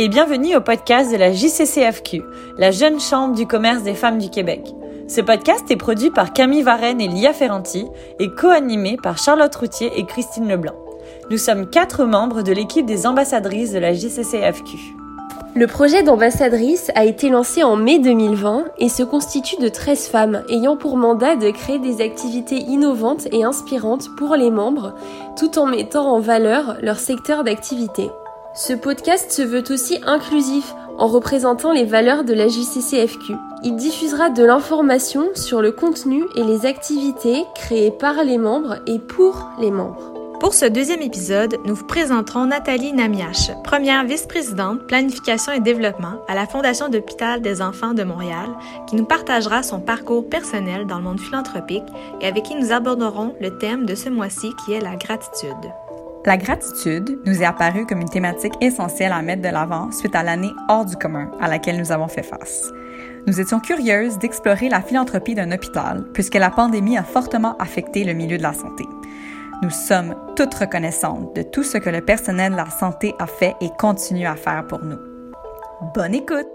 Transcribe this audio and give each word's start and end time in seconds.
et 0.00 0.08
bienvenue 0.08 0.56
au 0.56 0.62
podcast 0.62 1.12
de 1.12 1.18
la 1.18 1.30
JCCFQ, 1.30 2.22
la 2.56 2.70
jeune 2.70 2.98
chambre 2.98 3.34
du 3.34 3.46
commerce 3.46 3.82
des 3.82 3.92
femmes 3.92 4.16
du 4.16 4.30
Québec. 4.30 4.62
Ce 5.08 5.20
podcast 5.20 5.70
est 5.70 5.76
produit 5.76 6.10
par 6.10 6.32
Camille 6.32 6.62
Varenne 6.62 7.02
et 7.02 7.06
Lia 7.06 7.34
Ferranti 7.34 7.84
et 8.18 8.30
co-animé 8.30 8.96
par 9.02 9.18
Charlotte 9.18 9.54
Routier 9.54 9.92
et 9.96 10.06
Christine 10.06 10.48
Leblanc. 10.48 10.72
Nous 11.30 11.36
sommes 11.36 11.68
quatre 11.68 12.06
membres 12.06 12.40
de 12.40 12.50
l'équipe 12.50 12.86
des 12.86 13.06
ambassadrices 13.06 13.72
de 13.72 13.78
la 13.78 13.92
JCCFQ. 13.92 14.78
Le 15.54 15.66
projet 15.66 16.02
d'ambassadrice 16.02 16.90
a 16.94 17.04
été 17.04 17.28
lancé 17.28 17.62
en 17.62 17.76
mai 17.76 17.98
2020 17.98 18.68
et 18.78 18.88
se 18.88 19.02
constitue 19.02 19.60
de 19.60 19.68
13 19.68 20.06
femmes 20.06 20.42
ayant 20.48 20.78
pour 20.78 20.96
mandat 20.96 21.36
de 21.36 21.50
créer 21.50 21.78
des 21.78 22.00
activités 22.00 22.56
innovantes 22.56 23.28
et 23.32 23.44
inspirantes 23.44 24.08
pour 24.16 24.34
les 24.34 24.50
membres 24.50 24.94
tout 25.38 25.58
en 25.58 25.66
mettant 25.66 26.10
en 26.10 26.20
valeur 26.20 26.78
leur 26.80 26.98
secteur 26.98 27.44
d'activité. 27.44 28.08
Ce 28.54 28.72
podcast 28.72 29.30
se 29.30 29.42
veut 29.42 29.62
aussi 29.70 30.00
inclusif 30.04 30.74
en 30.98 31.06
représentant 31.06 31.72
les 31.72 31.84
valeurs 31.84 32.24
de 32.24 32.34
la 32.34 32.48
JCCFQ. 32.48 33.34
Il 33.62 33.76
diffusera 33.76 34.28
de 34.28 34.44
l'information 34.44 35.28
sur 35.36 35.62
le 35.62 35.70
contenu 35.70 36.24
et 36.34 36.42
les 36.42 36.66
activités 36.66 37.44
créées 37.54 37.92
par 37.92 38.24
les 38.24 38.38
membres 38.38 38.78
et 38.88 38.98
pour 38.98 39.48
les 39.60 39.70
membres. 39.70 40.12
Pour 40.40 40.54
ce 40.54 40.64
deuxième 40.64 41.02
épisode, 41.02 41.58
nous 41.64 41.76
vous 41.76 41.86
présenterons 41.86 42.46
Nathalie 42.46 42.92
Namiache, 42.92 43.52
première 43.62 44.04
vice-présidente 44.04 44.84
planification 44.88 45.52
et 45.52 45.60
développement 45.60 46.14
à 46.26 46.34
la 46.34 46.46
Fondation 46.46 46.88
d'hôpital 46.88 47.42
des 47.42 47.62
enfants 47.62 47.94
de 47.94 48.02
Montréal, 48.02 48.48
qui 48.88 48.96
nous 48.96 49.04
partagera 49.04 49.62
son 49.62 49.80
parcours 49.80 50.28
personnel 50.28 50.86
dans 50.86 50.96
le 50.96 51.04
monde 51.04 51.20
philanthropique 51.20 51.84
et 52.20 52.26
avec 52.26 52.44
qui 52.44 52.56
nous 52.56 52.72
aborderons 52.72 53.34
le 53.40 53.58
thème 53.58 53.86
de 53.86 53.94
ce 53.94 54.08
mois-ci 54.08 54.50
qui 54.64 54.72
est 54.72 54.80
la 54.80 54.96
gratitude. 54.96 55.70
La 56.26 56.36
gratitude 56.36 57.18
nous 57.24 57.42
est 57.42 57.46
apparue 57.46 57.86
comme 57.86 58.02
une 58.02 58.08
thématique 58.08 58.52
essentielle 58.60 59.12
à 59.12 59.22
mettre 59.22 59.40
de 59.40 59.48
l'avant 59.48 59.90
suite 59.90 60.14
à 60.14 60.22
l'année 60.22 60.52
hors 60.68 60.84
du 60.84 60.94
commun 60.96 61.30
à 61.40 61.48
laquelle 61.48 61.78
nous 61.78 61.92
avons 61.92 62.08
fait 62.08 62.22
face. 62.22 62.70
Nous 63.26 63.40
étions 63.40 63.58
curieuses 63.58 64.18
d'explorer 64.18 64.68
la 64.68 64.82
philanthropie 64.82 65.34
d'un 65.34 65.50
hôpital 65.50 66.04
puisque 66.12 66.34
la 66.34 66.50
pandémie 66.50 66.98
a 66.98 67.04
fortement 67.04 67.56
affecté 67.58 68.04
le 68.04 68.12
milieu 68.12 68.36
de 68.36 68.42
la 68.42 68.52
santé. 68.52 68.84
Nous 69.62 69.70
sommes 69.70 70.14
toutes 70.36 70.54
reconnaissantes 70.54 71.34
de 71.34 71.42
tout 71.42 71.62
ce 71.62 71.78
que 71.78 71.88
le 71.88 72.02
personnel 72.02 72.52
de 72.52 72.56
la 72.58 72.68
santé 72.68 73.14
a 73.18 73.26
fait 73.26 73.56
et 73.62 73.70
continue 73.78 74.26
à 74.26 74.36
faire 74.36 74.66
pour 74.66 74.84
nous. 74.84 74.98
Bonne 75.94 76.14
écoute! 76.14 76.46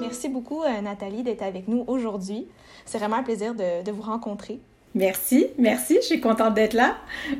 Merci 0.00 0.28
beaucoup, 0.28 0.62
euh, 0.62 0.80
Nathalie, 0.80 1.22
d'être 1.22 1.42
avec 1.42 1.68
nous 1.68 1.84
aujourd'hui. 1.86 2.48
C'est 2.84 2.98
vraiment 2.98 3.16
un 3.16 3.22
plaisir 3.22 3.54
de, 3.54 3.90
vous 3.90 4.02
rencontrer. 4.02 4.60
Merci, 4.94 5.48
merci, 5.58 5.96
je 5.96 6.06
suis 6.06 6.20
contente 6.20 6.54
d'être 6.54 6.74
là. 6.74 6.96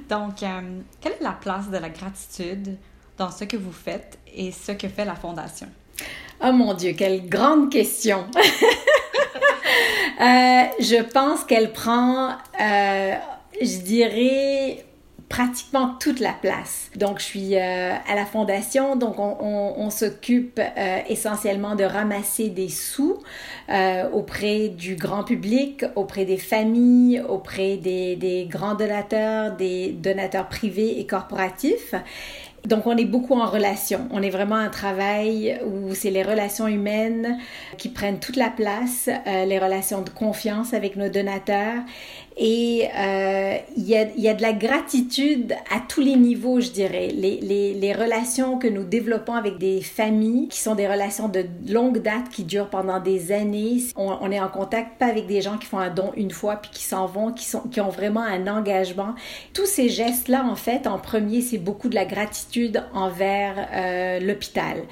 Donc, 0.08 0.42
euh, 0.42 0.80
quelle 1.00 1.12
est 1.12 1.22
la 1.22 1.32
place 1.32 1.70
de 1.70 1.78
la 1.78 1.88
gratitude 1.88 2.76
dans 3.16 3.30
ce 3.30 3.44
que 3.44 3.56
vous 3.56 3.72
faites 3.72 4.18
et 4.34 4.50
ce 4.50 4.72
que 4.72 4.88
fait 4.88 5.04
la 5.04 5.14
Fondation? 5.14 5.68
Oh 6.44 6.50
mon 6.52 6.74
Dieu, 6.74 6.94
quelle 6.94 7.28
grande 7.28 7.70
question! 7.70 8.26
Euh, 10.20 10.64
je 10.78 11.02
pense 11.02 11.42
qu'elle 11.42 11.72
prend, 11.72 12.28
euh, 12.60 13.14
je 13.60 13.78
dirais, 13.78 14.84
pratiquement 15.34 15.96
toute 15.98 16.20
la 16.20 16.32
place. 16.32 16.90
Donc, 16.94 17.18
je 17.18 17.24
suis 17.24 17.56
euh, 17.56 17.92
à 17.92 18.14
la 18.14 18.24
fondation, 18.24 18.94
donc 18.94 19.16
on, 19.18 19.90
s'occupe 19.90 20.60
essentiellement 21.08 21.74
de 21.74 21.84
ramasser 21.84 22.50
des 22.50 22.68
sous 22.68 23.18
auprès 24.12 24.68
du 24.68 24.96
grand 24.96 25.24
public, 25.24 25.84
auprès 25.96 26.24
des 26.24 26.38
familles, 26.38 27.22
auprès 27.28 27.76
des, 27.76 28.16
des 28.16 28.46
grands 28.46 28.74
donateurs, 28.74 29.56
des 29.56 29.92
donateurs 29.92 30.48
privés 30.48 30.98
et 31.00 31.06
corporatifs. 31.06 31.94
Donc, 32.66 32.86
on 32.86 32.96
est 32.96 33.04
beaucoup 33.04 33.34
en 33.34 33.46
relation. 33.46 34.08
On 34.10 34.22
est 34.22 34.30
vraiment 34.30 34.56
un 34.56 34.70
travail 34.70 35.60
où 35.66 35.94
c'est 35.94 36.10
les 36.10 36.22
relations 36.22 36.66
humaines 36.66 37.38
qui 37.76 37.90
prennent 37.90 38.18
toute 38.18 38.36
la 38.36 38.48
place, 38.48 39.10
euh, 39.26 39.44
les 39.44 39.58
relations 39.58 40.00
de 40.00 40.08
confiance 40.08 40.72
avec 40.72 40.96
nos 40.96 41.10
donateurs 41.10 41.82
et 42.36 42.88
euh, 42.98 43.56
il 43.76 43.84
y, 43.84 43.96
a, 43.96 44.08
y, 44.16 44.28
a, 44.28 44.34
de 44.34 44.42
la 44.42 44.52
gratitude 44.52 45.54
à 45.70 45.78
tous 45.88 46.00
les 46.00 46.16
niveaux, 46.16 46.60
je 46.60 46.70
dirais. 46.70 47.08
Les, 47.14 47.38
les, 47.40 47.74
les, 47.74 47.92
relations 47.92 48.58
que 48.58 48.66
nous 48.66 48.82
développons 48.82 49.34
avec 49.34 49.58
des 49.58 49.80
familles, 49.80 50.48
qui 50.48 50.58
sont 50.58 50.74
des 50.74 50.88
relations 50.88 51.28
de 51.28 51.44
longue 51.68 52.02
date, 52.02 52.30
qui 52.30 52.42
durent 52.42 52.70
pendant 52.70 52.98
des 52.98 53.30
années. 53.30 53.84
On, 53.94 54.16
on 54.20 54.32
est 54.32 54.40
en 54.40 54.48
contact 54.48 54.98
pas 54.98 55.06
avec 55.06 55.28
des 55.28 55.42
gens 55.42 55.58
qui 55.58 55.66
font 55.66 55.78
un 55.78 55.90
don 55.90 56.10
une 56.16 56.32
fois 56.32 56.56
puis 56.56 56.72
qui 56.72 56.82
s'en 56.82 57.06
vont, 57.06 57.32
qui, 57.32 57.44
sont, 57.44 57.60
qui 57.60 57.80
ont 57.80 57.90
vraiment 57.90 58.22
un 58.22 58.48
engagement. 58.48 59.14
Tous 59.52 59.66
ces 59.66 59.88
gestes-là, 59.88 60.44
en 60.44 60.56
fait, 60.56 60.88
en 60.88 60.98
premier, 60.98 61.40
c'est 61.40 61.58
beaucoup 61.58 61.88
de 61.88 61.94
la 61.94 62.04
gratitude 62.04 62.53
envers 62.92 63.68
euh, 63.72 64.20
l'hôpital. 64.20 64.82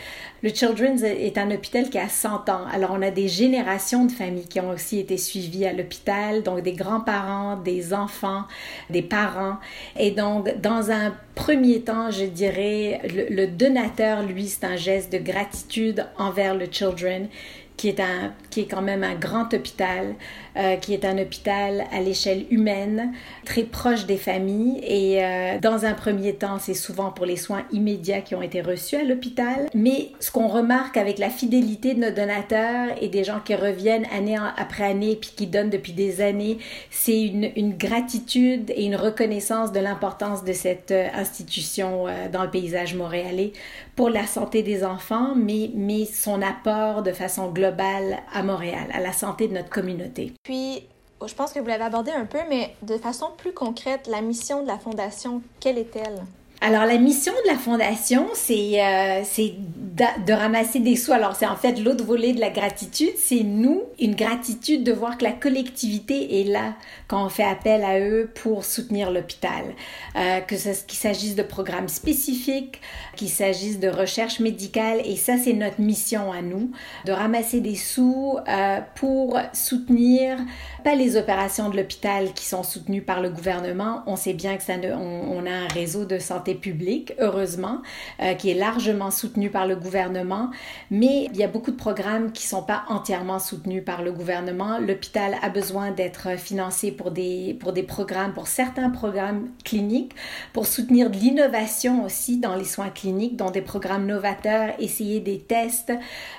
Le 0.43 0.49
Children's 0.49 1.03
est 1.03 1.39
un 1.39 1.51
hôpital 1.51 1.89
qui 1.89 1.99
a 1.99 2.09
100 2.09 2.49
ans. 2.49 2.65
Alors, 2.73 2.91
on 2.93 3.03
a 3.03 3.11
des 3.11 3.29
générations 3.29 4.05
de 4.05 4.13
familles 4.13 4.49
qui 4.49 4.61
ont 4.61 4.71
aussi 4.71 4.99
été 4.99 5.17
suivies 5.17 5.67
à 5.67 5.73
l'hôpital, 5.73 6.43
donc 6.43 6.63
des 6.63 6.73
grands-parents, 6.73 7.57
des 7.57 7.95
enfants, 7.95 8.45
des 8.91 9.03
parents. 9.03 9.59
Et 9.99 10.11
donc, 10.11 10.61
dans 10.61 10.91
un 10.91 11.15
premier 11.35 11.83
temps, 11.83 12.11
je 12.11 12.25
dirais, 12.25 13.01
le, 13.05 13.47
donateur, 13.47 14.23
lui, 14.23 14.49
c'est 14.49 14.65
un 14.65 14.77
geste 14.77 15.13
de 15.13 15.19
gratitude 15.19 16.07
envers 16.19 16.57
le 16.57 16.67
Children 16.71 17.29
qui 17.77 17.89
est, 17.89 18.01
un, 18.01 18.33
qui 18.53 18.61
est 18.61 18.67
quand 18.67 18.83
même 18.83 19.03
un 19.03 19.15
grand 19.15 19.53
hôpital, 19.55 20.15
euh, 20.59 20.77
qui 20.77 20.93
est 20.93 21.07
un 21.07 21.17
hôpital 21.17 21.85
à 21.91 22.01
l'échelle 22.01 22.45
humaine, 22.51 23.13
très 23.47 23.63
proche 23.63 24.05
des 24.05 24.19
familles. 24.19 24.79
Et 24.87 25.25
euh, 25.25 25.59
dans 25.59 25.87
un 25.87 25.95
premier 25.95 26.35
temps, 26.35 26.59
c'est 26.61 26.75
souvent 26.75 27.11
pour 27.11 27.25
les 27.25 27.39
soins 27.39 27.63
immédiats 27.73 28.21
qui 28.21 28.35
ont 28.35 28.43
été 28.43 28.61
reçus 28.61 28.97
à 28.97 29.05
l'hôpital. 29.05 29.71
Mais 29.75 30.11
ce 30.21 30.31
qu'on 30.31 30.49
remarque 30.49 30.99
avec 30.99 31.19
la 31.19 31.31
fidélité 31.31 31.95
de 31.95 32.01
nos 32.01 32.11
donateurs 32.11 32.91
et 33.01 33.09
des 33.09 33.25
gens 33.25 33.41
qui 33.41 33.55
reviennent 33.55 34.07
année 34.15 34.37
après 34.59 34.85
année 34.85 35.17
puis 35.17 35.33
qui 35.35 35.47
donnent 35.47 35.71
depuis 35.71 35.95
des 35.95 36.21
années, 36.21 36.59
c'est 36.91 37.23
une, 37.23 37.73
gratitude 37.79 38.71
et 38.71 38.85
une 38.85 38.97
reconnaissance 38.97 39.73
de 39.73 39.81
l'importance 39.81 40.45
de 40.45 40.53
cette 40.53 40.91
euh, 40.91 41.09
institution 41.15 42.05
dans 42.31 42.43
le 42.43 42.51
paysage 42.51 42.95
montréalais 42.95 43.53
pour 43.97 44.11
la 44.11 44.27
santé 44.27 44.63
des 44.63 44.85
enfants, 44.85 45.35
mais, 45.35 45.71
mais 45.75 46.05
son 46.05 46.43
apport 46.43 47.03
de 47.03 47.13
façon 47.13 47.51
globale 47.51 48.19
à 48.35 48.42
À 48.93 49.01
la 49.01 49.13
santé 49.13 49.49
de 49.49 49.55
notre 49.55 49.71
communauté. 49.71 50.33
Puis, 50.43 50.85
je 51.25 51.35
pense 51.35 51.53
que 51.53 51.61
vous 51.61 51.67
l'avez 51.67 51.85
abordé 51.85 52.11
un 52.11 52.25
peu, 52.25 52.39
mais 52.49 52.75
de 52.83 52.99
façon 52.99 53.29
plus 53.37 53.53
concrète, 53.53 54.09
la 54.09 54.21
mission 54.21 54.63
de 54.63 54.67
la 54.67 54.79
Fondation, 54.79 55.43
quelle 55.61 55.79
est-elle? 55.79 56.23
Alors, 56.65 56.87
la 56.87 56.97
mission 56.97 57.33
de 57.45 57.51
la 57.51 57.59
Fondation, 57.59 58.29
c'est 58.35 58.81
euh, 58.81 59.23
de, 60.25 60.33
ramasser 60.33 60.79
des 60.79 60.95
sous. 60.95 61.11
Alors, 61.11 61.35
c'est 61.35 61.47
en 61.47 61.57
fait 61.57 61.81
l'autre 61.81 62.05
volet 62.05 62.33
de 62.35 62.41
la 62.41 62.51
gratitude. 62.51 63.11
C'est 63.17 63.43
nous, 63.43 63.83
une 63.99 64.15
gratitude 64.15 64.85
de 64.85 64.93
voir 64.93 65.19
que 65.19 65.25
la 65.25 65.33
collectivité 65.33 66.41
est 66.41 66.45
là 66.45 66.75
quand 67.09 67.27
on 67.27 67.29
fait 67.29 67.43
appel 67.43 67.83
à 67.83 67.99
eux 67.99 68.31
pour 68.41 68.65
soutenir 68.65 69.11
l'hôpital. 69.11 69.65
Euh, 70.15 70.39
que 70.39 70.55
qu'il 70.55 70.99
s'agisse 70.99 71.35
de 71.35 71.43
programmes 71.43 71.89
spécifiques, 71.89 72.81
qu'il 73.17 73.29
s'agisse 73.29 73.81
de 73.81 73.89
recherche 73.89 74.39
médicale. 74.39 75.01
Et 75.05 75.17
ça, 75.17 75.39
c'est 75.39 75.55
notre 75.55 75.81
mission 75.81 76.31
à 76.31 76.43
nous, 76.43 76.71
de 77.07 77.11
ramasser 77.13 77.61
des 77.61 77.75
sous 77.75 78.39
euh, 78.47 78.79
pour 78.95 79.37
soutenir 79.53 80.39
pas 80.85 80.95
les 80.95 81.17
opérations 81.17 81.71
de 81.71 81.77
l'hôpital 81.77 82.33
qui 82.35 82.45
sont 82.45 82.63
soutenues 82.63 83.03
par 83.03 83.21
le 83.21 83.31
gouvernement. 83.31 84.05
On 84.07 84.15
sait 84.15 84.33
bien 84.33 84.57
que 84.57 84.63
ça 84.63 84.75
on 84.83 85.47
a 85.47 85.51
un 85.51 85.69
réseau 85.69 86.05
de 86.05 86.19
santé 86.19 86.52
public, 86.55 87.15
heureusement, 87.19 87.83
euh, 88.21 88.35
qui 88.35 88.51
est 88.51 88.55
largement 88.55 89.11
soutenu 89.11 89.51
par 89.51 89.67
le 89.67 89.77
gouvernement, 89.77 90.51
mais 90.91 91.29
il 91.33 91.37
y 91.37 91.45
a 91.45 91.49
beaucoup 91.49 91.71
de 91.71 91.77
programmes 91.77 92.33
qui 92.33 92.45
ne 92.47 92.49
sont 92.49 92.63
pas 92.63 92.85
entièrement 92.89 93.39
soutenus 93.39 93.85
par 93.85 94.03
le 94.03 94.13
gouvernement. 94.13 94.79
L'hôpital 94.79 95.37
a 95.43 95.49
besoin 95.49 95.91
d'être 95.91 96.39
financé 96.39 96.93
pour 96.93 97.11
des, 97.11 97.57
pour 97.61 97.73
des 97.73 97.83
programmes, 97.83 98.33
pour 98.33 98.47
certains 98.47 98.91
programmes 98.91 99.49
cliniques, 99.65 100.15
pour 100.53 100.67
soutenir 100.67 101.11
de 101.11 101.17
l'innovation 101.17 102.05
aussi 102.05 102.39
dans 102.39 102.57
les 102.57 102.65
soins 102.65 102.91
cliniques, 102.91 103.37
dont 103.37 103.51
des 103.51 103.63
programmes 103.63 104.07
novateurs, 104.07 104.75
essayer 104.79 105.21
des 105.21 105.39
tests, 105.39 105.93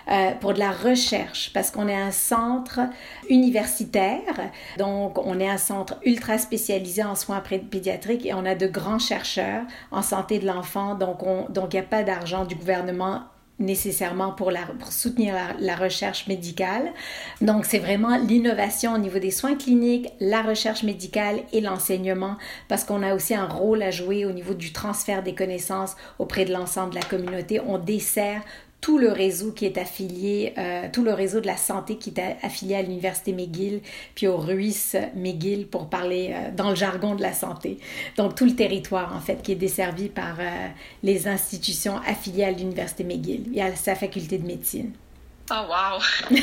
euh, 0.09 0.31
pour 0.39 0.53
de 0.53 0.59
la 0.59 0.71
recherche, 0.71 1.51
parce 1.53 1.71
qu'on 1.71 1.87
est 1.87 1.95
un 1.95 2.11
centre 2.11 2.81
universitaire, 3.29 4.51
donc 4.77 5.17
on 5.25 5.39
est 5.39 5.49
un 5.49 5.57
centre 5.57 5.95
ultra 6.05 6.37
spécialisé 6.37 7.03
en 7.03 7.15
soins 7.15 7.41
pédiatriques 7.41 8.25
et 8.25 8.33
on 8.33 8.45
a 8.45 8.55
de 8.55 8.67
grands 8.67 8.99
chercheurs 8.99 9.63
en 9.91 10.01
santé 10.03 10.39
de 10.39 10.45
l'enfant. 10.45 10.95
Donc, 10.95 11.19
il 11.23 11.53
donc 11.53 11.73
n'y 11.73 11.79
a 11.79 11.83
pas 11.83 12.03
d'argent 12.03 12.45
du 12.45 12.55
gouvernement 12.55 13.23
nécessairement 13.59 14.31
pour, 14.31 14.51
la, 14.51 14.61
pour 14.79 14.91
soutenir 14.91 15.35
la, 15.59 15.75
recherche 15.75 16.27
médicale. 16.27 16.91
Donc, 17.41 17.65
c'est 17.65 17.79
vraiment 17.79 18.17
l'innovation 18.17 18.93
au 18.93 18.97
niveau 18.97 19.19
des 19.19 19.31
soins 19.31 19.55
cliniques, 19.55 20.09
la 20.19 20.41
recherche 20.41 20.83
médicale 20.83 21.41
et 21.53 21.61
l'enseignement, 21.61 22.37
parce 22.67 22.83
qu'on 22.83 23.03
a 23.03 23.13
aussi 23.13 23.35
un 23.35 23.47
rôle 23.47 23.83
à 23.83 23.91
jouer 23.91 24.25
au 24.25 24.31
niveau 24.31 24.53
du 24.53 24.73
transfert 24.73 25.23
des 25.23 25.35
connaissances 25.35 25.95
auprès 26.19 26.45
de 26.45 26.53
l'ensemble 26.53 26.91
de 26.91 26.99
la 26.99 27.05
communauté. 27.05 27.59
On 27.65 27.77
dessert 27.77 28.41
tout 28.83 28.97
le 28.97 29.13
réseau 29.13 29.53
qui 29.53 29.65
est 29.65 29.77
affilié, 29.77 30.53
euh, 30.57 30.89
tout 30.91 31.05
le 31.05 31.13
réseau 31.13 31.39
de 31.39 31.47
la 31.47 31.55
santé 31.55 31.95
qui 31.95 32.09
est 32.09 32.35
affilié 32.43 32.75
à 32.75 32.81
l'Université 32.81 33.31
McGill, 33.31 33.79
puis 34.13 34.27
au 34.27 34.35
Ruiz 34.35 34.97
McGill 35.15 35.67
pour 35.67 35.87
parler 35.87 36.33
euh, 36.33 36.51
dans 36.53 36.69
le 36.69 36.75
jargon 36.75 37.15
de 37.15 37.21
la 37.21 37.31
santé. 37.31 37.79
Donc 38.17 38.35
tout 38.35 38.43
le 38.43 38.53
territoire 38.53 39.15
en 39.15 39.21
fait 39.21 39.41
qui 39.41 39.53
est 39.53 39.55
desservi 39.55 40.09
par 40.09 40.35
euh, 40.37 40.67
les 41.01 41.29
institutions 41.29 41.95
affiliées 42.05 42.43
à 42.43 42.51
l'Université 42.51 43.05
McGill 43.05 43.45
et 43.55 43.61
à 43.61 43.73
sa 43.73 43.95
faculté 43.95 44.37
de 44.37 44.45
médecine. 44.45 44.91
Oh 45.49 45.63
wow! 45.69 46.01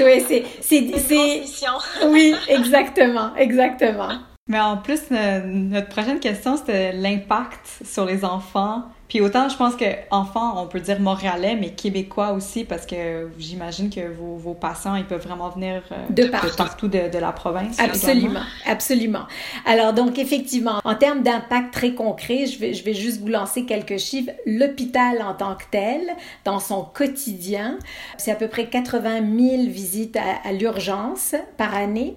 oui, 0.00 0.24
c'est, 0.26 0.44
c'est, 0.60 0.90
c'est, 0.98 1.66
oui, 2.08 2.34
exactement, 2.48 3.32
exactement. 3.36 4.10
Mais 4.48 4.60
en 4.60 4.76
plus, 4.76 5.02
notre 5.10 5.88
prochaine 5.88 6.18
question, 6.18 6.56
c'était 6.56 6.92
l'impact 6.92 7.82
sur 7.84 8.04
les 8.04 8.24
enfants 8.24 8.84
puis 9.08 9.20
autant, 9.20 9.48
je 9.48 9.56
pense 9.56 9.76
que 9.76 9.84
enfants, 10.10 10.60
on 10.60 10.66
peut 10.66 10.80
dire 10.80 11.00
montréalais, 11.00 11.56
mais 11.56 11.70
québécois 11.70 12.32
aussi, 12.32 12.64
parce 12.64 12.86
que 12.86 13.30
j'imagine 13.38 13.88
que 13.88 14.12
vos, 14.12 14.36
vos, 14.36 14.54
patients, 14.54 14.96
ils 14.96 15.04
peuvent 15.04 15.24
vraiment 15.24 15.48
venir 15.50 15.82
euh, 15.92 15.96
de, 16.10 16.26
partout, 16.56 16.88
de, 16.88 17.08
de, 17.08 17.18
la 17.18 17.32
province. 17.32 17.78
Absolument, 17.78 18.40
absolument. 18.66 19.26
Alors 19.64 19.92
donc 19.92 20.18
effectivement, 20.18 20.80
en 20.84 20.94
termes 20.94 21.22
d'impact 21.22 21.72
très 21.72 21.94
concret, 21.94 22.46
je 22.46 22.58
vais, 22.58 22.74
je 22.74 22.84
vais 22.84 22.94
juste 22.94 23.20
vous 23.20 23.28
lancer 23.28 23.64
quelques 23.64 23.98
chiffres. 23.98 24.32
L'hôpital 24.44 25.22
en 25.22 25.34
tant 25.34 25.54
que 25.54 25.64
tel, 25.70 26.00
dans 26.44 26.58
son 26.58 26.82
quotidien, 26.82 27.78
c'est 28.16 28.32
à 28.32 28.34
peu 28.36 28.48
près 28.48 28.66
80 28.66 29.20
000 29.38 29.62
visites 29.68 30.16
à, 30.16 30.52
l'urgence 30.52 31.34
par 31.56 31.74
année. 31.74 32.16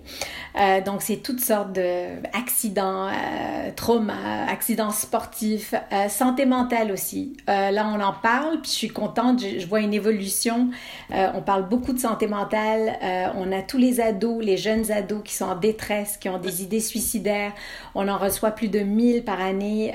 Euh, 0.59 0.81
donc 0.81 1.01
c'est 1.01 1.17
toutes 1.17 1.41
sortes 1.41 1.73
d'accidents, 1.73 3.07
euh, 3.07 3.71
traumas, 3.75 4.45
accidents 4.47 4.91
sportifs, 4.91 5.73
euh, 5.91 6.09
santé 6.09 6.45
mentale 6.45 6.78
aussi. 6.87 7.35
Euh, 7.49 7.71
là, 7.71 7.91
on 7.93 7.99
en 7.99 8.13
parle, 8.13 8.61
puis 8.61 8.71
je 8.71 8.75
suis 8.75 8.89
contente, 8.89 9.41
je, 9.41 9.65
vois 9.67 9.81
une 9.81 9.93
évolution. 9.93 10.69
Euh, 11.11 11.27
on 11.35 11.41
parle 11.41 11.67
beaucoup 11.67 11.93
de 11.93 11.99
santé 11.99 12.27
mentale. 12.27 12.97
Euh, 13.03 13.27
on 13.35 13.51
a 13.51 13.61
tous 13.61 13.77
les 13.77 13.99
ados, 13.99 14.43
les 14.43 14.57
jeunes 14.57 14.91
ados 14.91 15.21
qui 15.23 15.33
sont 15.33 15.45
en 15.45 15.55
détresse, 15.55 16.17
qui 16.17 16.29
ont 16.29 16.37
des 16.37 16.63
idées 16.63 16.79
suicidaires. 16.79 17.51
On 17.95 18.07
en 18.07 18.17
reçoit 18.17 18.51
plus 18.51 18.69
de 18.69 18.79
1000 18.79 19.23
par 19.23 19.41
année 19.41 19.93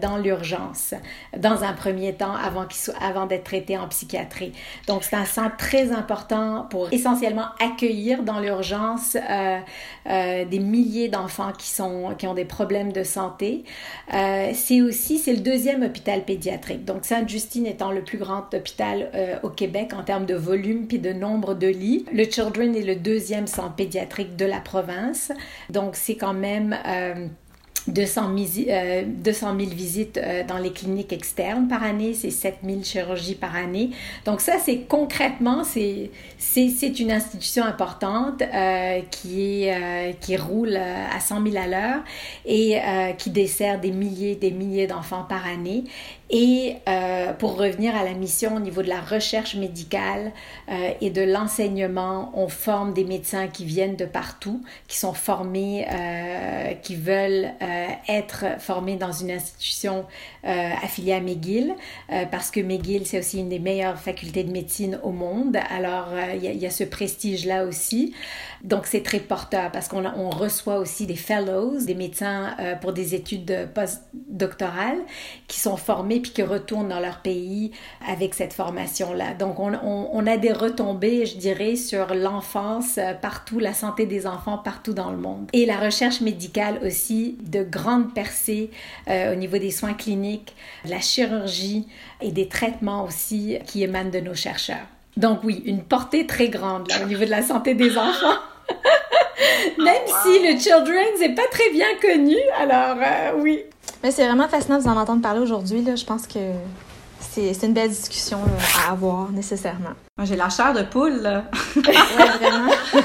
dans 0.00 0.16
l'urgence, 0.16 0.94
dans 1.36 1.64
un 1.64 1.72
premier 1.72 2.14
temps, 2.14 2.34
avant, 2.34 2.66
avant 3.00 3.26
d'être 3.26 3.44
traités 3.44 3.76
en 3.76 3.88
psychiatrie. 3.88 4.52
Donc, 4.86 5.04
c'est 5.04 5.16
un 5.16 5.24
centre 5.24 5.56
très 5.56 5.92
important 5.92 6.66
pour 6.70 6.92
essentiellement 6.92 7.46
accueillir 7.60 8.22
dans 8.22 8.40
l'urgence 8.40 9.16
des 10.06 10.58
milliers 10.58 11.08
d'enfants 11.08 11.52
qui, 11.56 11.72
qui 12.18 12.26
ont 12.26 12.34
des 12.34 12.44
problèmes 12.44 12.92
de 12.92 13.02
santé. 13.02 13.64
c'est 14.10 14.82
aussi, 14.82 15.18
c'est 15.18 15.32
le 15.32 15.40
deuxième 15.40 15.82
hôpital 15.82 16.19
pédiatrique. 16.20 16.84
Donc, 16.84 17.04
Sainte-Justine 17.04 17.66
étant 17.66 17.90
le 17.92 18.02
plus 18.02 18.18
grand 18.18 18.52
hôpital 18.54 19.10
euh, 19.14 19.36
au 19.42 19.48
Québec 19.48 19.92
en 19.94 20.02
termes 20.02 20.26
de 20.26 20.34
volume 20.34 20.86
puis 20.86 20.98
de 20.98 21.12
nombre 21.12 21.54
de 21.54 21.66
lits. 21.66 22.06
Le 22.12 22.24
Children 22.24 22.74
est 22.74 22.82
le 22.82 22.96
deuxième 22.96 23.46
centre 23.46 23.74
pédiatrique 23.74 24.36
de 24.36 24.44
la 24.46 24.60
province. 24.60 25.32
Donc, 25.70 25.96
c'est 25.96 26.16
quand 26.16 26.34
même... 26.34 26.76
Euh, 26.86 27.26
200 27.88 28.36
000, 28.36 28.68
euh, 28.68 29.02
200 29.06 29.56
000 29.58 29.70
visites 29.70 30.18
euh, 30.18 30.44
dans 30.44 30.58
les 30.58 30.72
cliniques 30.72 31.12
externes 31.12 31.68
par 31.68 31.82
année, 31.82 32.14
c'est 32.14 32.30
7 32.30 32.58
000 32.64 32.82
chirurgies 32.82 33.34
par 33.34 33.56
année. 33.56 33.90
Donc 34.24 34.40
ça, 34.40 34.54
c'est 34.62 34.80
concrètement, 34.80 35.64
c'est, 35.64 36.10
une 37.00 37.12
institution 37.12 37.64
importante 37.64 38.42
euh, 38.42 39.00
qui, 39.10 39.64
est, 39.64 39.74
euh, 39.74 40.12
qui 40.20 40.36
roule 40.36 40.76
à 40.76 41.20
100 41.20 41.46
000 41.50 41.56
à 41.56 41.66
l'heure 41.66 42.00
et 42.44 42.78
qui 43.18 43.30
dessert 43.30 43.80
des 43.80 43.90
milliers, 43.90 44.36
des 44.36 44.50
milliers 44.50 44.86
d'enfants 44.86 45.24
par 45.28 45.46
année. 45.46 45.84
Et 46.30 46.76
pour 47.38 47.56
revenir 47.56 47.96
à 47.96 48.04
la 48.04 48.14
mission 48.14 48.56
au 48.56 48.60
niveau 48.60 48.82
de 48.82 48.88
la 48.88 49.00
recherche 49.00 49.56
médicale 49.56 50.32
et 51.00 51.10
de 51.10 51.22
l'enseignement, 51.22 52.30
on 52.34 52.48
forme 52.48 52.92
des 52.92 53.04
médecins 53.04 53.48
qui 53.48 53.64
viennent 53.64 53.96
de 53.96 54.04
partout, 54.04 54.62
qui 54.86 54.96
sont 54.96 55.12
formés, 55.12 55.86
qui 56.82 56.94
veulent 56.94 57.50
euh, 57.62 57.86
être 58.08 58.44
formé 58.58 58.96
dans 58.96 59.12
une 59.12 59.30
institution 59.30 60.06
euh, 60.44 60.70
affiliée 60.82 61.12
à 61.12 61.20
McGill, 61.20 61.74
euh, 62.10 62.24
parce 62.30 62.50
que 62.50 62.60
McGill, 62.60 63.06
c'est 63.06 63.18
aussi 63.18 63.38
une 63.38 63.48
des 63.48 63.58
meilleures 63.58 63.98
facultés 63.98 64.44
de 64.44 64.50
médecine 64.50 64.98
au 65.02 65.10
monde. 65.10 65.56
Alors, 65.70 66.08
il 66.34 66.42
y, 66.42 66.66
a 66.66 66.70
ce 66.70 66.84
prestige-là 66.84 67.64
aussi. 67.64 68.14
Donc, 68.64 68.86
c'est 68.86 69.02
très 69.02 69.20
porteur 69.20 69.70
parce 69.72 69.88
qu'on 69.88 70.04
on 70.04 70.30
reçoit 70.30 70.78
aussi 70.78 71.06
des 71.06 71.16
fellows, 71.16 71.78
des 71.84 71.94
médecins 71.94 72.54
pour 72.80 72.92
des 72.92 73.14
études 73.14 73.68
postdoctorales 73.74 75.00
qui 75.48 75.60
sont 75.60 75.76
formés 75.76 76.20
puis 76.20 76.32
qui 76.32 76.42
retournent 76.42 76.88
dans 76.88 77.00
leur 77.00 77.20
pays 77.20 77.72
avec 78.06 78.34
cette 78.34 78.52
formation-là. 78.52 79.34
Donc, 79.34 79.58
on, 79.58 80.26
a 80.26 80.36
des 80.36 80.52
retombées, 80.52 81.26
je 81.26 81.36
dirais, 81.36 81.76
sur 81.76 82.14
l'enfance 82.14 82.98
partout, 83.22 83.58
la 83.58 83.72
santé 83.72 84.06
des 84.06 84.26
enfants 84.26 84.58
partout 84.58 84.92
dans 84.92 85.10
le 85.10 85.16
monde. 85.16 85.48
Et 85.52 85.66
la 85.66 85.78
recherche 85.78 86.20
médicale 86.20 86.80
aussi 86.84 87.36
de 87.42 87.62
grandes 87.62 88.12
percées 88.14 88.70
euh, 89.08 89.32
au 89.32 89.36
niveau 89.36 89.58
des 89.58 89.70
soins 89.70 89.94
cliniques, 89.94 90.54
de 90.84 90.90
la 90.90 91.00
chirurgie 91.00 91.86
et 92.20 92.32
des 92.32 92.48
traitements 92.48 93.04
aussi 93.04 93.58
qui 93.66 93.82
émanent 93.82 94.10
de 94.10 94.20
nos 94.20 94.34
chercheurs. 94.34 94.86
Donc 95.16 95.40
oui, 95.44 95.62
une 95.66 95.82
portée 95.82 96.26
très 96.26 96.48
grande 96.48 96.88
au 97.02 97.06
niveau 97.06 97.24
de 97.24 97.30
la 97.30 97.42
santé 97.42 97.74
des 97.74 97.96
enfants. 97.98 98.38
Même 99.78 99.94
oh, 100.06 100.12
si 100.22 100.38
le 100.40 100.58
Children's 100.58 101.20
n'est 101.20 101.34
pas 101.34 101.46
très 101.50 101.70
bien 101.70 101.86
connu, 102.00 102.36
alors 102.58 102.96
euh, 102.98 103.32
oui. 103.38 103.60
Mais 104.02 104.10
c'est 104.10 104.26
vraiment 104.26 104.48
fascinant 104.48 104.78
de 104.78 104.82
vous 104.82 104.88
en 104.88 104.96
entendre 104.96 105.22
parler 105.22 105.40
aujourd'hui. 105.40 105.84
Je 105.84 106.04
pense 106.04 106.26
que 106.26 106.38
c'est 107.18 107.62
une 107.62 107.74
belle 107.74 107.90
discussion 107.90 108.38
à 108.86 108.92
avoir 108.92 109.30
nécessairement. 109.30 109.90
Moi, 110.16 110.26
j'ai 110.26 110.36
la 110.36 110.48
chair 110.48 110.72
de 110.72 110.82
poule. 110.82 111.20
Là. 111.20 111.44
vraiment. 111.76 112.72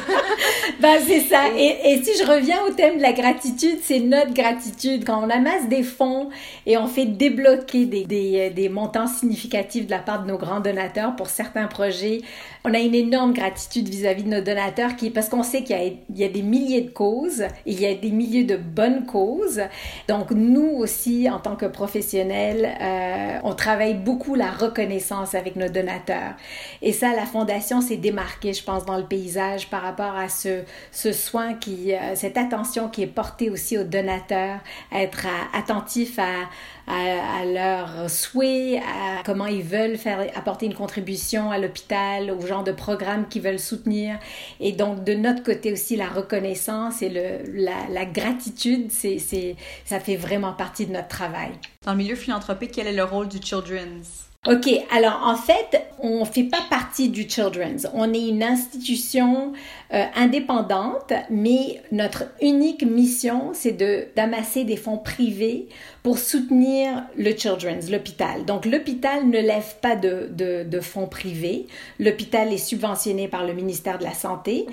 ben, 0.80 0.98
c'est 1.06 1.22
ça. 1.22 1.50
Et, 1.58 1.94
et, 1.94 2.04
si 2.04 2.12
je 2.18 2.30
reviens 2.30 2.62
au 2.68 2.72
thème 2.72 2.98
de 2.98 3.02
la 3.02 3.14
gratitude, 3.14 3.78
c'est 3.82 4.00
notre 4.00 4.34
gratitude. 4.34 5.06
Quand 5.06 5.24
on 5.26 5.30
amasse 5.30 5.70
des 5.70 5.84
fonds 5.84 6.30
et 6.66 6.78
on 6.78 6.88
fait 6.88 7.06
débloquer 7.06 7.86
des, 7.86 8.06
des, 8.06 8.50
des, 8.50 8.70
montants 8.70 9.08
significatifs 9.08 9.86
de 9.86 9.92
la 9.92 10.00
part 10.00 10.24
de 10.24 10.28
nos 10.28 10.38
grands 10.38 10.60
donateurs 10.60 11.16
pour 11.16 11.28
certains 11.28 11.68
projets, 11.68 12.22
on 12.66 12.74
a 12.74 12.80
une 12.80 12.96
énorme 12.96 13.34
gratitude 13.34 13.88
vis-à-vis 13.88 14.24
de 14.24 14.30
nos 14.30 14.42
donateurs 14.42 14.96
qui, 14.96 15.12
parce 15.12 15.30
qu'on 15.30 15.44
sait 15.44 15.64
qu'il 15.64 15.78
y, 15.78 16.22
y, 16.22 16.24
a 16.26 16.30
des 16.30 16.42
milliers 16.42 16.82
de 16.82 16.90
causes, 16.90 17.44
il 17.66 17.80
y 17.80 17.86
a 17.86 17.94
des 17.94 18.12
milliers 18.12 18.44
de 18.44 18.58
bonnes 18.58 19.06
causes. 19.06 19.62
Donc, 20.10 20.32
nous 20.32 20.72
aussi, 20.78 21.30
en 21.30 21.40
tant 21.40 21.56
que 21.56 21.68
professionnels, 21.68 22.70
euh, 22.82 23.40
on 23.44 23.54
travaille 23.54 23.94
beaucoup 23.94 24.36
la 24.36 24.52
reconnaissance 24.52 25.36
avec 25.36 25.56
nos 25.56 25.70
donateurs. 25.70 26.34
Et 26.82 26.92
ça, 26.92 27.16
la 27.16 27.26
Fondation 27.26 27.82
s'est 27.82 27.98
démarquée, 27.98 28.54
je 28.54 28.64
pense, 28.64 28.86
dans 28.86 28.98
le 28.98 29.06
paysage 29.06 29.70
par 29.70 29.82
rapport 29.82 30.16
à 30.18 30.28
ce, 30.28 30.65
ce 30.92 31.12
soin, 31.12 31.54
qui, 31.54 31.94
euh, 31.94 32.16
cette 32.16 32.38
attention 32.38 32.90
qui 32.90 33.04
est 33.04 33.08
portée 33.08 33.50
aussi 33.50 33.78
aux 33.78 33.84
donateurs, 33.84 34.60
être 34.92 35.28
attentif 35.54 36.20
à, 36.20 36.50
à, 36.88 37.46
leurs 37.46 38.10
souhaits, 38.10 38.82
à 38.82 39.24
comment 39.24 39.48
ils 39.48 39.64
veulent 39.64 39.98
faire 39.98 40.28
apporter 40.36 40.66
une 40.66 40.74
contribution 40.74 41.52
à 41.52 41.58
l'hôpital, 41.58 42.32
au 42.32 42.46
genre 42.46 42.64
de 42.64 42.72
programmes 42.72 43.28
qu'ils 43.28 43.42
veulent 43.42 43.60
soutenir. 43.60 44.20
Et 44.60 44.72
donc, 44.72 45.04
de 45.04 45.14
notre 45.14 45.44
côté 45.44 45.74
aussi, 45.74 45.96
la 45.96 46.08
reconnaissance 46.08 47.02
et 47.02 47.10
le, 47.10 47.64
la, 47.64 47.88
la 47.90 48.06
gratitude, 48.06 48.92
c'est, 48.92 49.20
c'est, 49.20 49.56
ça 49.86 50.00
fait 50.00 50.16
vraiment 50.16 50.54
partie 50.54 50.86
de 50.86 50.92
notre 50.94 51.08
travail. 51.08 51.52
Dans 51.84 51.92
le 51.92 51.98
milieu 51.98 52.16
philanthropique, 52.16 52.72
quel 52.74 52.88
est 52.88 52.94
le 52.94 53.04
rôle 53.04 53.28
du 53.28 53.40
Children's? 53.40 54.26
OK, 54.48 54.70
alors 54.92 55.22
en 55.26 55.36
fait, 55.36 55.88
on 56.00 56.20
ne 56.20 56.26
fait 56.26 56.44
pas 56.44 56.62
partie 56.70 57.10
du 57.10 57.28
Children's. 57.28 57.88
On 57.94 58.14
est 58.14 58.28
une 58.28 58.44
institution 58.44 59.54
euh, 59.92 60.04
indépendante, 60.16 61.14
mais 61.32 61.82
notre 61.92 62.26
unique 62.42 62.84
mission, 62.84 63.52
c'est 63.54 63.72
de 63.72 64.08
d'amasser 64.16 64.64
des 64.64 64.78
fonds 64.78 65.00
privés 65.00 65.68
pour 66.06 66.20
soutenir 66.20 67.02
le 67.18 67.36
Children's, 67.36 67.90
l'hôpital. 67.90 68.46
Donc 68.46 68.68
l'hôpital 68.68 69.28
ne 69.28 69.40
lève 69.40 69.78
pas 69.82 69.96
de, 69.96 70.30
de, 70.32 70.64
de 70.64 70.80
fonds 70.80 71.08
privés. 71.08 71.66
L'hôpital 72.00 72.54
est 72.54 72.60
subventionné 72.60 73.28
par 73.28 73.44
le 73.44 73.54
ministère 73.54 73.98
de 73.98 74.04
la 74.04 74.14
Santé. 74.14 74.68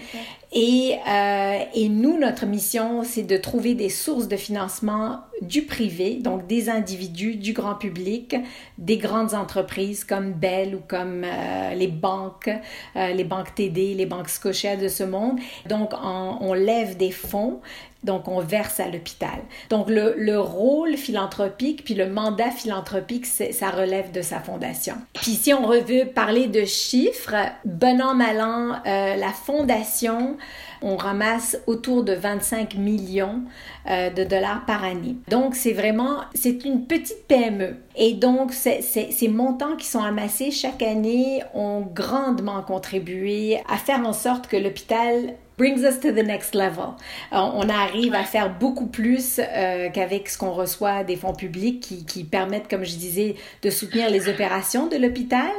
Et, 0.52 0.98
euh, 1.08 1.58
et 1.74 1.88
nous, 1.88 2.18
notre 2.18 2.44
mission, 2.44 3.02
c'est 3.02 3.22
de 3.22 3.38
trouver 3.38 3.72
des 3.74 3.88
sources 3.88 4.28
de 4.28 4.36
financement 4.36 5.20
du 5.40 5.62
privé, 5.62 6.16
donc 6.16 6.46
des 6.46 6.68
individus, 6.68 7.36
du 7.36 7.54
grand 7.54 7.76
public, 7.76 8.36
des 8.76 8.98
grandes 8.98 9.32
entreprises 9.32 10.04
comme 10.04 10.32
Bell 10.32 10.74
ou 10.74 10.80
comme 10.86 11.24
euh, 11.24 11.74
les 11.74 11.88
banques, 11.88 12.50
euh, 12.96 13.12
les 13.14 13.24
banques 13.24 13.54
TD, 13.54 13.94
les 13.94 14.04
banques 14.04 14.28
Scotia 14.28 14.76
de 14.76 14.88
ce 14.88 15.04
monde. 15.04 15.38
Donc, 15.66 15.92
on, 15.94 16.36
on 16.42 16.52
lève 16.52 16.98
des 16.98 17.10
fonds 17.10 17.62
Donc, 18.04 18.28
on 18.28 18.40
verse 18.40 18.80
à 18.80 18.88
l'hôpital. 18.88 19.40
Donc, 19.70 19.88
le, 19.88 20.14
le, 20.16 20.38
rôle 20.40 20.96
philanthropique, 20.96 21.84
puis 21.84 21.94
le 21.94 22.08
mandat 22.08 22.50
philanthropique, 22.50 23.26
ça 23.26 23.70
relève 23.70 24.10
de 24.12 24.22
sa 24.22 24.40
fondation. 24.40 24.94
Puis, 25.14 25.32
si 25.32 25.54
on 25.54 25.68
veut 25.70 26.06
parler 26.12 26.46
de 26.46 26.64
chiffres, 26.64 27.34
bon 27.64 28.00
an, 28.00 28.14
mal 28.14 28.40
an, 28.40 28.82
euh, 28.86 29.16
la 29.16 29.30
fondation 29.30 30.36
on 30.82 30.96
ramasse 30.96 31.58
autour 31.66 32.04
de 32.04 32.12
25 32.12 32.74
millions 32.74 33.42
euh, 33.88 34.10
de 34.10 34.24
dollars 34.24 34.64
par 34.66 34.84
année. 34.84 35.16
Donc, 35.28 35.54
c'est 35.54 35.72
vraiment, 35.72 36.20
c'est 36.34 36.64
une 36.64 36.86
petite 36.86 37.26
PME. 37.28 37.76
Et 37.96 38.14
donc, 38.14 38.52
ces 38.52 39.28
montants 39.28 39.76
qui 39.76 39.86
sont 39.86 40.02
amassés 40.02 40.50
chaque 40.50 40.82
année 40.82 41.42
ont 41.54 41.82
grandement 41.82 42.62
contribué 42.62 43.60
à 43.68 43.76
faire 43.76 44.06
en 44.06 44.12
sorte 44.12 44.48
que 44.48 44.56
l'hôpital 44.56 45.34
brings 45.58 45.84
us 45.84 46.00
to 46.00 46.10
the 46.10 46.24
next 46.24 46.54
level. 46.54 46.94
Euh, 47.32 47.36
on 47.36 47.68
arrive 47.68 48.14
à 48.14 48.24
faire 48.24 48.50
beaucoup 48.50 48.86
plus 48.86 49.38
euh, 49.38 49.90
qu'avec 49.90 50.28
ce 50.28 50.38
qu'on 50.38 50.52
reçoit 50.52 51.04
des 51.04 51.16
fonds 51.16 51.34
publics 51.34 51.80
qui, 51.80 52.04
qui, 52.04 52.24
permettent, 52.24 52.68
comme 52.68 52.84
je 52.84 52.96
disais, 52.96 53.36
de 53.62 53.70
soutenir 53.70 54.10
les 54.10 54.28
opérations 54.28 54.86
de 54.86 54.96
l'hôpital, 54.96 55.50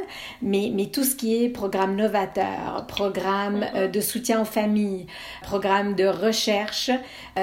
mais, 0.41 0.71
mais 0.73 0.87
tout 0.87 1.03
ce 1.03 1.15
qui 1.15 1.43
est 1.43 1.49
programme 1.49 1.95
novateur, 1.95 2.85
programme 2.87 3.65
euh, 3.75 3.87
de 3.87 4.01
soutien 4.01 4.41
aux 4.41 4.45
familles, 4.45 5.05
programme 5.41 5.95
de 5.95 6.05
recherche, 6.05 6.91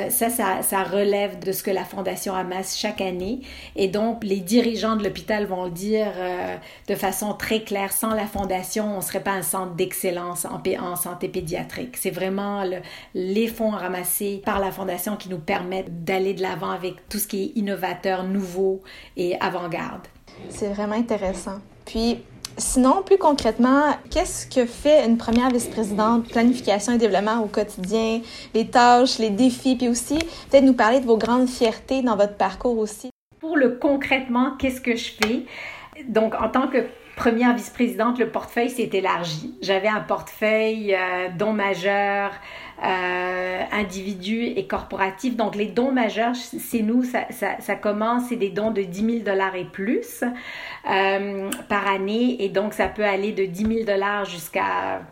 ça, 0.09 0.31
ça, 0.31 0.63
ça 0.63 0.85
relève 0.85 1.41
de 1.41 1.51
ce 1.51 1.65
que 1.65 1.71
la 1.71 1.85
Fondation 1.85 2.35
amasse 2.35 2.79
chaque 2.79 3.01
année. 3.01 3.41
Et 3.75 3.89
donc, 3.89 4.23
les 4.23 4.39
dirigeants 4.39 4.95
de 4.95 5.03
l'hôpital 5.03 5.47
vont 5.47 5.65
le 5.65 5.71
dire 5.71 6.13
de 6.87 6.95
façon 6.95 7.35
très 7.35 7.63
claire, 7.63 7.93
sans 7.93 8.15
la 8.15 8.27
Fondation, 8.27 8.95
on 8.95 8.99
ne 8.99 9.03
serait 9.03 9.21
pas 9.21 9.33
un 9.33 9.43
centre 9.43 9.75
d'excellence 9.75 10.45
en, 10.45 10.63
en 10.81 10.97
santé 10.97 11.29
pédiatrique. 11.29 11.97
C'est 11.97 12.11
vraiment 12.11 12.50
les 13.15 13.47
fonds 13.49 13.71
ramassés 13.71 14.43
par 14.45 14.61
la 14.61 14.71
Fondation 14.71 15.17
qui 15.17 15.29
nous 15.29 15.39
permettent 15.39 16.05
d'aller 16.05 16.35
de 16.35 16.43
l'avant 16.43 16.71
avec 16.71 17.09
tout 17.09 17.19
ce 17.19 17.27
qui 17.27 17.43
est 17.43 17.53
innovateur, 17.59 18.25
nouveau 18.25 18.81
et 19.17 19.37
avant-garde. 19.41 20.07
C'est 20.49 20.69
vraiment 20.69 20.95
intéressant. 20.95 21.59
Puis, 21.85 22.19
sinon, 22.57 23.03
plus 23.03 23.19
concrètement, 23.19 23.95
qu'est-ce 24.11 24.47
que 24.47 24.67
fait 24.67 25.07
une 25.07 25.17
première 25.17 25.51
vice-présidente? 25.51 26.29
Planification 26.29 26.93
et 26.95 26.99
développement 26.99 27.43
au 27.43 27.47
quotidien, 27.47 28.21
les 28.55 28.67
tâches, 28.69 29.19
les 29.19 29.31
défis, 29.31 29.77
puis 29.77 29.89
aussi 29.89 30.19
peut-être 30.51 30.65
nous 30.65 30.75
parler 30.75 31.01
de 31.01 31.07
vos 31.07 31.17
grandes 31.17 31.49
fiertés 31.49 32.03
dans 32.03 32.17
votre 32.17 32.37
parcours 32.37 32.79
aussi. 32.79 33.11
Pour 33.41 33.57
le 33.57 33.77
concrètement, 33.77 34.53
qu'est-ce 34.59 34.81
que 34.81 34.97
je 34.97 35.13
fais? 35.13 35.47
Donc, 36.09 36.35
en 36.35 36.49
tant 36.49 36.69
que 36.69 36.85
première 37.21 37.55
vice-présidente, 37.55 38.19
le 38.19 38.31
portefeuille 38.31 38.71
s'est 38.71 38.89
élargi. 38.95 39.55
J'avais 39.61 39.89
un 39.89 40.01
portefeuille 40.01 40.95
euh, 40.95 41.29
dons 41.37 41.53
majeurs, 41.53 42.33
euh, 42.83 43.63
individus 43.73 44.45
et 44.57 44.67
corporatifs. 44.67 45.37
Donc, 45.37 45.55
les 45.55 45.67
dons 45.67 45.93
majeurs, 45.93 46.35
c'est 46.35 46.81
nous, 46.81 47.05
ça, 47.05 47.75
commence, 47.75 48.29
c'est 48.31 48.37
des 48.37 48.49
dons 48.49 48.71
de 48.71 48.81
10 48.81 49.05
000 49.05 49.19
dollars 49.19 49.55
et 49.55 49.67
plus 49.67 50.25
euh, 50.91 51.51
par 51.69 51.87
année. 51.87 52.43
Et 52.43 52.49
donc, 52.49 52.73
ça 52.73 52.89
peut 52.89 53.05
aller 53.05 53.33
de 53.33 53.45
10 53.45 53.67
000 53.67 53.85
dollars 53.85 54.25
jusqu'à 54.25 55.03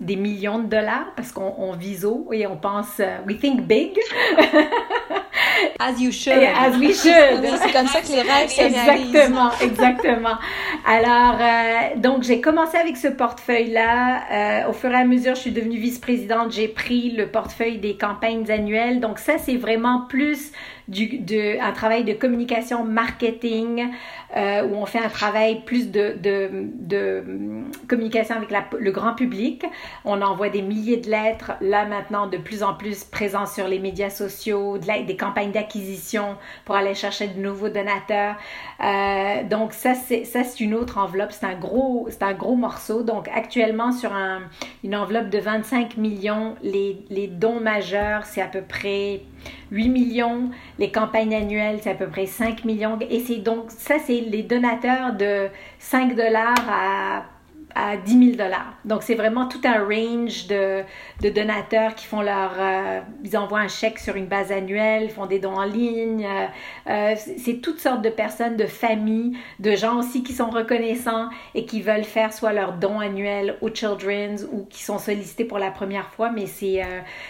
des 0.00 0.14
millions 0.14 0.60
de 0.60 0.68
dollars 0.68 1.12
parce 1.16 1.32
qu'on 1.32 1.72
vise 1.72 2.06
et 2.32 2.46
on 2.46 2.56
pense, 2.56 3.00
euh, 3.00 3.18
we 3.26 3.36
think 3.40 3.62
big. 3.62 3.98
As 5.78 6.00
you 6.00 6.12
should. 6.12 6.42
as 6.42 6.76
we 6.78 6.94
should. 6.94 7.44
c'est 7.62 7.72
comme 7.72 7.86
ça 7.86 8.00
que 8.00 8.08
les 8.08 8.22
rêves 8.22 8.48
se 8.48 8.60
Exactement, 8.62 9.50
exactement. 9.60 10.38
Alors, 10.86 11.38
euh, 11.40 11.96
donc 12.00 12.22
j'ai 12.22 12.40
commencé 12.40 12.76
avec 12.76 12.96
ce 12.96 13.08
portefeuille-là. 13.08 14.64
Euh, 14.66 14.70
au 14.70 14.72
fur 14.72 14.90
et 14.90 14.96
à 14.96 15.04
mesure, 15.04 15.34
je 15.34 15.40
suis 15.40 15.52
devenue 15.52 15.78
vice-présidente. 15.78 16.52
J'ai 16.52 16.68
pris 16.68 17.10
le 17.10 17.28
portefeuille 17.28 17.78
des 17.78 17.96
campagnes 17.96 18.50
annuelles. 18.50 19.00
Donc 19.00 19.18
ça, 19.18 19.38
c'est 19.38 19.56
vraiment 19.56 20.06
plus 20.08 20.52
du, 20.88 21.18
de, 21.18 21.60
un 21.60 21.72
travail 21.72 22.04
de 22.04 22.12
communication 22.12 22.84
marketing 22.84 23.88
euh, 24.36 24.66
où 24.66 24.74
on 24.74 24.86
fait 24.86 24.98
un 24.98 25.08
travail 25.08 25.62
plus 25.64 25.90
de, 25.90 26.16
de, 26.22 26.50
de 26.52 27.24
communication 27.88 28.36
avec 28.36 28.50
le 28.78 28.90
grand 28.90 29.14
public. 29.14 29.64
On 30.04 30.22
envoie 30.22 30.48
des 30.48 30.62
milliers 30.62 30.98
de 30.98 31.10
lettres, 31.10 31.52
là 31.60 31.86
maintenant 31.86 32.26
de 32.26 32.36
plus 32.36 32.62
en 32.62 32.74
plus 32.74 33.04
présents 33.04 33.46
sur 33.46 33.68
les 33.68 33.78
médias 33.78 34.10
sociaux, 34.10 34.78
de 34.78 34.86
des 35.06 35.16
campagnes 35.16 35.52
d'acquisition 35.52 36.36
pour 36.64 36.76
aller 36.76 36.94
chercher 36.94 37.28
de 37.28 37.40
nouveaux 37.40 37.68
donateurs. 37.68 38.36
Euh, 38.82 39.42
donc 39.48 39.72
ça 39.72 39.94
c'est 39.94 40.60
une 40.60 40.74
autre 40.74 40.98
enveloppe, 40.98 41.32
c'est 41.32 41.46
un 41.46 41.54
gros 41.58 42.08
un 42.20 42.34
gros 42.34 42.56
morceau. 42.56 43.02
Donc 43.02 43.28
actuellement 43.34 43.92
sur 43.92 44.12
un, 44.12 44.42
une 44.84 44.94
enveloppe 44.94 45.30
de 45.30 45.38
25 45.38 45.96
millions, 45.96 46.54
les, 46.62 47.04
les 47.10 47.26
dons 47.26 47.60
majeurs 47.60 48.24
c'est 48.24 48.42
à 48.42 48.46
peu 48.46 48.62
près 48.62 49.22
8 49.70 49.88
millions, 49.88 50.50
les 50.78 50.90
campagnes 50.90 51.34
annuelles, 51.34 51.78
c'est 51.82 51.90
à 51.90 51.94
peu 51.94 52.08
près 52.08 52.26
5 52.26 52.64
millions. 52.64 52.98
Et 53.08 53.20
c'est 53.20 53.36
donc, 53.36 53.70
ça, 53.70 53.96
c'est 54.04 54.20
les 54.20 54.42
donateurs 54.42 55.14
de 55.14 55.48
5 55.78 56.14
dollars 56.16 56.54
à 56.68 57.24
à 57.76 57.98
10 57.98 58.36
000 58.36 58.36
dollars. 58.36 58.72
Donc, 58.86 59.02
c'est 59.02 59.14
vraiment 59.14 59.46
tout 59.46 59.60
un 59.64 59.84
range 59.84 60.46
de, 60.46 60.82
de 61.20 61.28
donateurs 61.28 61.94
qui 61.94 62.06
font 62.06 62.22
leur... 62.22 62.52
Euh, 62.58 63.00
ils 63.22 63.36
envoient 63.36 63.60
un 63.60 63.68
chèque 63.68 63.98
sur 63.98 64.16
une 64.16 64.26
base 64.26 64.50
annuelle, 64.50 65.10
font 65.10 65.26
des 65.26 65.38
dons 65.38 65.56
en 65.56 65.64
ligne. 65.64 66.24
Euh, 66.24 66.46
euh, 66.88 67.14
c'est 67.36 67.60
toutes 67.60 67.78
sortes 67.78 68.00
de 68.00 68.08
personnes, 68.08 68.56
de 68.56 68.64
familles, 68.64 69.36
de 69.60 69.76
gens 69.76 69.98
aussi 69.98 70.22
qui 70.22 70.32
sont 70.32 70.48
reconnaissants 70.48 71.28
et 71.54 71.66
qui 71.66 71.82
veulent 71.82 72.04
faire 72.04 72.32
soit 72.32 72.54
leur 72.54 72.72
don 72.72 72.98
annuel 72.98 73.56
au 73.60 73.68
Children's 73.68 74.46
ou 74.50 74.64
qui 74.64 74.82
sont 74.82 74.98
sollicités 74.98 75.44
pour 75.44 75.58
la 75.58 75.70
première 75.70 76.08
fois. 76.08 76.30
Mais 76.30 76.46
c'est... 76.46 76.82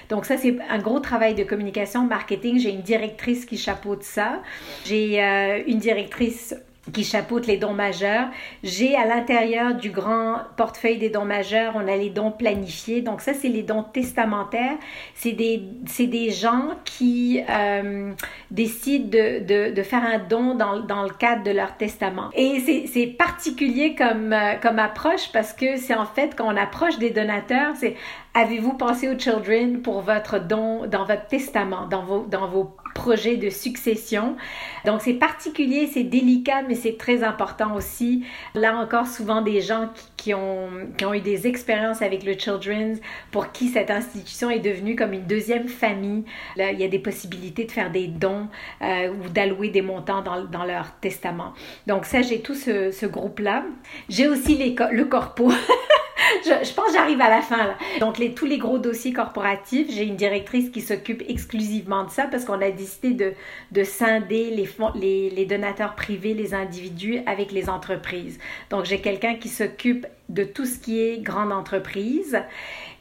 donc, 0.09 0.26
ça, 0.26 0.37
c'est 0.37 0.57
un 0.71 0.79
gros 0.79 1.00
travail 1.00 1.35
de 1.35 1.43
communication, 1.43 2.07
marketing. 2.07 2.61
J'ai 2.61 2.71
une 2.71 2.83
directrice 2.83 3.45
qui 3.47 3.59
chapeaute 3.59 4.05
ça. 4.05 4.43
J'ai 4.85 5.21
une 5.67 5.79
directrice 5.79 6.55
qui 6.93 7.05
chapeaute 7.05 7.47
les 7.47 7.57
dons 7.57 7.73
majeurs. 7.73 8.28
J'ai 8.62 8.97
à 8.97 9.07
l'intérieur 9.07 9.75
du 9.75 9.90
grand 9.90 10.38
portefeuille 10.57 10.99
des 10.99 11.11
dons 11.11 11.25
majeurs, 11.25 11.73
on 11.76 11.87
a 11.88 11.97
les 11.97 12.11
dons 12.11 12.31
planifiés. 12.31 13.00
Donc 13.02 13.21
ça, 13.21 13.35
c'est 13.35 13.49
les 13.49 13.62
dons 13.62 13.83
testamentaires. 13.83 14.76
C'est 15.14 15.33
des, 15.33 15.62
des 15.99 16.31
gens 16.31 16.71
qui 16.85 17.43
euh, 17.49 18.12
décident 18.50 19.09
de, 19.09 19.45
de, 19.45 19.75
de, 19.75 19.83
faire 19.83 20.05
un 20.05 20.19
don 20.19 20.55
dans, 20.55 20.81
dans 20.81 21.02
le 21.02 21.11
cadre 21.11 21.43
de 21.43 21.50
leur 21.50 21.76
testament. 21.76 22.31
Et 22.35 22.61
c'est, 22.61 22.87
c'est 22.87 23.07
particulier 23.07 23.95
comme, 23.95 24.33
euh, 24.33 24.55
comme 24.62 24.78
approche 24.78 25.33
parce 25.33 25.52
que 25.52 25.76
c'est 25.76 25.95
en 25.95 26.07
fait 26.07 26.35
quand 26.37 26.52
on 26.52 26.57
approche 26.57 26.99
des 26.99 27.11
donateurs, 27.11 27.75
c'est 27.76 27.97
avez-vous 28.35 28.75
pensé 28.75 29.09
aux 29.09 29.19
children 29.19 29.81
pour 29.81 30.02
votre 30.02 30.38
don 30.38 30.87
dans 30.87 31.05
votre 31.05 31.26
testament, 31.26 31.87
dans 31.87 32.02
vos, 32.02 32.26
dans 32.26 32.49
vos 32.49 32.76
projets 32.97 33.37
de 33.37 33.50
succession? 33.50 34.37
Donc, 34.87 35.03
c'est 35.03 35.15
particulier, 35.15 35.88
c'est 35.93 36.03
délicat, 36.03 36.62
mais 36.67 36.75
c'est 36.75 36.97
très 36.97 37.23
important 37.23 37.75
aussi. 37.75 38.25
Là 38.55 38.76
encore, 38.76 39.07
souvent 39.07 39.43
des 39.43 39.61
gens 39.61 39.91
qui, 39.95 40.16
ont, 40.35 40.68
qui 40.97 41.04
ont 41.04 41.14
eu 41.14 41.21
des 41.21 41.47
expériences 41.47 42.02
avec 42.02 42.25
le 42.25 42.35
Children's, 42.35 42.99
pour 43.30 43.52
qui 43.52 43.68
cette 43.68 43.90
institution 43.90 44.50
est 44.50 44.61
devenue 44.61 44.97
comme 44.97 45.12
une 45.12 45.26
deuxième 45.26 45.68
famille. 45.68 46.25
Là, 46.56 46.73
il 46.73 46.80
y 46.80 46.85
a 46.85 46.88
des 46.88 46.99
possibilités 46.99 47.64
de 47.64 47.73
faire 47.73 47.90
des 47.90 48.06
dons 48.06 48.49
euh, 48.83 49.12
ou 49.12 49.28
d'allouer 49.28 49.68
des 49.68 49.83
montants 49.83 50.23
dans, 50.23 50.45
dans, 50.45 50.64
leur 50.64 50.92
testament. 51.00 51.52
Donc, 51.87 52.04
ça, 52.04 52.23
j'ai 52.23 52.40
tout 52.40 52.54
ce, 52.54 52.90
ce 52.90 53.06
groupe-là. 53.06 53.64
J'ai 54.09 54.28
aussi 54.28 54.56
le 54.56 55.04
corpo. 55.04 55.52
je, 56.45 56.73
pense 56.75 56.92
j'arrive 56.92 57.21
à 57.21 57.28
la 57.28 57.42
fin. 57.42 57.75
Donc, 58.00 58.21
tous 58.35 58.47
les 58.47 58.59
gros 58.59 58.78
dossiers 58.78 59.12
corporatifs, 59.12 59.88
j'ai 59.90 60.04
une 60.04 60.16
directrice 60.16 60.71
qui 60.71 60.80
s'occupe 60.80 61.23
exclusivement 61.28 62.04
de 62.04 62.11
ça 62.11 62.25
parce 62.25 62.45
qu'on 62.45 62.61
a 62.61 62.71
décidé 62.71 63.12
de, 63.12 63.33
de 63.73 63.85
scinder 63.85 64.50
les, 64.50 64.68
les, 64.95 65.30
les 65.30 65.45
donateurs 65.45 65.95
privés, 65.95 66.35
les 66.35 66.54
individus 66.54 67.21
avec 67.26 67.52
les 67.52 67.68
entreprises. 67.68 68.38
Donc, 68.71 68.85
j'ai 68.85 69.00
quelqu'un 69.00 69.35
qui 69.35 69.49
s'occupe 69.49 70.06
de 70.28 70.45
tout 70.45 70.66
ce 70.66 70.78
qui 70.78 71.00
est 71.00 71.18
grande 71.18 71.52
entreprise. 71.52 72.38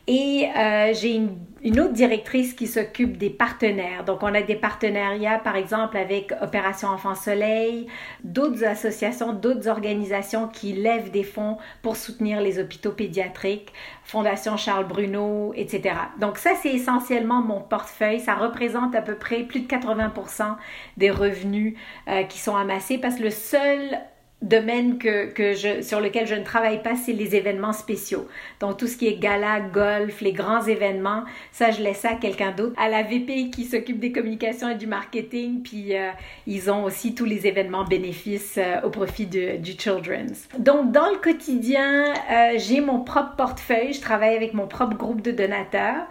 Et 0.07 0.47
euh, 0.55 0.93
j'ai 0.93 1.15
une, 1.15 1.79
autre 1.79 1.93
directrice 1.93 2.53
qui 2.53 2.67
s'occupe 2.67 3.17
des 3.17 3.31
partenaires. 3.31 4.05
Donc, 4.05 4.21
on 4.21 4.35
a 4.35 4.43
des 4.43 4.55
partenariats, 4.55 5.39
par 5.39 5.55
exemple, 5.55 5.97
avec 5.97 6.31
Opération 6.43 6.89
Enfant 6.89 7.15
Soleil, 7.15 7.87
d'autres 8.23 8.63
associations, 8.65 9.33
d'autres 9.33 9.67
organisations 9.67 10.47
qui 10.47 10.73
lèvent 10.73 11.09
des 11.09 11.23
fonds 11.23 11.57
pour 11.81 11.95
soutenir 11.95 12.39
les 12.39 12.59
hôpitaux 12.59 12.91
pédiatriques, 12.91 13.73
Fondation 14.03 14.57
Charles 14.57 14.87
Bruno, 14.87 15.53
etc. 15.55 15.95
Donc, 16.19 16.37
ça, 16.37 16.51
c'est 16.61 16.69
essentiellement 16.69 17.41
mon 17.41 17.61
portefeuille. 17.61 18.19
Ça 18.19 18.35
représente 18.35 18.93
à 18.93 19.01
peu 19.01 19.15
près 19.15 19.41
plus 19.41 19.61
de 19.61 19.67
80% 19.67 20.55
des 20.97 21.09
revenus 21.09 21.79
euh, 22.09 22.21
qui 22.23 22.37
sont 22.37 22.55
amassés 22.55 22.99
parce 22.99 23.15
que 23.15 23.23
le 23.23 23.31
seul 23.31 23.97
domaine 24.45 24.97
que, 24.97 25.25
que 25.31 25.53
je, 25.53 25.81
sur 25.81 25.99
lequel 25.99 26.27
je 26.27 26.35
ne 26.35 26.43
travaille 26.43 26.81
pas, 26.81 26.95
c'est 26.95 27.13
les 27.13 27.35
événements 27.35 27.73
spéciaux. 27.73 28.27
Donc 28.59 28.77
tout 28.77 28.87
ce 28.87 28.95
qui 28.95 29.07
est 29.07 29.17
gala, 29.17 29.59
golf, 29.59 30.21
les 30.21 30.33
grands 30.33 30.63
événements, 30.63 31.23
ça 31.51 31.71
je 31.71 31.81
laisse 31.81 31.99
ça 31.99 32.11
à 32.11 32.15
quelqu'un 32.15 32.51
d'autre. 32.51 32.73
À 32.77 32.87
la 32.87 33.03
VP 33.03 33.49
qui 33.49 33.65
s'occupe 33.65 33.99
des 33.99 34.11
communications 34.11 34.69
et 34.69 34.75
du 34.75 34.87
marketing, 34.87 35.61
puis 35.63 35.95
euh, 35.95 36.11
ils 36.47 36.69
ont 36.71 36.83
aussi 36.83 37.15
tous 37.15 37.25
les 37.25 37.47
événements 37.47 37.85
bénéfices 37.85 38.57
euh, 38.57 38.81
au 38.83 38.89
profit 38.89 39.25
de, 39.25 39.57
du 39.57 39.71
Children's. 39.71 40.47
Donc 40.59 40.91
dans 40.91 41.09
le 41.09 41.17
quotidien, 41.17 42.13
euh, 42.31 42.53
j'ai 42.57 42.81
mon 42.81 43.01
propre 43.01 43.35
portefeuille, 43.35 43.93
je 43.93 44.01
travaille 44.01 44.35
avec 44.35 44.53
mon 44.53 44.67
propre 44.67 44.95
groupe 44.95 45.21
de 45.21 45.31
donateurs 45.31 46.07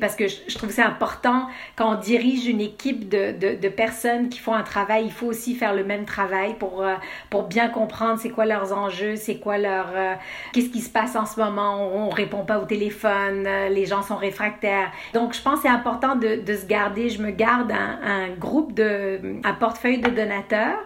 parce 0.00 0.16
que 0.16 0.26
je, 0.26 0.56
trouve 0.56 0.70
c'est 0.70 0.82
important 0.82 1.46
quand 1.76 1.96
on 1.96 2.00
dirige 2.00 2.46
une 2.46 2.60
équipe 2.60 3.08
de, 3.08 3.32
de, 3.32 3.60
de, 3.60 3.68
personnes 3.68 4.28
qui 4.28 4.38
font 4.38 4.54
un 4.54 4.62
travail, 4.62 5.04
il 5.04 5.12
faut 5.12 5.26
aussi 5.26 5.54
faire 5.54 5.74
le 5.74 5.84
même 5.84 6.04
travail 6.04 6.54
pour, 6.58 6.82
euh, 6.82 6.94
pour 7.28 7.44
bien 7.44 7.68
comprendre 7.68 8.18
c'est 8.18 8.30
quoi 8.30 8.46
leurs 8.46 8.72
enjeux, 8.72 9.16
c'est 9.16 9.36
quoi 9.36 9.58
leur... 9.58 9.88
Euh, 9.94 10.14
qu'est-ce 10.52 10.70
qui 10.70 10.80
se 10.80 10.90
passe 10.90 11.14
en 11.14 11.26
ce 11.26 11.38
moment, 11.38 11.90
on, 11.94 12.06
on 12.06 12.10
répond 12.10 12.44
pas 12.44 12.58
au 12.58 12.64
téléphone, 12.64 13.44
euh, 13.46 13.68
les 13.68 13.86
gens 13.86 14.02
sont 14.02 14.16
réfractaires. 14.16 14.90
Donc 15.12 15.34
je 15.34 15.42
pense 15.42 15.56
que 15.56 15.62
c'est 15.62 15.68
important 15.68 16.16
de, 16.16 16.36
de, 16.36 16.56
se 16.56 16.66
garder, 16.66 17.10
je 17.10 17.22
me 17.22 17.30
garde 17.30 17.70
un, 17.72 17.98
un 18.02 18.28
groupe 18.30 18.72
de... 18.72 19.20
un 19.44 19.52
portefeuille 19.52 20.00
de 20.00 20.10
donateurs 20.10 20.78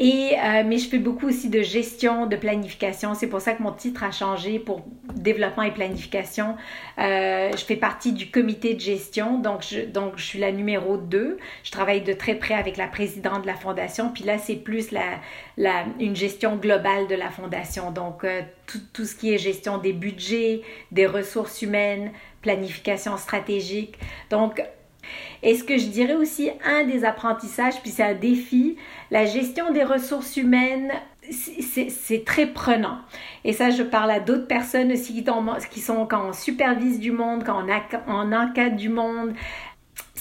et, 0.00 0.36
euh, 0.38 0.62
mais 0.64 0.78
je 0.78 0.88
fais 0.88 0.98
beaucoup 0.98 1.26
aussi 1.26 1.48
de 1.48 1.60
gestion, 1.60 2.26
de 2.26 2.36
planification. 2.36 3.14
C'est 3.14 3.26
pour 3.26 3.40
ça 3.40 3.54
que 3.54 3.62
mon 3.64 3.72
titre 3.72 4.04
a 4.04 4.12
changé 4.12 4.60
pour 4.60 4.86
développement 5.14 5.64
et 5.64 5.72
planification. 5.72 6.54
Euh, 6.98 7.50
je 7.50 7.64
fais 7.64 7.74
partie 7.74 8.12
du 8.12 8.30
comité 8.30 8.74
de 8.74 8.80
gestion, 8.80 9.40
donc 9.40 9.64
je, 9.68 9.80
donc 9.80 10.12
je 10.14 10.22
suis 10.22 10.38
la 10.38 10.52
numéro 10.52 10.96
2. 10.98 11.38
Je 11.64 11.70
travaille 11.72 12.02
de 12.02 12.12
très 12.12 12.36
près 12.36 12.54
avec 12.54 12.76
la 12.76 12.86
présidente 12.86 13.42
de 13.42 13.48
la 13.48 13.56
fondation. 13.56 14.12
Puis 14.12 14.22
là, 14.22 14.38
c'est 14.38 14.54
plus 14.54 14.92
la, 14.92 15.18
la, 15.56 15.84
une 15.98 16.14
gestion 16.14 16.54
globale 16.54 17.08
de 17.08 17.16
la 17.16 17.30
fondation. 17.30 17.90
Donc, 17.90 18.22
euh, 18.22 18.42
tout, 18.68 18.80
tout 18.92 19.04
ce 19.04 19.16
qui 19.16 19.34
est 19.34 19.38
gestion 19.38 19.78
des 19.78 19.92
budgets, 19.92 20.62
des 20.92 21.08
ressources 21.08 21.60
humaines, 21.60 22.12
planification 22.40 23.16
stratégique. 23.16 23.98
Donc, 24.30 24.62
et 25.42 25.54
ce 25.54 25.64
que 25.64 25.78
je 25.78 25.86
dirais 25.86 26.14
aussi, 26.14 26.50
un 26.64 26.84
des 26.84 27.04
apprentissages, 27.04 27.80
puis 27.80 27.90
c'est 27.90 28.02
un 28.02 28.14
défi, 28.14 28.76
la 29.10 29.24
gestion 29.24 29.72
des 29.72 29.84
ressources 29.84 30.36
humaines, 30.36 30.92
c'est 31.30 32.24
très 32.24 32.46
prenant. 32.46 32.98
Et 33.44 33.52
ça, 33.52 33.70
je 33.70 33.82
parle 33.82 34.10
à 34.10 34.20
d'autres 34.20 34.46
personnes 34.46 34.92
aussi 34.92 35.24
qui, 35.70 35.80
sont 35.80 36.06
quand 36.06 36.28
on 36.28 36.32
supervise 36.32 36.98
du 36.98 37.12
monde, 37.12 37.44
quand 37.44 37.64
encadre 38.32 38.76
du 38.76 38.88
monde, 38.88 39.34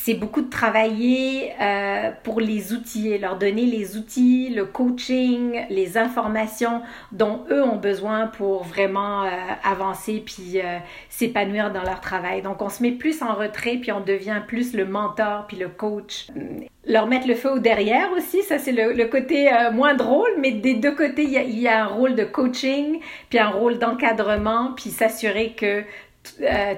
c'est 0.08 0.14
beaucoup 0.14 0.42
de 0.42 0.50
travailler 0.50 1.52
euh, 1.60 2.12
pour 2.24 2.40
les 2.40 2.72
outils, 2.72 3.18
leur 3.18 3.38
donner 3.38 3.66
les 3.66 3.98
outils, 3.98 4.48
le 4.48 4.64
coaching, 4.64 5.66
les 5.70 5.98
informations 5.98 6.82
dont 7.12 7.44
eux 7.52 7.62
ont 7.62 7.76
besoin 7.76 8.28
pour 8.28 8.64
vraiment 8.64 9.26
euh, 9.26 9.30
avancer 9.66 10.24
puis 10.26 10.62
euh, 10.62 10.78
s'épanouir 11.10 11.74
dans 11.74 11.84
leur 11.84 12.00
travail. 12.00 12.42
Donc 12.42 12.62
on 12.62 12.70
se 12.70 12.82
met 12.82 12.94
plus 12.94 13.22
en 13.22 13.34
retrait 13.34 13.80
puis 13.82 13.92
on 13.92 14.00
devient 14.00 14.40
plus 14.48 14.74
le 14.74 14.86
mentor 14.86 15.44
puis 15.46 15.58
le 15.58 15.68
coach. 15.68 16.28
Leur 16.86 17.08
mettre 17.08 17.28
le 17.28 17.36
feu 17.36 17.60
derrière 17.60 18.10
aussi, 18.14 18.44
ça 18.44 18.60
c'est 18.60 18.72
le, 18.72 19.06
côté 19.08 19.52
moins 19.74 19.94
drôle, 19.94 20.32
mais 20.40 20.52
des 20.54 20.76
deux 20.76 20.96
côtés 20.96 21.24
il 21.24 21.32
y, 21.32 21.50
il 21.50 21.60
y, 21.60 21.68
a, 21.68 21.84
un 21.84 21.88
rôle 21.88 22.16
de 22.16 22.24
coaching 22.24 23.02
puis 23.30 23.40
un 23.40 23.50
rôle 23.50 23.78
d'encadrement 23.78 24.72
puis 24.72 24.90
s'assurer 24.90 25.52
que 25.52 25.84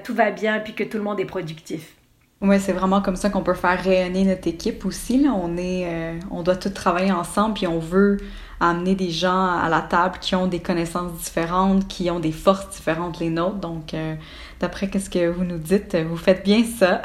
tout 0.02 0.14
va 0.14 0.32
bien 0.32 0.58
puis 0.58 0.72
que 0.72 0.82
tout 0.82 0.96
le 0.96 1.04
monde 1.04 1.20
est 1.20 1.26
productif. 1.26 1.94
Oui, 2.42 2.58
c'est 2.58 2.72
vraiment 2.72 3.02
comme 3.02 3.16
ça 3.16 3.28
qu'on 3.28 3.42
peut 3.42 3.54
faire 3.54 3.82
rayonner 3.82 4.24
notre 4.24 4.48
équipe 4.48 4.86
aussi. 4.86 5.22
Là. 5.22 5.30
On, 5.34 5.58
est, 5.58 5.84
euh, 5.86 6.18
on 6.30 6.42
doit 6.42 6.56
tous 6.56 6.70
travailler 6.70 7.12
ensemble, 7.12 7.52
puis 7.52 7.66
on 7.66 7.78
veut 7.78 8.16
amener 8.60 8.94
des 8.94 9.10
gens 9.10 9.46
à 9.46 9.68
la 9.68 9.82
table 9.82 10.18
qui 10.20 10.34
ont 10.34 10.46
des 10.46 10.60
connaissances 10.60 11.12
différentes, 11.12 11.86
qui 11.86 12.10
ont 12.10 12.18
des 12.18 12.32
forces 12.32 12.70
différentes 12.70 13.20
les 13.20 13.28
nôtres. 13.28 13.56
Donc, 13.56 13.92
euh, 13.92 14.14
d'après 14.58 14.88
qu'est-ce 14.88 15.10
que 15.10 15.28
vous 15.28 15.44
nous 15.44 15.58
dites, 15.58 15.94
vous 15.96 16.16
faites 16.16 16.42
bien 16.42 16.64
ça. 16.64 17.02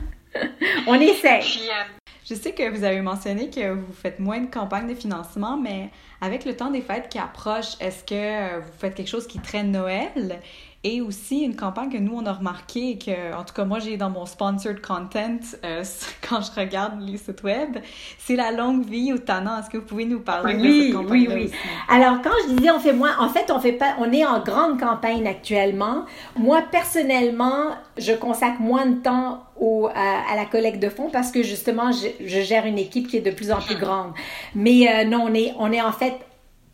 on 0.88 0.94
essaie. 0.94 1.38
Euh, 1.38 2.00
je 2.28 2.34
sais 2.34 2.50
que 2.50 2.68
vous 2.68 2.82
avez 2.82 3.00
mentionné 3.00 3.48
que 3.48 3.72
vous 3.72 3.92
faites 3.92 4.18
moins 4.18 4.40
de 4.40 4.50
campagnes 4.50 4.88
de 4.88 4.94
financement, 4.96 5.56
mais 5.56 5.90
avec 6.20 6.44
le 6.44 6.56
temps 6.56 6.70
des 6.70 6.80
fêtes 6.80 7.08
qui 7.08 7.18
approche, 7.18 7.76
est-ce 7.78 8.02
que 8.02 8.58
vous 8.58 8.72
faites 8.76 8.96
quelque 8.96 9.08
chose 9.08 9.28
qui 9.28 9.38
traîne 9.38 9.70
Noël? 9.70 10.40
Et 10.84 11.00
aussi 11.00 11.42
une 11.42 11.54
campagne 11.54 11.90
que 11.90 11.98
nous, 11.98 12.12
on 12.16 12.26
a 12.26 12.32
remarqué 12.32 12.98
que, 12.98 13.32
en 13.36 13.44
tout 13.44 13.54
cas, 13.54 13.64
moi, 13.64 13.78
j'ai 13.78 13.96
dans 13.96 14.10
mon 14.10 14.26
sponsored 14.26 14.80
content, 14.80 15.38
euh, 15.64 15.84
quand 16.28 16.40
je 16.40 16.60
regarde 16.60 17.00
les 17.00 17.18
sites 17.18 17.44
web, 17.44 17.78
c'est 18.18 18.34
la 18.34 18.50
longue 18.50 18.84
vie 18.84 19.12
au 19.12 19.18
tannant. 19.18 19.60
Est-ce 19.60 19.70
que 19.70 19.76
vous 19.76 19.84
pouvez 19.84 20.06
nous 20.06 20.18
parler 20.18 20.56
oui, 20.56 20.62
de 20.62 20.82
cette 20.86 20.94
campagne 20.94 21.28
Oui, 21.28 21.28
oui, 21.32 21.50
Alors, 21.88 22.20
quand 22.20 22.32
je 22.48 22.54
disais 22.54 22.70
on 22.72 22.80
fait 22.80 22.92
moins, 22.92 23.16
en 23.20 23.28
fait, 23.28 23.52
on 23.52 23.60
fait 23.60 23.72
pas, 23.72 23.94
on 24.00 24.12
est 24.12 24.26
en 24.26 24.40
grande 24.40 24.80
campagne 24.80 25.24
actuellement. 25.28 26.04
Moi, 26.36 26.62
personnellement, 26.72 27.76
je 27.96 28.12
consacre 28.12 28.60
moins 28.60 28.86
de 28.86 28.96
temps 28.96 29.44
au, 29.60 29.88
à, 29.94 30.34
la 30.34 30.46
collecte 30.46 30.82
de 30.82 30.88
fonds 30.88 31.10
parce 31.10 31.30
que 31.30 31.44
justement, 31.44 31.92
je, 31.92 32.08
je, 32.26 32.40
gère 32.40 32.66
une 32.66 32.78
équipe 32.78 33.06
qui 33.06 33.18
est 33.18 33.20
de 33.20 33.30
plus 33.30 33.52
en 33.52 33.60
plus 33.60 33.76
grande. 33.76 34.14
Mais 34.56 34.88
euh, 34.88 35.04
non, 35.04 35.26
on 35.28 35.34
est, 35.34 35.52
on 35.60 35.70
est 35.70 35.80
en 35.80 35.92
fait 35.92 36.14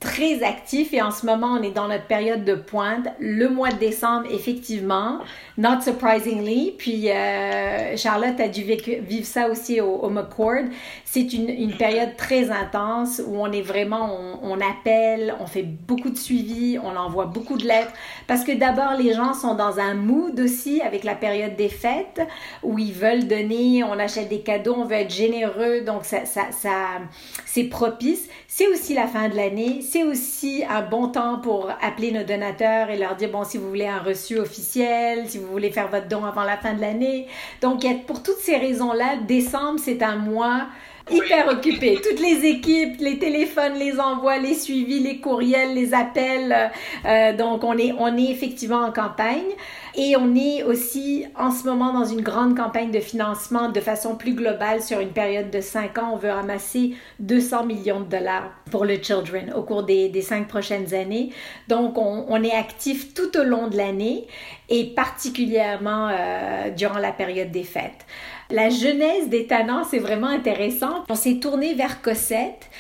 très 0.01 0.45
actif 0.45 0.93
et 0.93 1.03
en 1.03 1.11
ce 1.11 1.27
moment, 1.27 1.59
on 1.59 1.63
est 1.63 1.73
dans 1.73 1.89
notre 1.89 2.07
période 2.07 2.45
de 2.45 2.55
pointe. 2.55 3.09
Le 3.19 3.49
mois 3.49 3.71
de 3.71 3.79
décembre, 3.79 4.29
effectivement, 4.31 5.19
not 5.57 5.81
surprisingly, 5.83 6.75
puis 6.79 7.11
euh, 7.11 7.97
Charlotte 7.97 8.39
a 8.39 8.49
dû 8.49 8.63
vivre 8.63 9.27
ça 9.27 9.49
aussi 9.49 9.81
au, 9.81 9.97
au 9.97 10.09
McCord. 10.09 10.65
C'est 11.11 11.33
une, 11.33 11.49
une, 11.49 11.73
période 11.73 12.17
très 12.17 12.51
intense 12.51 13.23
où 13.27 13.37
on 13.39 13.51
est 13.51 13.63
vraiment, 13.63 14.39
on, 14.43 14.61
appelle, 14.61 15.35
on 15.41 15.47
fait 15.47 15.63
beaucoup 15.63 16.11
de 16.11 16.19
suivi, 16.19 16.79
on 16.83 16.97
envoie 16.97 17.25
beaucoup 17.25 17.57
de 17.57 17.65
lettres 17.65 17.93
parce 18.27 18.45
que 18.45 18.53
d'abord, 18.53 18.93
les 18.99 19.15
gens 19.15 19.33
sont 19.33 19.55
dans 19.55 19.79
un 19.79 19.95
mood 19.95 20.39
aussi 20.39 20.83
avec 20.83 21.05
la 21.05 21.15
période 21.15 21.57
des 21.57 21.71
fêtes 21.71 22.21
où 22.63 22.79
ils 22.79 22.93
veulent 22.93 23.27
donner, 23.27 23.83
on 23.85 23.99
achète 23.99 24.29
des 24.29 24.41
cadeaux, 24.41 24.75
on 24.77 24.85
veut 24.85 24.97
être 24.97 25.15
généreux, 25.15 25.81
donc 25.81 26.05
ça, 26.05 26.27
ça, 26.27 26.53
ça 26.53 27.01
c'est 27.47 27.65
propice. 27.65 28.29
C'est 28.47 28.69
aussi 28.69 28.95
la 28.95 29.07
fin 29.07 29.29
de 29.29 29.37
l'année 29.37 29.81
c'est 29.83 30.03
aussi 30.03 30.65
un 30.69 30.83
bon 30.83 31.09
temps 31.09 31.39
pour 31.39 31.71
appeler 31.83 32.13
nos 32.13 32.25
donateurs 32.25 32.91
et 32.91 32.99
leur 32.99 33.17
dire, 33.17 33.31
bon, 33.31 33.45
si 33.45 33.59
vous 33.59 33.69
voulez 33.69 33.87
un 33.87 34.01
reçu 34.01 34.39
officiel, 34.39 35.29
si 35.29 35.39
vous 35.39 35.47
voulez 35.47 35.71
faire 35.71 35.89
votre 35.89 36.09
don 36.09 36.25
avant 36.25 36.45
la 36.45 36.57
fin 36.57 36.75
de 36.75 36.81
l'année. 36.81 37.27
Donc, 37.61 37.85
pour 38.07 38.23
toutes 38.23 38.39
ces 38.39 38.57
raisons-là, 38.57 39.17
décembre, 39.27 39.79
c'est 39.83 40.03
un 40.03 40.17
mois 40.17 40.67
hyper 41.11 41.49
occupé. 41.49 42.01
Toutes 42.03 42.21
les 42.21 42.47
équipes, 42.47 43.01
les 43.01 43.19
téléphones, 43.19 43.75
les 43.75 43.99
envois, 43.99 44.39
les 44.39 44.55
suivis, 44.55 45.01
les 45.01 45.19
courriels, 45.19 45.75
les 45.75 45.95
appels. 45.95 46.71
Euh, 47.05 47.37
donc, 47.37 47.65
on 47.65 47.77
est, 47.77 47.93
on 47.99 48.17
est 48.17 48.31
effectivement 48.31 48.83
en 48.85 48.93
campagne. 48.93 49.51
Et 49.95 50.17
on 50.17 50.35
est 50.37 50.63
aussi 50.63 51.27
en 51.37 51.51
ce 51.51 51.67
moment 51.67 51.93
dans 51.93 52.05
une 52.05 52.21
grande 52.21 52.57
campagne 52.57 52.93
de 52.93 53.01
financement 53.01 53.69
de 53.69 53.81
façon 53.81 54.15
plus 54.15 54.35
globale 54.35 54.81
sur 54.81 55.01
une 55.01 55.11
période 55.11 55.51
de 55.51 55.61
cinq 55.61 55.99
ans. 55.99 56.11
On 56.13 56.17
veut 56.17 56.31
ramasser 56.31 56.95
200 57.19 57.65
millions 57.65 58.01
de 58.01 58.07
dollars 58.07 58.53
pour 58.71 58.85
le 58.85 59.03
Children 59.03 59.53
au 59.57 59.63
cours 59.63 59.83
des, 59.83 60.09
des 60.09 60.23
cinq 60.23 60.47
prochaines 60.47 60.95
années. 60.95 61.31
Donc, 61.67 61.99
on, 61.99 62.27
on, 62.29 62.43
est 62.45 62.55
actif 62.55 63.13
tout 63.13 63.37
au 63.37 63.43
long 63.43 63.67
de 63.67 63.77
l'année 63.77 64.29
et 64.69 64.85
particulièrement 64.95 66.09
euh, 66.11 66.71
durant 66.71 66.99
la 66.99 67.13
période 67.13 67.51
des 67.51 67.65
fêtes. 67.65 68.07
La 68.51 68.71
genèse 68.71 69.29
des 69.29 69.47
Tannants, 69.47 69.85
c'est 69.85 69.99
vraiment 69.99 70.29
intéressant. 70.29 71.05
On 71.11 71.15
s'est 71.15 71.39
tourné 71.39 71.75
vers 71.75 72.01
Cossette. 72.01 72.71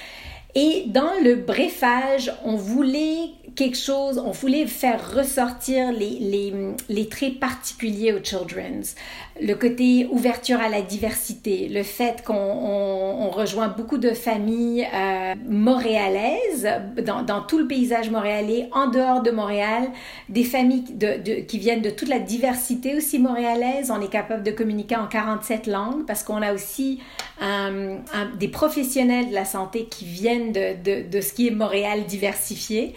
Et 0.54 0.84
dans 0.86 1.12
le 1.22 1.34
brefage, 1.34 2.32
on 2.42 2.56
voulait 2.56 3.30
quelque 3.58 3.76
chose, 3.76 4.22
on 4.24 4.30
voulait 4.30 4.68
faire 4.68 5.00
ressortir 5.16 5.90
les, 5.90 6.16
les, 6.20 6.54
les 6.88 7.08
traits 7.08 7.40
particuliers 7.40 8.12
aux 8.12 8.22
Children's 8.22 8.94
le 9.40 9.54
côté 9.54 10.08
ouverture 10.10 10.60
à 10.60 10.68
la 10.68 10.82
diversité, 10.82 11.68
le 11.68 11.82
fait 11.82 12.24
qu'on 12.24 12.34
on, 12.34 13.30
rejoint 13.30 13.68
beaucoup 13.68 13.98
de 13.98 14.10
familles 14.10 14.88
euh, 14.92 15.34
montréalaises 15.48 16.66
dans, 17.04 17.22
dans, 17.22 17.42
tout 17.42 17.58
le 17.58 17.68
paysage 17.68 18.10
montréalais, 18.10 18.68
en 18.72 18.88
dehors 18.88 19.22
de 19.22 19.30
Montréal, 19.30 19.90
des 20.28 20.42
familles 20.42 20.84
de, 20.90 21.22
de, 21.22 21.40
qui 21.42 21.58
viennent 21.58 21.82
de 21.82 21.90
toute 21.90 22.08
la 22.08 22.18
diversité 22.18 22.96
aussi 22.96 23.18
montréalaise. 23.18 23.92
On 23.94 24.00
est 24.00 24.10
capable 24.10 24.42
de 24.42 24.50
communiquer 24.50 24.96
en 24.96 25.06
47 25.06 25.66
langues 25.66 26.06
parce 26.06 26.24
qu'on 26.24 26.42
a 26.42 26.52
aussi 26.52 27.00
un, 27.40 27.98
des 28.38 28.48
professionnels 28.48 29.28
de 29.28 29.34
la 29.34 29.44
santé 29.44 29.84
qui 29.84 30.04
viennent 30.04 30.52
de, 30.52 31.08
de 31.08 31.20
ce 31.20 31.32
qui 31.32 31.46
est 31.46 31.52
Montréal 31.52 32.06
diversifié. 32.06 32.94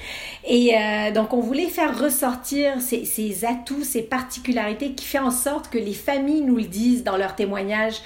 Euh, 0.52 1.12
donc, 1.12 1.34
on 1.34 1.40
voulait 1.40 1.70
faire 1.70 1.98
ressortir 1.98 2.82
ces, 2.82 3.06
ces 3.06 3.46
atouts, 3.46 3.84
ces 3.84 4.02
particularités 4.02 4.92
qui 4.92 5.06
font 5.06 5.28
en 5.28 5.32
sorte 5.32 5.70
que 5.70 5.78
les 5.78 5.94
familles 5.94 6.42
nous 6.42 6.58
le 6.58 6.66
disent 6.66 7.04
dans 7.04 7.16
leurs 7.16 7.36
témoignages, 7.36 8.02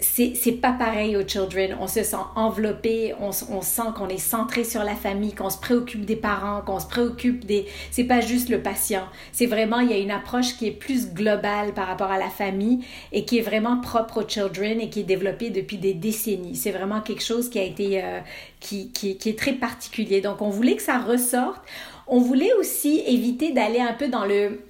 c'est 0.00 0.60
pas 0.60 0.72
pareil 0.72 1.16
aux 1.16 1.26
children. 1.26 1.76
On 1.80 1.88
se 1.88 2.02
sent 2.02 2.16
enveloppé, 2.36 3.14
on, 3.20 3.30
on 3.50 3.62
sent 3.62 3.82
qu'on 3.96 4.08
est 4.08 4.18
centré 4.18 4.62
sur 4.62 4.84
la 4.84 4.94
famille, 4.94 5.34
qu'on 5.34 5.50
se 5.50 5.58
préoccupe 5.58 6.04
des 6.04 6.16
parents, 6.16 6.60
qu'on 6.60 6.78
se 6.78 6.86
préoccupe 6.86 7.44
des. 7.44 7.66
C'est 7.90 8.04
pas 8.04 8.20
juste 8.20 8.48
le 8.48 8.62
patient. 8.62 9.04
C'est 9.32 9.46
vraiment, 9.46 9.80
il 9.80 9.90
y 9.90 9.94
a 9.94 9.98
une 9.98 10.12
approche 10.12 10.56
qui 10.56 10.66
est 10.68 10.72
plus 10.72 11.12
globale 11.12 11.74
par 11.74 11.88
rapport 11.88 12.10
à 12.10 12.18
la 12.18 12.28
famille 12.30 12.84
et 13.12 13.24
qui 13.24 13.38
est 13.38 13.42
vraiment 13.42 13.80
propre 13.80 14.22
aux 14.22 14.28
children 14.28 14.80
et 14.80 14.88
qui 14.88 15.00
est 15.00 15.04
développée 15.04 15.50
depuis 15.50 15.78
des 15.78 15.94
décennies. 15.94 16.54
C'est 16.54 16.72
vraiment 16.72 17.00
quelque 17.00 17.22
chose 17.22 17.50
qui 17.50 17.58
a 17.58 17.64
été. 17.64 18.02
Euh, 18.02 18.20
qui, 18.60 18.90
qui, 18.90 19.16
qui 19.16 19.28
est 19.28 19.38
très 19.38 19.52
particulier. 19.52 20.20
Donc, 20.20 20.42
on 20.42 20.50
voulait 20.50 20.74
que 20.74 20.82
ça 20.82 20.98
ressorte. 20.98 21.62
On 22.08 22.18
voulait 22.18 22.52
aussi 22.54 23.02
éviter 23.06 23.52
d'aller 23.52 23.80
un 23.80 23.92
peu 23.92 24.08
dans 24.08 24.24
le 24.24 24.60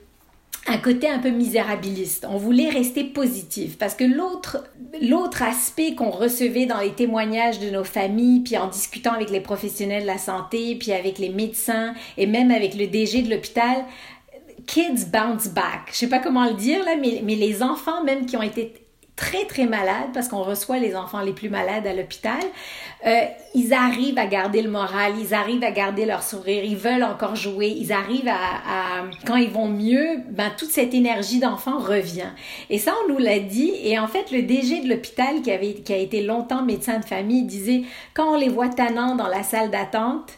un 0.69 0.79
côté 0.79 1.09
un 1.09 1.19
peu 1.19 1.31
misérabiliste. 1.31 2.27
On 2.29 2.37
voulait 2.37 2.69
rester 2.69 3.05
positif 3.05 3.79
parce 3.79 3.95
que 3.95 4.05
l'autre 4.05 4.65
l'autre 5.03 5.43
aspect 5.43 5.95
qu'on 5.95 6.11
recevait 6.11 6.67
dans 6.67 6.81
les 6.81 6.93
témoignages 6.93 7.59
de 7.61 7.71
nos 7.71 7.85
familles, 7.85 8.41
puis 8.41 8.57
en 8.57 8.69
discutant 8.69 9.13
avec 9.13 9.31
les 9.31 9.41
professionnels 9.41 10.03
de 10.03 10.07
la 10.07 10.19
santé, 10.19 10.77
puis 10.77 10.93
avec 10.93 11.19
les 11.19 11.29
médecins 11.29 11.95
et 12.17 12.27
même 12.27 12.51
avec 12.51 12.75
le 12.75 12.87
DG 12.87 13.23
de 13.23 13.31
l'hôpital, 13.31 13.85
kids 14.67 15.07
bounce 15.13 15.49
back. 15.49 15.89
Je 15.93 15.97
sais 15.97 16.09
pas 16.09 16.19
comment 16.19 16.47
le 16.47 16.55
dire 16.55 16.85
là, 16.85 16.97
mais, 17.01 17.21
mais 17.25 17.37
les 17.37 17.63
enfants 17.63 18.05
même 18.05 18.27
qui 18.27 18.37
ont 18.37 18.43
été 18.43 18.75
très 19.19 19.45
très 19.47 19.67
malades 19.67 20.11
parce 20.15 20.29
qu'on 20.29 20.45
reçoit 20.45 20.79
les 20.79 20.95
enfants 20.95 21.21
les 21.21 21.33
plus 21.33 21.51
malades 21.51 21.87
à 21.87 21.93
l'hôpital, 21.93 22.41
euh, 23.05 23.23
ils 23.53 23.75
arrivent 23.75 24.17
à 24.17 24.27
garder 24.27 24.63
le 24.63 24.71
moral, 24.71 25.15
ils 25.19 25.35
arrivent 25.35 25.65
à 25.65 25.73
garder 25.73 26.07
leur 26.07 26.23
sourire, 26.23 26.63
ils 26.65 26.77
veulent 26.77 27.03
encore 27.03 27.35
jouer, 27.35 27.67
ils 27.77 27.93
arrivent 27.93 28.29
à, 28.29 29.03
quand 29.27 29.35
ils 29.35 29.51
vont 29.51 29.69
mieux, 29.69 30.21
ben 30.31 30.51
toute 30.57 30.71
cette 30.71 30.95
énergie 30.95 31.41
d'enfant 31.41 31.79
revient. 31.79 32.31
Et 32.71 32.79
ça 32.79 32.95
on 33.05 33.13
nous 33.13 33.19
l'a 33.19 33.41
dit 33.41 33.73
et 33.83 33.99
en 33.99 34.07
fait 34.07 34.31
le 34.31 34.43
DG 34.43 34.83
de 34.83 34.89
l'hôpital 34.89 35.43
qui 35.43 35.51
avait 35.51 35.75
qui 35.75 35.93
a 35.93 35.99
été 35.99 36.23
longtemps 36.23 36.63
médecin 36.63 37.01
de 37.01 37.05
famille 37.05 37.43
disait 37.43 37.83
quand 38.15 38.35
on 38.35 38.39
les 38.39 38.49
voit 38.49 38.69
tannants 38.69 39.17
dans 39.17 39.27
la 39.27 39.43
salle 39.43 39.71
d'attente, 39.71 40.31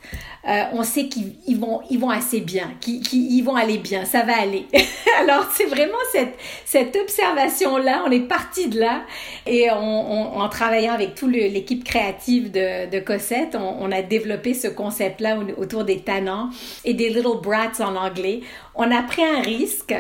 euh, 0.49 0.63
on 0.73 0.83
sait 0.83 1.09
qu'ils 1.09 1.59
vont, 1.59 1.81
ils 1.91 1.99
vont 1.99 2.09
assez 2.09 2.41
bien, 2.41 2.73
qu'ils 2.81 3.45
vont 3.45 3.57
aller 3.57 3.79
bien, 3.79 4.05
ça 4.05 4.23
va 4.23 4.41
aller. 4.41 4.67
Alors 5.21 5.47
c'est 5.53 5.67
vraiment 5.67 5.99
cette, 6.13 6.35
cette 6.65 6.97
observation-là, 6.97 8.05
on 8.07 8.11
est 8.11 8.27
parti 8.27 8.69
de 8.69 8.81
là 8.81 9.03
et 9.47 9.71
en 9.71 10.49
travaillant 10.49 10.95
avec 10.95 11.15
toute 11.15 11.33
l'équipe 11.33 11.85
créative 11.85 12.51
de, 12.51 12.91
de 12.91 13.01
Cossette, 13.01 13.55
on, 13.57 13.91
a 13.93 14.03
développé 14.03 14.55
ce 14.55 14.69
concept-là 14.69 15.39
autour 15.59 15.85
des 15.85 16.01
tannants 16.01 16.51
et 16.85 16.95
des 16.95 17.11
little 17.11 17.41
brats 17.43 17.81
en 17.81 17.97
anglais. 17.97 18.41
On 18.75 18.91
a 18.91 19.03
pris 19.03 19.23
un 19.23 19.43
risque 19.43 19.95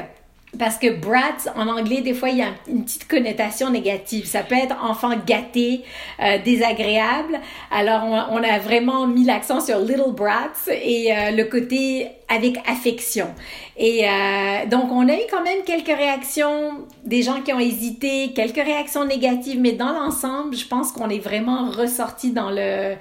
parce 0.58 0.78
que 0.78 0.88
brats, 0.90 1.50
en 1.54 1.68
anglais, 1.68 2.00
des 2.00 2.12
fois, 2.12 2.30
il 2.30 2.38
y 2.38 2.42
a 2.42 2.48
une 2.68 2.84
petite 2.84 3.06
connotation 3.06 3.70
négative. 3.70 4.26
Ça 4.26 4.42
peut 4.42 4.56
être 4.56 4.74
enfant 4.82 5.10
gâté, 5.24 5.84
euh, 6.20 6.38
désagréable. 6.44 7.38
Alors, 7.70 8.02
on, 8.30 8.42
a 8.42 8.58
vraiment 8.58 9.06
mis 9.06 9.24
l'accent 9.24 9.60
sur 9.60 9.78
little 9.78 10.12
brats 10.12 10.68
et 10.68 11.12
euh, 11.12 11.30
le 11.30 11.44
côté 11.44 12.08
avec 12.28 12.58
affection. 12.68 13.28
Et 13.76 14.04
euh, 14.08 14.66
donc, 14.66 14.90
on 14.90 15.08
a 15.08 15.14
eu 15.14 15.26
quand 15.30 15.42
même 15.42 15.62
quelques 15.64 15.96
réactions, 15.96 16.84
des 17.04 17.22
gens 17.22 17.42
qui 17.42 17.52
ont 17.52 17.60
hésité, 17.60 18.32
quelques 18.34 18.56
réactions 18.56 19.04
négatives, 19.04 19.60
mais 19.60 19.72
dans 19.72 19.92
l'ensemble, 19.92 20.56
je 20.56 20.66
pense 20.66 20.90
qu'on 20.90 21.10
est 21.10 21.20
vraiment 21.20 21.70
ressorti 21.70 22.32
dans 22.32 22.50
le 22.50 22.96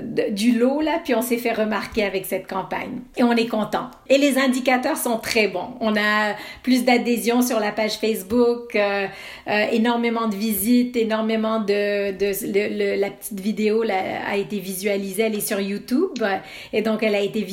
du 0.00 0.58
lot, 0.58 0.80
là, 0.80 1.00
puis 1.04 1.14
on 1.14 1.22
s'est 1.22 1.36
fait 1.36 1.52
remarquer 1.52 2.04
avec 2.04 2.24
cette 2.24 2.46
campagne. 2.46 3.00
Et 3.16 3.22
on 3.22 3.32
est 3.32 3.46
content. 3.46 3.90
Et 4.08 4.16
les 4.18 4.38
indicateurs 4.38 4.96
sont 4.96 5.18
très 5.18 5.48
bons. 5.48 5.74
On 5.80 5.96
a 5.96 6.34
plus 6.62 6.84
d'adhésion 6.84 7.42
sur 7.42 7.60
la 7.60 7.72
page 7.72 7.96
Facebook, 7.96 8.74
euh, 8.74 9.06
euh, 9.48 9.66
énormément 9.72 10.28
de 10.28 10.34
visites, 10.34 10.96
énormément 10.96 11.60
de... 11.60 12.12
de 12.12 13.00
la 13.00 13.10
petite 13.10 13.40
vidéo 13.40 13.82
là, 13.82 13.94
a 14.30 14.36
été 14.36 14.58
visualisée, 14.58 15.22
elle 15.24 15.34
est 15.34 15.46
sur 15.46 15.60
YouTube. 15.60 16.24
Et 16.72 16.82
donc, 16.82 17.02
elle 17.02 17.14
a 17.14 17.20
été, 17.20 17.46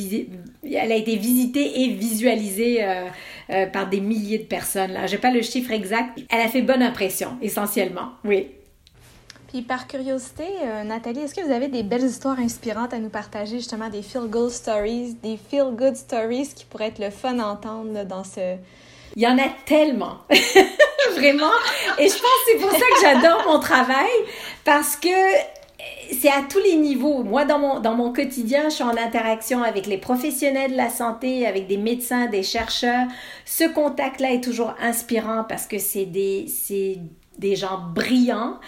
elle 0.63 0.91
a 0.91 0.95
été 0.95 1.15
visitée 1.15 1.81
et 1.81 1.89
visualisée 1.89 2.79
euh, 2.81 3.65
par 3.65 3.89
des 3.89 3.99
milliers 3.99 4.37
de 4.37 4.43
personnes. 4.43 4.93
Là, 4.93 5.07
j'ai 5.07 5.17
pas 5.17 5.31
le 5.31 5.41
chiffre 5.41 5.71
exact. 5.71 6.19
Elle 6.29 6.41
a 6.41 6.47
fait 6.47 6.61
bonne 6.61 6.83
impression, 6.83 7.37
essentiellement. 7.41 8.09
Oui. 8.23 8.47
Puis 9.49 9.63
par 9.63 9.87
curiosité, 9.87 10.45
euh, 10.61 10.83
Nathalie, 10.83 11.21
est-ce 11.21 11.33
que 11.33 11.41
vous 11.41 11.51
avez 11.51 11.69
des 11.69 11.81
belles 11.81 12.05
histoires 12.05 12.37
inspirantes 12.37 12.93
à 12.93 12.99
nous 12.99 13.09
partager, 13.09 13.57
justement 13.57 13.89
des 13.89 14.03
feel-good 14.03 14.51
stories, 14.51 15.15
des 15.23 15.39
feel-good 15.49 15.95
stories 15.95 16.49
qui 16.55 16.65
pourraient 16.65 16.89
être 16.89 16.99
le 16.99 17.09
fun 17.09 17.39
à 17.39 17.47
entendre 17.47 18.05
dans 18.05 18.23
ce... 18.23 18.57
Il 19.15 19.23
y 19.23 19.27
en 19.27 19.39
a 19.39 19.49
tellement, 19.65 20.19
vraiment. 21.15 21.49
Et 21.97 22.07
je 22.07 22.13
pense 22.13 22.21
que 22.21 22.51
c'est 22.51 22.57
pour 22.57 22.71
ça 22.71 22.77
que 22.77 23.01
j'adore 23.01 23.43
mon 23.47 23.59
travail, 23.59 24.07
parce 24.63 24.95
que 24.95 25.09
c'est 26.11 26.29
à 26.29 26.41
tous 26.49 26.59
les 26.59 26.75
niveaux. 26.75 27.23
Moi, 27.23 27.45
dans 27.45 27.59
mon, 27.59 27.79
dans 27.79 27.95
mon 27.95 28.11
quotidien, 28.11 28.63
je 28.65 28.75
suis 28.75 28.83
en 28.83 28.97
interaction 28.97 29.63
avec 29.63 29.85
les 29.85 29.97
professionnels 29.97 30.71
de 30.71 30.77
la 30.77 30.89
santé, 30.89 31.45
avec 31.45 31.67
des 31.67 31.77
médecins, 31.77 32.27
des 32.27 32.43
chercheurs. 32.43 33.07
Ce 33.45 33.63
contact-là 33.63 34.33
est 34.33 34.43
toujours 34.43 34.73
inspirant 34.81 35.45
parce 35.47 35.67
que 35.67 35.77
c'est 35.77 36.05
des, 36.05 36.47
des 37.37 37.55
gens 37.55 37.79
brillants 37.93 38.59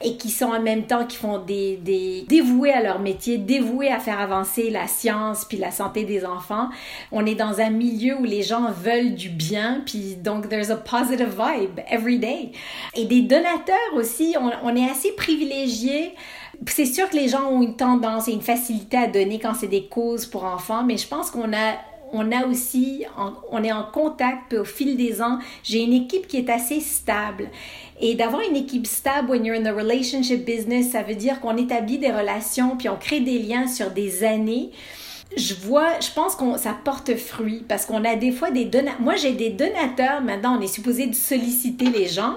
et 0.00 0.16
qui 0.16 0.30
sont 0.30 0.46
en 0.46 0.60
même 0.60 0.84
temps 0.84 1.06
qui 1.06 1.16
font 1.16 1.38
des, 1.38 1.76
des 1.76 2.24
dévoués 2.28 2.70
à 2.70 2.82
leur 2.82 3.00
métier, 3.00 3.36
dévoués 3.36 3.90
à 3.90 3.98
faire 3.98 4.20
avancer 4.20 4.70
la 4.70 4.86
science 4.86 5.44
puis 5.44 5.58
la 5.58 5.72
santé 5.72 6.04
des 6.04 6.24
enfants. 6.24 6.68
On 7.10 7.26
est 7.26 7.34
dans 7.34 7.60
un 7.60 7.70
milieu 7.70 8.16
où 8.16 8.24
les 8.24 8.42
gens 8.42 8.70
veulent 8.70 9.14
du 9.14 9.28
bien 9.28 9.82
puis 9.84 10.14
donc 10.14 10.48
there's 10.48 10.70
a 10.70 10.76
positive 10.76 11.30
vibe 11.30 11.80
every 11.90 12.18
day. 12.18 12.52
Et 12.94 13.06
des 13.06 13.22
donateurs 13.22 13.94
aussi, 13.96 14.36
on, 14.40 14.50
on 14.62 14.76
est 14.76 14.88
assez 14.88 15.12
privilégiés 15.12 16.14
c'est 16.66 16.86
sûr 16.86 17.08
que 17.08 17.16
les 17.16 17.28
gens 17.28 17.46
ont 17.50 17.62
une 17.62 17.76
tendance 17.76 18.28
et 18.28 18.32
une 18.32 18.42
facilité 18.42 18.96
à 18.96 19.06
donner 19.06 19.38
quand 19.38 19.54
c'est 19.54 19.68
des 19.68 19.86
causes 19.86 20.26
pour 20.26 20.44
enfants, 20.44 20.84
mais 20.84 20.96
je 20.96 21.06
pense 21.06 21.30
qu'on 21.30 21.52
a 21.52 21.74
on 22.12 22.32
a 22.32 22.46
aussi, 22.46 23.04
on 23.50 23.62
est 23.62 23.72
en 23.72 23.84
contact, 23.84 24.44
puis 24.48 24.58
au 24.58 24.64
fil 24.64 24.96
des 24.96 25.20
ans, 25.20 25.38
j'ai 25.62 25.82
une 25.82 25.92
équipe 25.92 26.26
qui 26.26 26.38
est 26.38 26.48
assez 26.50 26.80
stable. 26.80 27.48
Et 28.00 28.14
d'avoir 28.14 28.42
une 28.48 28.56
équipe 28.56 28.86
stable 28.86 29.30
when 29.30 29.44
you're 29.44 29.58
in 29.58 29.62
the 29.62 29.76
relationship 29.76 30.44
business, 30.44 30.92
ça 30.92 31.02
veut 31.02 31.14
dire 31.14 31.40
qu'on 31.40 31.56
établit 31.56 31.98
des 31.98 32.10
relations, 32.10 32.76
puis 32.76 32.88
on 32.88 32.96
crée 32.96 33.20
des 33.20 33.38
liens 33.38 33.66
sur 33.66 33.90
des 33.90 34.24
années 34.24 34.70
je 35.36 35.54
vois, 35.54 36.00
je 36.00 36.10
pense 36.12 36.34
que 36.34 36.58
ça 36.58 36.74
porte 36.84 37.14
fruit 37.16 37.64
parce 37.68 37.84
qu'on 37.84 38.04
a 38.04 38.16
des 38.16 38.32
fois 38.32 38.50
des 38.50 38.64
donateurs. 38.64 39.00
Moi, 39.00 39.16
j'ai 39.16 39.32
des 39.32 39.50
donateurs. 39.50 40.22
Maintenant, 40.22 40.56
on 40.58 40.60
est 40.60 40.66
supposé 40.66 41.12
solliciter 41.12 41.90
les 41.90 42.06
gens. 42.06 42.36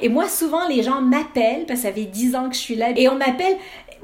Et 0.00 0.08
moi, 0.08 0.28
souvent, 0.28 0.66
les 0.68 0.82
gens 0.82 1.00
m'appellent 1.00 1.66
parce 1.66 1.80
que 1.80 1.86
ça 1.88 1.92
fait 1.92 2.04
10 2.04 2.36
ans 2.36 2.48
que 2.48 2.54
je 2.54 2.60
suis 2.60 2.76
là. 2.76 2.90
Et 2.96 3.08
on 3.08 3.16
m'appelle 3.16 3.56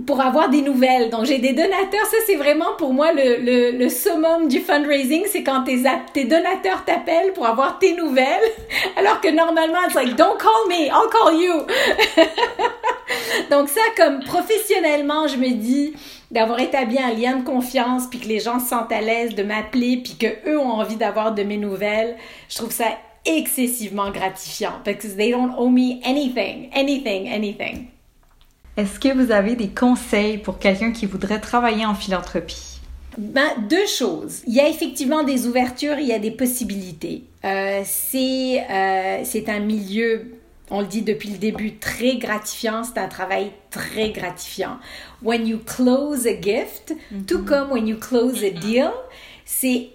pour 0.07 0.21
avoir 0.21 0.49
des 0.49 0.63
nouvelles. 0.63 1.11
Donc, 1.11 1.25
j'ai 1.25 1.39
des 1.39 1.53
donateurs. 1.53 2.07
Ça, 2.07 2.17
c'est 2.27 2.37
vraiment 2.37 2.75
pour 2.79 2.93
moi 2.93 3.13
le, 3.13 3.37
le, 3.39 3.79
le 3.79 3.89
summum 3.89 4.49
du 4.49 4.61
fundraising. 4.61 5.25
C'est 5.27 5.43
quand 5.43 5.65
tes, 5.65 5.83
tes 6.13 6.25
donateurs 6.25 6.85
t'appellent 6.85 7.33
pour 7.33 7.47
avoir 7.47 7.79
tes 7.79 7.95
nouvelles. 7.95 8.43
Alors 8.97 9.21
que 9.21 9.29
normalement, 9.29 9.79
c'est 9.89 10.05
like, 10.05 10.17
don't 10.17 10.37
call 10.39 10.69
me, 10.69 10.87
I'll 10.87 11.11
call 11.11 11.41
you. 11.41 11.63
Donc, 13.51 13.69
ça, 13.69 13.81
comme 13.97 14.21
professionnellement, 14.25 15.29
je 15.29 15.37
me 15.37 15.51
dis 15.51 15.95
d'avoir 16.31 16.59
établi 16.61 16.99
un 16.99 17.13
lien 17.13 17.37
de 17.37 17.45
confiance 17.45 18.07
puis 18.09 18.19
que 18.19 18.27
les 18.27 18.41
gens 18.41 18.59
se 18.59 18.69
sentent 18.69 18.93
à 18.93 19.01
l'aise 19.01 19.35
de 19.35 19.43
m'appeler 19.43 19.99
puis 19.99 20.17
que 20.19 20.51
eux 20.51 20.59
ont 20.59 20.73
envie 20.73 20.97
d'avoir 20.97 21.33
de 21.33 21.45
mes 21.45 21.57
nouvelles. 21.57 22.17
Je 22.49 22.57
trouve 22.57 22.73
ça 22.73 22.87
excessivement 23.25 24.11
gratifiant 24.11 24.73
parce 24.85 24.99
que 24.99 25.07
they 25.07 25.31
don't 25.31 25.55
owe 25.57 25.71
me 25.71 26.01
anything, 26.05 26.71
anything, 26.75 27.29
anything. 27.29 27.94
Est-ce 28.77 28.99
que 28.99 29.13
vous 29.15 29.31
avez 29.31 29.55
des 29.55 29.69
conseils 29.69 30.39
pour 30.39 30.59
quelqu'un 30.59 30.91
qui 30.91 31.07
voudrait 31.07 31.41
travailler 31.41 31.87
en 31.87 31.95
philanthropie? 31.95 32.81
Ben, 33.17 33.49
deux 33.69 33.87
choses. 33.87 34.43
Il 34.47 34.55
y 34.55 34.61
a 34.61 34.69
effectivement 34.69 35.23
des 35.23 35.47
ouvertures, 35.47 35.99
il 35.99 36.07
y 36.07 36.13
a 36.13 36.19
des 36.19 36.33
possibilités. 36.33 37.25
Euh, 37.45 37.83
c'est 37.85 38.65
euh, 38.69 39.21
c'est 39.23 39.49
un 39.49 39.61
milieu, 39.61 40.33
on 40.71 40.81
le 40.81 40.87
dit 40.87 41.03
depuis 41.03 41.31
le 41.31 41.39
début, 41.39 41.77
très 41.77 42.17
gratifiant. 42.17 42.83
C'est 42.83 42.99
un 42.99 43.07
travail 43.07 43.53
très 43.71 44.11
gratifiant. 44.11 44.79
When 45.23 45.47
you 45.47 45.59
close 45.65 46.27
a 46.27 46.41
gift, 46.41 46.95
tout 47.29 47.39
mm-hmm. 47.39 47.45
comme 47.45 47.71
when 47.71 47.87
you 47.87 47.99
close 47.99 48.43
a 48.43 48.51
deal, 48.51 48.91
c'est 49.45 49.91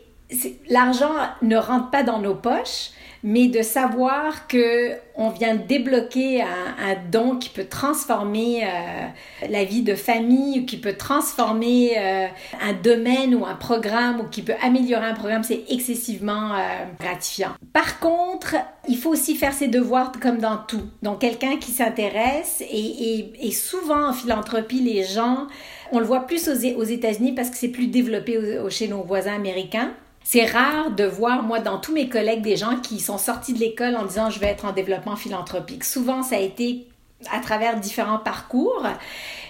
l'argent 0.70 1.12
ne 1.42 1.58
rentre 1.58 1.90
pas 1.90 2.04
dans 2.04 2.20
nos 2.20 2.36
poches, 2.36 2.92
mais 3.24 3.48
de 3.48 3.62
savoir 3.62 4.48
que 4.48 4.94
on 5.16 5.30
vient 5.30 5.56
débloquer 5.56 6.42
un, 6.42 6.96
don 7.12 7.36
qui 7.36 7.50
peut 7.50 7.66
transformer 7.66 8.64
euh, 8.64 9.48
la 9.50 9.66
vie 9.66 9.82
de 9.82 9.96
famille 9.96 10.66
qui 10.66 10.78
peut 10.78 10.94
transformer 10.94 11.98
euh, 11.98 12.28
un 12.62 12.74
domaine 12.74 13.36
ou 13.36 13.46
un 13.46 13.56
programme 13.56 14.22
ou 14.22 14.24
qui 14.24 14.42
peut 14.42 14.54
améliorer 14.62 15.08
un 15.08 15.14
programme, 15.14 15.44
c'est 15.44 15.64
excessivement 15.70 16.54
euh, 16.54 16.86
gratifiant. 17.02 17.50
Par 17.74 18.00
contre, 18.00 18.56
il 18.88 18.98
faut 18.98 19.10
aussi 19.10 19.36
faire 19.36 19.54
ses 19.54 19.68
devoirs 19.68 20.14
comme 20.22 20.38
dans 20.38 20.58
tout. 20.58 20.84
Donc 21.04 21.20
quelqu'un 21.20 21.58
qui 21.58 21.72
s'intéresse 21.72 22.62
et, 22.62 23.32
et, 23.42 23.52
souvent 23.52 24.10
en 24.10 24.14
philanthropie, 24.14 24.80
les 24.80 25.04
gens, 25.04 25.48
on 25.92 26.00
le 26.00 26.06
voit 26.06 26.28
plus 26.28 26.48
aux, 26.48 26.80
aux 26.80 26.84
États-Unis 26.84 27.34
parce 27.34 27.50
que 27.50 27.58
c'est 27.58 27.68
plus 27.68 27.88
développé 27.88 28.40
chez 28.70 28.88
nos 28.88 29.04
voisins 29.04 29.36
américains. 29.36 29.92
C'est 30.24 30.46
rare 30.46 30.92
de 30.92 31.06
voir, 31.06 31.44
moi, 31.44 31.60
dans 31.60 31.80
tous 31.80 31.94
mes 31.94 32.10
collègues, 32.10 32.42
des 32.42 32.56
gens 32.56 32.76
qui 32.78 33.00
sont 33.00 33.18
sortis 33.18 33.54
de 33.54 33.60
l'école 33.60 33.96
en 33.96 34.06
disant 34.06 34.30
je 34.30 34.40
vais 34.40 34.48
être 34.48 34.66
en 34.66 34.74
développement 34.74 35.16
philanthropique. 35.16 35.84
Souvent, 35.84 36.22
ça 36.22 36.36
a 36.36 36.40
été 36.40 36.88
à 37.32 37.40
travers 37.40 37.80
différents 37.80 38.20
parcours. 38.20 38.86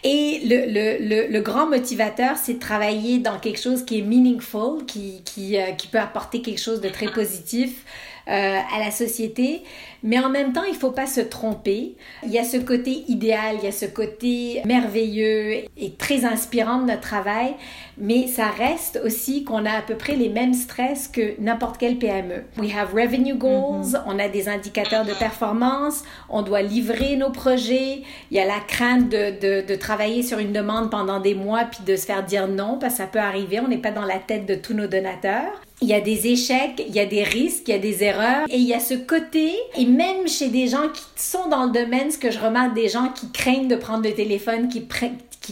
Et 0.04 0.42
le, 0.46 1.28
le, 1.32 1.42
grand 1.42 1.68
motivateur, 1.68 2.38
c'est 2.38 2.56
de 2.56 2.60
travailler 2.60 3.20
dans 3.20 3.40
quelque 3.40 3.60
chose 3.60 3.84
qui 3.84 4.00
est 4.00 4.02
meaningful, 4.02 4.86
qui, 4.86 5.22
qui, 5.24 5.58
euh, 5.58 5.72
qui 5.72 5.88
peut 5.88 6.00
apporter 6.00 6.42
quelque 6.42 6.62
chose 6.62 6.82
de 6.82 6.90
très 6.90 7.08
positif 7.12 7.86
euh, 8.30 8.60
à 8.76 8.80
la 8.80 8.92
société. 8.92 9.64
Mais 10.04 10.20
en 10.20 10.30
même 10.30 10.54
temps, 10.54 10.64
il 10.64 10.76
faut 10.76 10.92
pas 10.92 11.08
se 11.08 11.20
tromper. 11.20 11.96
Il 12.24 12.30
y 12.30 12.38
a 12.38 12.44
ce 12.44 12.58
côté 12.58 13.04
idéal, 13.08 13.58
il 13.58 13.66
y 13.66 13.68
a 13.68 13.72
ce 13.72 13.86
côté 13.86 14.62
merveilleux 14.66 15.64
et 15.76 15.94
très 15.98 16.26
inspirant 16.26 16.80
de 16.80 16.86
notre 16.86 17.02
travail, 17.02 17.56
mais 17.98 18.28
ça 18.28 18.46
reste 18.48 19.02
aussi 19.04 19.44
qu'on 19.44 19.66
a 19.66 19.72
à 19.72 19.82
peu 19.82 19.96
près 19.96 20.16
les 20.16 20.30
mêmes 20.30 20.54
stress 20.54 21.08
que 21.08 21.42
n'importe 21.42 21.78
quel 21.80 21.98
PME. 21.98 22.44
We 22.60 22.72
have 22.72 22.94
revenue 22.94 23.34
goals, 23.34 23.94
mm-hmm. 23.94 24.04
on 24.06 24.20
a 24.20 24.30
des 24.30 24.48
indicateurs 24.48 25.06
de 25.06 25.14
performance, 25.14 26.04
on 26.30 26.44
doit 26.44 26.62
livrer 26.62 27.16
nos 27.16 27.32
projets, 27.32 28.04
il 28.30 28.38
y 28.38 28.40
a 28.40 28.46
la 28.46 28.60
crainte 28.60 29.10
de, 29.10 29.32
de, 29.40 29.66
de 29.68 29.76
travailler 29.90 30.22
sur 30.22 30.38
une 30.38 30.54
demande 30.54 30.92
pendant 30.92 31.20
des 31.20 31.34
mois 31.34 31.64
puis 31.64 31.80
de 31.84 31.96
se 31.96 32.06
faire 32.06 32.24
dire 32.24 32.48
non 32.48 32.78
parce 32.80 32.94
que 32.94 32.98
ça 33.00 33.08
peut 33.08 33.18
arriver. 33.18 33.60
On 33.60 33.68
n'est 33.68 33.80
pas 33.80 33.90
dans 33.90 34.06
la 34.06 34.20
tête 34.20 34.46
de 34.46 34.54
tous 34.54 34.76
nos 34.76 34.86
donateurs. 34.86 35.52
Il 35.82 35.88
y 35.88 35.96
a 35.96 36.00
des 36.00 36.28
échecs, 36.28 36.84
il 36.88 36.94
y 36.94 37.00
a 37.00 37.08
des 37.08 37.24
risques, 37.24 37.64
il 37.68 37.72
y 37.72 37.74
a 37.74 37.80
des 37.80 38.04
erreurs 38.04 38.46
et 38.50 38.58
il 38.58 38.68
y 38.68 38.76
a 38.76 38.80
ce 38.80 38.94
côté 38.94 39.56
et 39.76 39.86
même 39.88 40.28
chez 40.28 40.50
des 40.50 40.68
gens 40.68 40.90
qui 40.94 41.02
sont 41.16 41.48
dans 41.50 41.66
le 41.66 41.72
domaine, 41.72 42.12
ce 42.12 42.20
que 42.20 42.30
je 42.30 42.38
remarque 42.38 42.76
des 42.76 42.88
gens 42.88 43.10
qui 43.10 43.32
craignent 43.32 43.68
de 43.68 43.76
prendre 43.76 44.04
le 44.04 44.14
téléphone, 44.14 44.68
qui, 44.68 44.86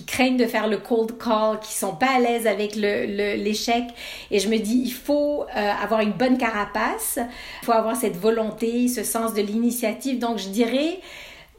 craignent 0.05 0.37
de 0.37 0.45
faire 0.45 0.67
le 0.67 0.77
cold 0.77 1.17
call, 1.17 1.59
qui 1.59 1.73
sont 1.73 1.95
pas 1.95 2.17
à 2.17 2.19
l'aise 2.19 2.45
avec 2.45 2.75
l'échec. 2.75 3.85
Et 4.29 4.37
je 4.37 4.49
me 4.49 4.59
dis, 4.59 4.83
il 4.85 4.93
faut 4.93 5.45
euh, 5.45 5.71
avoir 5.83 6.01
une 6.01 6.11
bonne 6.11 6.37
carapace, 6.37 7.17
il 7.63 7.65
faut 7.65 7.71
avoir 7.71 7.95
cette 7.95 8.17
volonté, 8.17 8.87
ce 8.87 9.03
sens 9.03 9.33
de 9.33 9.41
l'initiative. 9.41 10.19
Donc 10.19 10.37
je 10.37 10.49
dirais, 10.49 10.99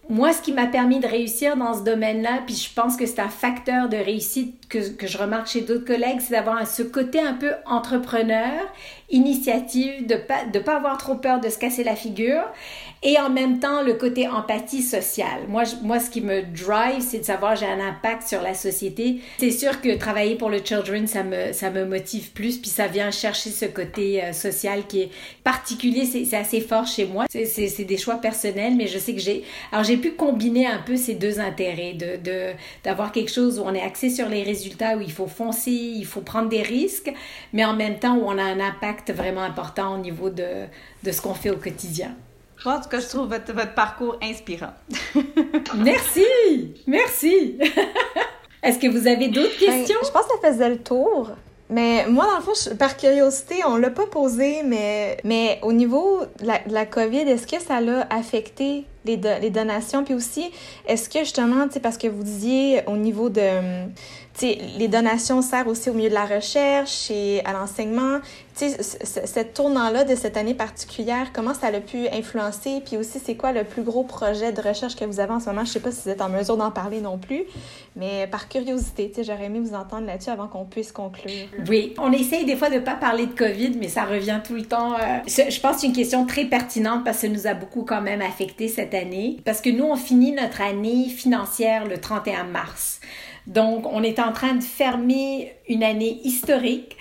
moi, 0.09 0.33
ce 0.33 0.41
qui 0.41 0.53
m'a 0.53 0.67
permis 0.67 1.01
de 1.01 1.07
réussir 1.07 1.57
dans 1.57 1.75
ce 1.75 1.85
domaine-là, 1.85 2.43
puis 2.47 2.55
je 2.55 2.73
pense 2.73 2.97
que 2.97 3.07
c'est 3.07 3.21
un 3.21 3.29
facteur 3.29 3.89
de 3.89 3.97
réussite 3.97 4.58
que, 4.69 4.91
que 4.91 5.07
je 5.07 5.19
remarque 5.19 5.49
chez 5.49 5.63
d'autres 5.63 5.85
collègues, 5.85 6.21
c'est 6.21 6.33
d'avoir 6.33 6.67
ce 6.67 6.83
côté 6.83 7.21
un 7.21 7.35
peu 7.35 7.53
entrepreneur, 7.67 8.53
initiative, 9.11 10.07
de 10.07 10.17
pas, 10.17 10.45
de 10.45 10.59
pas 10.59 10.77
avoir 10.77 10.99
trop 10.99 11.15
peur 11.15 11.41
de 11.41 11.49
se 11.49 11.59
casser 11.59 11.85
la 11.85 11.97
figure 11.97 12.45
et 13.03 13.19
en 13.19 13.31
même 13.31 13.61
temps 13.61 13.83
le 13.83 13.95
côté 13.95 14.29
empathie 14.29 14.83
sociale. 14.83 15.47
Moi, 15.49 15.63
moi 15.83 16.01
ce 16.01 16.11
qui 16.11 16.21
me 16.21 16.43
drive, 16.43 17.01
c'est 17.01 17.21
de 17.21 17.25
savoir 17.25 17.57
j'ai 17.57 17.67
un 17.67 17.81
impact 17.81 18.27
sur 18.29 18.43
la 18.43 18.55
société. 18.55 19.21
C'est 19.39 19.51
sûr 19.51 19.81
que 19.81 19.97
travailler 19.97 20.35
pour 20.35 20.51
le 20.51 20.59
children, 20.63 21.07
ça 21.07 21.23
me, 21.23 21.53
ça 21.53 21.71
me 21.71 21.85
motive 21.85 22.33
plus, 22.33 22.59
puis 22.59 22.71
ça 22.71 22.87
vient 22.87 23.11
chercher 23.11 23.51
ce 23.51 23.67
côté 23.67 24.23
euh, 24.23 24.33
social 24.33 24.87
qui 24.87 25.03
est 25.03 25.11
particulier, 25.45 26.05
c'est 26.05 26.37
assez 26.37 26.61
fort 26.61 26.87
chez 26.87 27.07
moi. 27.07 27.27
C'est 27.31 27.85
des 27.85 27.97
choix 27.97 28.17
personnels, 28.17 28.75
mais 28.77 28.87
je 28.87 28.99
sais 28.99 29.15
que 29.15 29.21
j'ai... 29.21 29.45
Alors 29.73 29.85
j'ai 29.85 29.97
pu 29.97 30.13
combiner 30.13 30.67
un 30.67 30.79
peu 30.79 30.97
ces 30.97 31.15
deux 31.15 31.41
intérêts, 31.41 31.95
de 31.95 32.19
d'avoir 32.85 33.13
quelque 33.13 33.31
chose 33.31 33.59
où 33.59 33.63
on 33.65 33.75
est 33.75 33.83
axé 33.83 34.11
sur 34.11 34.29
les 34.29 34.43
résultats, 34.43 34.58
où 34.97 35.01
il 35.01 35.13
faut 35.13 35.27
foncer, 35.27 35.71
il 35.71 36.07
faut 36.07 36.21
prendre 36.21 36.49
des 36.49 36.63
risques, 36.63 37.13
mais 37.53 37.65
en 37.65 37.75
même 37.75 37.99
temps 37.99 38.17
où 38.17 38.25
on 38.27 38.39
a 38.39 38.43
un 38.43 38.61
impact 38.61 39.13
vraiment 39.13 39.43
important 39.43 39.95
au 39.95 39.99
niveau 39.99 40.31
de, 40.31 40.67
de 41.03 41.13
ce 41.13 41.21
qu'on 41.21 41.35
fait 41.35 41.51
au 41.51 41.57
quotidien. 41.57 42.15
Je 42.57 42.69
en 42.69 42.81
tout 42.81 42.89
cas, 42.89 42.99
je 42.99 43.07
trouve 43.07 43.29
votre, 43.29 43.53
votre 43.53 43.75
parcours 43.75 44.19
inspirant. 44.23 44.73
merci! 45.77 46.75
Merci! 46.87 47.59
Est-ce 48.63 48.79
que 48.79 48.89
vous 48.89 49.07
avez 49.07 49.29
d'autres 49.29 49.55
ben, 49.61 49.67
questions? 49.67 49.99
je 50.05 50.11
pense 50.11 50.25
que 50.25 50.41
ça 50.43 50.53
faisait 50.53 50.69
le 50.69 50.79
tour. 50.79 51.31
Mais 51.71 52.07
moi, 52.09 52.27
dans 52.27 52.39
le 52.39 52.43
fond, 52.43 52.77
par 52.77 52.97
curiosité, 52.97 53.57
on 53.67 53.77
l'a 53.77 53.91
pas 53.91 54.07
posé, 54.07 54.63
mais, 54.65 55.19
mais 55.23 55.59
au 55.63 55.73
niveau 55.73 56.23
de 56.41 56.47
la, 56.47 56.59
de 56.61 56.73
la 56.73 56.87
COVID, 56.87 57.21
est-ce 57.21 57.47
que 57.47 57.63
ça 57.63 57.81
l'a 57.81 58.07
affecté 58.11 58.87
les, 59.17 59.51
donations? 59.51 60.05
Puis 60.05 60.15
aussi, 60.15 60.51
est-ce 60.87 61.09
que 61.09 61.21
justement, 61.21 61.67
parce 61.83 61.99
que 61.99 62.09
vous 62.09 62.23
disiez 62.23 62.83
au 62.87 62.97
niveau 62.97 63.29
de 63.29 63.89
les 64.43 64.89
donations 64.89 65.43
servent 65.43 65.69
aussi 65.69 65.91
au 65.91 65.95
milieu 65.95 66.09
de 66.09 66.15
la 66.15 66.25
recherche 66.25 67.11
et 67.11 67.43
à 67.45 67.53
l'enseignement. 67.53 68.19
Cette 68.55 69.55
tournant-là 69.55 70.03
de 70.03 70.17
cette 70.17 70.37
année 70.37 70.55
particulière, 70.55 71.29
comment 71.33 71.55
ça 71.55 71.69
a 71.69 71.81
pu 71.81 72.09
influencer? 72.09 72.83
Puis 72.85 72.97
aussi, 72.97 73.21
c'est 73.25 73.37
quoi 73.37 73.53
le 73.53 73.63
plus 73.63 73.83
gros 73.83 74.03
projet 74.03 74.51
de 74.51 74.61
recherche 74.61 74.97
que 74.97 75.05
vous 75.05 75.21
avez 75.21 75.33
en 75.33 75.39
ce 75.39 75.47
moment? 75.47 75.65
Je 75.65 75.71
ne 75.71 75.73
sais 75.75 75.81
pas 75.81 75.93
si 75.93 76.03
vous 76.05 76.09
êtes 76.11 76.21
en 76.21 76.29
mesure 76.29 76.57
d'en 76.57 76.73
parler 76.73 77.01
non 77.01 77.19
plus, 77.19 77.45
mais 77.95 78.27
par 78.27 78.49
curiosité, 78.49 79.13
j'aurais 79.25 79.45
aimé 79.45 79.61
vous 79.61 79.75
entendre 79.75 80.07
là-dessus 80.07 80.31
avant 80.31 80.49
qu'on 80.49 80.65
puisse 80.65 80.91
conclure. 80.91 81.47
Oui, 81.69 81.95
on 81.99 82.11
essaye 82.11 82.45
des 82.45 82.57
fois 82.57 82.69
de 82.69 82.77
ne 82.77 82.81
pas 82.81 82.95
parler 82.95 83.27
de 83.27 83.33
COVID, 83.33 83.77
mais 83.79 83.89
ça 83.89 84.05
revient 84.05 84.41
tout 84.45 84.55
le 84.55 84.65
temps. 84.65 84.95
Euh, 84.95 85.19
je 85.27 85.61
pense 85.61 85.77
que 85.77 85.81
c'est 85.83 85.87
une 85.87 85.93
question 85.93 86.27
très 86.27 86.47
pertinente 86.47 87.05
parce 87.05 87.19
que 87.19 87.29
ça 87.29 87.33
nous 87.33 87.47
a 87.47 87.55
beaucoup 87.55 87.85
quand 87.85 88.01
même 88.01 88.23
affecté 88.23 88.67
cette 88.67 88.93
année. 88.93 88.98
Parce 89.45 89.61
que 89.61 89.71
nous, 89.71 89.85
on 89.85 89.97
finit 89.97 90.33
notre 90.33 90.61
année 90.61 91.09
financière 91.09 91.87
le 91.87 91.99
31 91.99 92.45
mars. 92.45 93.01
Donc, 93.47 93.87
on 93.91 94.03
est 94.03 94.19
en 94.19 94.33
train 94.33 94.55
de 94.55 94.63
fermer 94.63 95.55
une 95.69 95.83
année 95.83 96.21
historique 96.25 96.97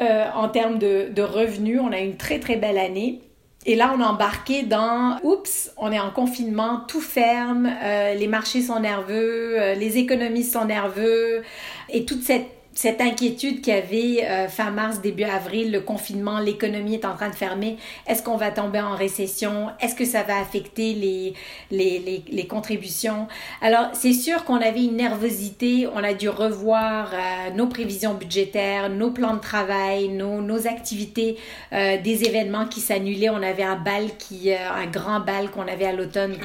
euh, 0.00 0.24
en 0.34 0.48
termes 0.48 0.78
de, 0.78 1.22
revenus. 1.22 1.80
On 1.82 1.92
a 1.92 1.98
une 1.98 2.16
très, 2.16 2.38
très 2.38 2.56
belle 2.56 2.78
année. 2.78 3.20
Et 3.66 3.76
là, 3.76 3.92
on 3.94 4.00
est 4.00 4.04
embarqué 4.04 4.62
dans, 4.62 5.18
oups, 5.22 5.70
on 5.76 5.92
est 5.92 6.00
en 6.00 6.10
confinement, 6.10 6.80
tout 6.88 7.02
ferme, 7.02 7.70
euh, 7.84 8.14
les 8.14 8.26
marchés 8.26 8.62
sont 8.62 8.80
nerveux, 8.80 9.60
euh, 9.60 9.74
les 9.74 9.98
économies 9.98 10.44
sont 10.44 10.64
nerveux, 10.64 11.42
et 11.90 12.06
toute 12.06 12.22
cette 12.22 12.46
cette 12.80 13.02
inquiétude 13.02 13.60
qu'il 13.60 13.74
y 13.74 13.76
avait 13.76 14.24
euh, 14.26 14.48
fin 14.48 14.70
mars, 14.70 15.02
début 15.02 15.24
avril, 15.24 15.70
le 15.70 15.82
confinement, 15.82 16.38
l'économie 16.38 16.94
est 16.94 17.04
en 17.04 17.14
train 17.14 17.28
de 17.28 17.34
fermer, 17.34 17.76
est-ce 18.06 18.22
qu'on 18.22 18.38
va 18.38 18.50
tomber 18.50 18.80
en 18.80 18.96
récession, 18.96 19.68
est-ce 19.80 19.94
que 19.94 20.06
ça 20.06 20.22
va 20.22 20.38
affecter 20.38 20.94
les, 20.94 21.34
les, 21.70 22.24
les, 22.26 22.46
contributions? 22.46 23.28
Alors, 23.60 23.90
c'est 23.92 24.14
sûr 24.14 24.44
qu'on 24.44 24.62
avait 24.62 24.82
une 24.82 24.96
nervosité, 24.96 25.88
on 25.94 26.02
a 26.02 26.14
dû 26.14 26.30
revoir 26.30 27.10
euh, 27.12 27.50
nos 27.54 27.66
prévisions 27.66 28.14
budgétaires, 28.14 28.88
nos 28.88 29.10
plans 29.10 29.34
de 29.34 29.40
travail, 29.40 30.08
nos, 30.08 30.40
nos 30.40 30.66
activités, 30.66 31.36
euh, 31.74 32.00
des 32.00 32.24
événements 32.24 32.64
qui 32.64 32.80
s'annulaient. 32.80 33.28
On 33.28 33.42
avait 33.42 33.62
un 33.62 33.76
bal 33.76 34.16
qui, 34.16 34.54
un 34.54 34.86
grand 34.86 35.20
bal 35.20 35.50
qu'on 35.50 35.68
avait 35.68 35.84
à 35.84 35.92
l'automne 35.92 36.38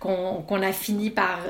qu'on 0.00 0.40
qu'on 0.46 0.62
a 0.62 0.72
fini 0.72 1.10
par 1.10 1.40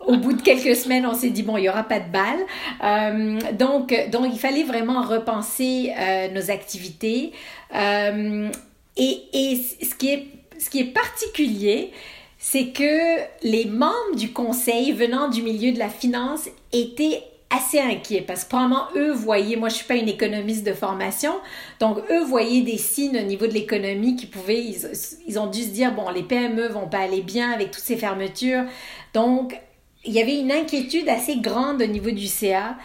au 0.00 0.16
bout 0.16 0.32
de 0.32 0.42
quelques 0.42 0.76
semaines, 0.76 1.06
on 1.06 1.14
s'est 1.14 1.30
dit, 1.30 1.42
bon, 1.42 1.56
il 1.56 1.62
n'y 1.62 1.68
aura 1.68 1.82
pas 1.82 2.00
de 2.00 2.10
bal. 2.10 2.36
Euh, 2.84 3.52
donc, 3.52 3.94
donc, 4.10 4.26
il 4.32 4.38
fallait 4.38 4.62
vraiment 4.62 5.02
repenser 5.02 5.92
euh, 5.98 6.28
nos 6.28 6.50
activités. 6.50 7.32
Euh, 7.74 8.48
et, 8.96 9.22
et 9.32 9.56
ce, 9.56 9.94
qui 9.94 10.10
est, 10.10 10.26
ce 10.58 10.70
qui 10.70 10.80
est 10.80 10.92
particulier, 10.92 11.92
c'est 12.38 12.68
que 12.68 13.20
les 13.42 13.64
membres 13.64 14.16
du 14.16 14.32
conseil 14.32 14.92
venant 14.92 15.28
du 15.28 15.42
milieu 15.42 15.72
de 15.72 15.78
la 15.78 15.88
finance 15.88 16.48
étaient 16.72 17.22
assez 17.48 17.78
inquiets 17.78 18.22
parce 18.22 18.44
que 18.44 18.48
probablement 18.48 18.88
eux 18.96 19.12
voyaient, 19.12 19.56
moi 19.56 19.68
je 19.68 19.76
suis 19.76 19.84
pas 19.84 19.94
une 19.94 20.08
économiste 20.08 20.66
de 20.66 20.72
formation, 20.72 21.32
donc 21.78 21.98
eux 22.10 22.24
voyaient 22.24 22.62
des 22.62 22.76
signes 22.76 23.16
au 23.16 23.22
niveau 23.22 23.46
de 23.46 23.52
l'économie 23.52 24.16
qui 24.16 24.26
pouvaient, 24.26 24.62
ils, 24.62 24.76
ils, 25.28 25.38
ont 25.38 25.46
dû 25.46 25.62
se 25.62 25.68
dire 25.68 25.92
bon 25.92 26.10
les 26.10 26.24
PME 26.24 26.66
vont 26.66 26.88
pas 26.88 26.98
aller 26.98 27.22
bien 27.22 27.52
avec 27.52 27.70
toutes 27.70 27.84
ces 27.84 27.96
fermetures, 27.96 28.64
donc 29.14 29.56
il 30.06 30.12
y 30.12 30.20
avait 30.20 30.38
une 30.38 30.52
inquiétude 30.52 31.08
assez 31.08 31.36
grande 31.36 31.82
au 31.82 31.86
niveau 31.86 32.10
du 32.10 32.26
CA. 32.26 32.76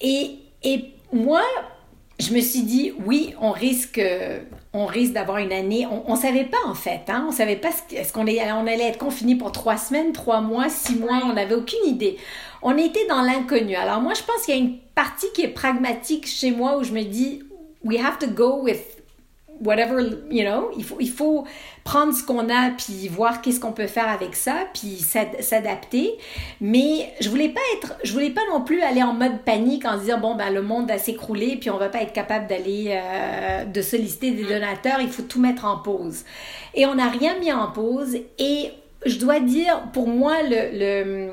Et, 0.00 0.36
et 0.62 0.84
moi, 1.12 1.42
je 2.18 2.32
me 2.32 2.40
suis 2.40 2.62
dit, 2.62 2.92
oui, 3.04 3.34
on 3.40 3.50
risque, 3.50 4.00
on 4.72 4.86
risque 4.86 5.12
d'avoir 5.12 5.38
une 5.38 5.52
année. 5.52 5.86
On 6.06 6.14
ne 6.14 6.18
savait 6.18 6.44
pas, 6.44 6.64
en 6.66 6.74
fait. 6.74 7.02
Hein? 7.08 7.24
On 7.26 7.30
ne 7.30 7.36
savait 7.36 7.56
pas 7.56 7.70
est-ce 7.92 8.12
qu'on 8.12 8.22
on 8.22 8.66
allait 8.66 8.88
être 8.88 8.98
confiné 8.98 9.34
pour 9.34 9.52
trois 9.52 9.76
semaines, 9.76 10.12
trois 10.12 10.40
mois, 10.40 10.68
six 10.68 10.96
mois. 10.96 11.20
On 11.24 11.34
n'avait 11.34 11.54
aucune 11.54 11.86
idée. 11.86 12.16
On 12.62 12.76
était 12.78 13.06
dans 13.08 13.22
l'inconnu. 13.22 13.74
Alors, 13.74 14.00
moi, 14.00 14.14
je 14.14 14.22
pense 14.22 14.44
qu'il 14.44 14.54
y 14.54 14.58
a 14.58 14.60
une 14.60 14.78
partie 14.94 15.26
qui 15.34 15.42
est 15.42 15.48
pragmatique 15.48 16.26
chez 16.26 16.52
moi 16.52 16.78
où 16.78 16.84
je 16.84 16.92
me 16.92 17.02
dis, 17.02 17.42
we 17.84 18.00
have 18.00 18.18
to 18.18 18.26
go 18.28 18.62
with 18.62 18.95
whatever, 19.60 20.02
you 20.30 20.44
know, 20.44 20.70
il 20.76 20.84
faut, 20.84 20.96
il 21.00 21.10
faut 21.10 21.44
prendre 21.84 22.12
ce 22.12 22.22
qu'on 22.24 22.48
a 22.48 22.70
puis 22.70 23.08
voir 23.08 23.40
qu'est-ce 23.40 23.60
qu'on 23.60 23.72
peut 23.72 23.86
faire 23.86 24.08
avec 24.08 24.34
ça 24.34 24.66
puis 24.74 24.98
s'adapter. 25.40 26.12
Mais 26.60 27.12
je 27.20 27.28
voulais 27.28 27.48
pas 27.48 27.60
être, 27.76 27.94
je 28.04 28.12
voulais 28.12 28.30
pas 28.30 28.42
non 28.50 28.62
plus 28.62 28.82
aller 28.82 29.02
en 29.02 29.14
mode 29.14 29.40
panique 29.44 29.84
en 29.84 29.94
se 29.94 30.04
disant 30.04 30.20
bon 30.20 30.34
ben 30.34 30.50
le 30.50 30.62
monde 30.62 30.88
va 30.88 30.98
s'écrouler 30.98 31.56
puis 31.56 31.70
on 31.70 31.78
va 31.78 31.88
pas 31.88 32.02
être 32.02 32.12
capable 32.12 32.46
d'aller 32.46 32.88
euh, 32.90 33.64
de 33.64 33.82
solliciter 33.82 34.32
des 34.32 34.44
donateurs, 34.44 35.00
il 35.00 35.08
faut 35.08 35.22
tout 35.22 35.40
mettre 35.40 35.64
en 35.64 35.78
pause. 35.78 36.24
Et 36.74 36.86
on 36.86 36.94
n'a 36.96 37.08
rien 37.08 37.38
mis 37.38 37.52
en 37.52 37.68
pause 37.70 38.16
et 38.38 38.70
je 39.04 39.18
dois 39.18 39.40
dire 39.40 39.82
pour 39.92 40.08
moi 40.08 40.42
le, 40.42 40.78
le, 40.78 41.30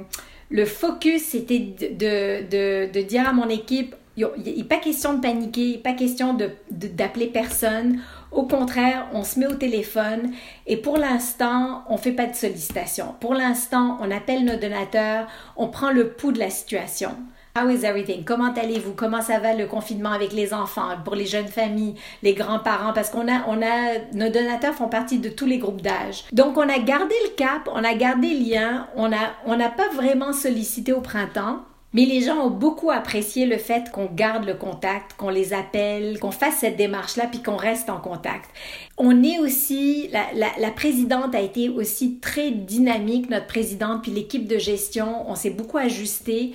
le 0.49 0.65
focus 0.65 1.23
c'était 1.23 1.59
de, 1.59 2.47
de, 2.49 2.91
de 2.91 3.01
dire 3.01 3.27
à 3.27 3.33
mon 3.33 3.49
équipe 3.49 3.95
il 4.17 4.27
n'est 4.57 4.63
pas 4.63 4.77
question 4.77 5.13
de 5.13 5.21
paniquer, 5.21 5.77
pas 5.77 5.93
question 5.93 6.33
d'appeler 6.33 7.27
de, 7.27 7.31
personne. 7.31 7.99
Au 8.31 8.43
contraire, 8.43 9.07
on 9.13 9.23
se 9.23 9.39
met 9.39 9.47
au 9.47 9.53
téléphone 9.53 10.31
et 10.67 10.77
pour 10.77 10.97
l'instant, 10.97 11.83
on 11.89 11.93
ne 11.93 11.99
fait 11.99 12.11
pas 12.11 12.25
de 12.25 12.35
sollicitation. 12.35 13.15
Pour 13.19 13.33
l'instant, 13.33 13.97
on 14.01 14.11
appelle 14.11 14.45
nos 14.45 14.55
donateurs, 14.55 15.27
on 15.55 15.67
prend 15.67 15.91
le 15.91 16.09
pouls 16.09 16.31
de 16.31 16.39
la 16.39 16.49
situation. 16.49 17.11
How 17.55 17.69
is 17.69 17.85
everything? 17.85 18.23
Comment 18.23 18.51
allez-vous? 18.51 18.93
Comment 18.93 19.21
ça 19.21 19.37
va 19.37 19.53
le 19.53 19.67
confinement 19.67 20.11
avec 20.11 20.33
les 20.33 20.55
enfants, 20.55 20.89
pour 21.05 21.13
les 21.13 21.27
jeunes 21.27 21.47
familles, 21.47 21.93
les 22.23 22.33
grands-parents? 22.33 22.93
Parce 22.93 23.11
qu'on 23.11 23.27
a, 23.27 23.45
on 23.47 23.61
a, 23.61 23.99
nos 24.13 24.29
donateurs 24.29 24.73
font 24.73 24.89
partie 24.89 25.19
de 25.19 25.29
tous 25.29 25.45
les 25.45 25.59
groupes 25.59 25.83
d'âge. 25.83 26.23
Donc, 26.31 26.57
on 26.57 26.67
a 26.67 26.79
gardé 26.79 27.13
le 27.25 27.35
cap, 27.35 27.69
on 27.71 27.83
a 27.83 27.93
gardé 27.93 28.33
le 28.33 28.49
lien, 28.49 28.87
on 28.95 29.11
a, 29.13 29.33
on 29.45 29.55
n'a 29.55 29.69
pas 29.69 29.87
vraiment 29.89 30.33
sollicité 30.33 30.93
au 30.93 31.01
printemps. 31.01 31.59
Mais 31.93 32.05
les 32.05 32.21
gens 32.21 32.47
ont 32.47 32.49
beaucoup 32.49 32.89
apprécié 32.89 33.45
le 33.45 33.57
fait 33.57 33.91
qu'on 33.91 34.05
garde 34.05 34.45
le 34.45 34.55
contact, 34.55 35.13
qu'on 35.15 35.29
les 35.29 35.53
appelle, 35.53 36.19
qu'on 36.19 36.31
fasse 36.31 36.55
cette 36.61 36.75
démarche-là, 36.75 37.27
puis 37.27 37.41
qu'on 37.41 37.55
reste 37.55 37.89
en 37.89 37.99
contact. 37.99 38.49
On 38.97 39.23
est 39.23 39.39
aussi, 39.39 40.09
la, 40.11 40.25
la, 40.33 40.47
la, 40.59 40.71
présidente 40.71 41.35
a 41.35 41.41
été 41.41 41.69
aussi 41.69 42.19
très 42.19 42.51
dynamique, 42.51 43.29
notre 43.29 43.47
présidente, 43.47 44.01
puis 44.01 44.11
l'équipe 44.11 44.47
de 44.47 44.57
gestion, 44.57 45.29
on 45.29 45.35
s'est 45.35 45.51
beaucoup 45.51 45.77
ajusté. 45.77 46.53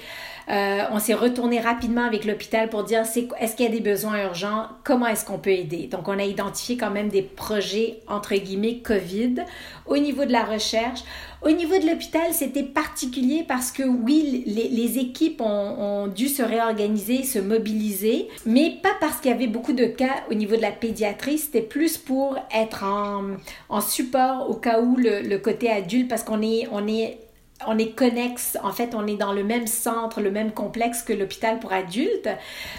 Euh, 0.51 0.85
on 0.93 0.99
s'est 0.99 1.15
retourné 1.15 1.61
rapidement 1.61 2.05
avec 2.05 2.25
l'hôpital 2.25 2.71
pour 2.71 2.85
dire 2.85 3.03
est-ce 3.03 3.55
qu'il 3.55 3.67
y 3.67 3.69
a 3.69 3.73
des 3.73 3.81
besoins 3.81 4.23
urgents, 4.25 4.67
comment 4.83 5.07
est-ce 5.07 5.25
qu'on 5.25 5.39
peut 5.39 5.51
aider? 5.51 5.89
Donc, 5.89 6.09
on 6.09 6.19
a 6.19 6.25
identifié 6.25 6.77
quand 6.79 6.91
même 6.91 7.09
des 7.09 7.23
projets, 7.23 8.01
entre 8.09 8.35
guillemets, 8.35 8.79
COVID 8.79 9.45
au 9.87 9.99
niveau 9.99 10.25
de 10.25 10.33
la 10.33 10.45
recherche. 10.45 11.01
Au 11.43 11.51
niveau 11.51 11.79
de 11.79 11.87
l'hôpital, 11.87 12.33
c'était 12.33 12.65
particulier 12.65 13.45
parce 13.47 13.71
que 13.71 13.85
oui, 13.85 14.43
les, 14.47 14.99
équipes 14.99 15.41
ont, 15.41 16.09
dû 16.09 16.29
se 16.29 16.43
réorganiser, 16.43 17.23
se 17.23 17.39
mobiliser, 17.39 18.29
mais 18.45 18.79
pas 18.83 18.95
parce 19.01 19.21
qu'il 19.21 19.31
y 19.31 19.35
avait 19.35 19.47
beaucoup 19.47 19.73
de 19.73 19.85
cas 19.85 20.25
au 20.31 20.35
niveau 20.35 20.57
de 20.57 20.63
la 20.63 20.73
pédiatrie, 20.73 21.39
c'était 21.39 21.63
plus 21.63 21.97
pour 21.97 22.37
être 22.53 22.85
en, 22.85 23.81
support 23.81 24.51
au 24.51 24.55
cas 24.55 24.81
où 24.81 24.97
le, 24.97 25.37
côté 25.37 25.71
adulte, 25.71 26.09
parce 26.09 26.25
qu'on 26.25 26.43
est, 26.43 26.67
on 26.73 26.89
est 26.89 27.19
on 27.67 27.77
est 27.79 27.91
connexe, 27.91 28.57
en 28.63 28.73
fait, 28.73 28.95
on 28.95 29.07
est 29.07 29.17
dans 29.17 29.33
le 29.33 29.43
même 29.43 29.67
centre, 29.67 30.21
le 30.21 30.31
même 30.31 30.53
complexe 30.53 31.03
que 31.03 31.13
l'hôpital 31.13 31.59
pour 31.59 31.73
adultes. 31.73 32.29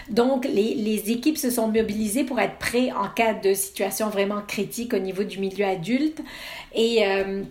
Donc, 0.10 0.46
les, 0.46 0.74
les, 0.76 1.12
équipes 1.12 1.38
se 1.38 1.50
sont 1.50 1.68
mobilisées 1.68 2.24
pour 2.24 2.40
être 2.40 2.58
prêts 2.58 2.92
en 2.92 3.10
cas 3.10 3.34
de 3.34 3.54
situation 3.54 4.10
vraiment 4.10 4.42
critique 4.48 4.94
au 4.94 5.00
niveau 5.00 5.24
du 5.24 5.40
milieu 5.40 5.66
adulte. 5.66 6.22
Et 6.74 7.06
euh, 7.06 7.44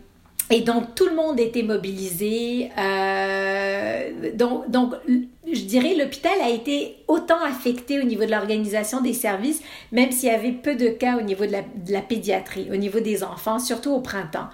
et 0.51 0.63
donc, 0.63 0.95
tout 0.95 1.07
le 1.07 1.15
monde 1.15 1.39
était 1.39 1.63
mobilisé. 1.63 2.71
Euh, 2.79 4.33
donc, 4.35 4.71
donc, 4.71 4.95
je 5.07 5.61
dirais, 5.61 5.95
l'hôpital 5.95 6.33
a 6.43 6.49
été 6.49 6.97
autant 7.07 7.43
affecté 7.45 8.01
au 8.01 8.05
niveau 8.05 8.25
de 8.25 8.31
l'organisation 8.31 9.03
des 9.03 9.13
services, 9.13 9.61
même 9.93 10.11
s'il 10.11 10.31
y 10.31 10.33
avait 10.33 10.53
peu 10.53 10.75
de 10.75 10.89
cas 10.89 11.19
au 11.19 11.21
niveau 11.21 11.45
de 11.45 11.53
la, 11.53 11.61
de 11.63 11.93
la 11.93 12.01
pédiatrie, 12.01 12.69
au 12.73 12.77
niveau 12.77 13.01
des 13.01 13.23
enfants, 13.23 13.59
surtout 13.59 13.91
au 13.91 14.01
printemps. 14.01 14.49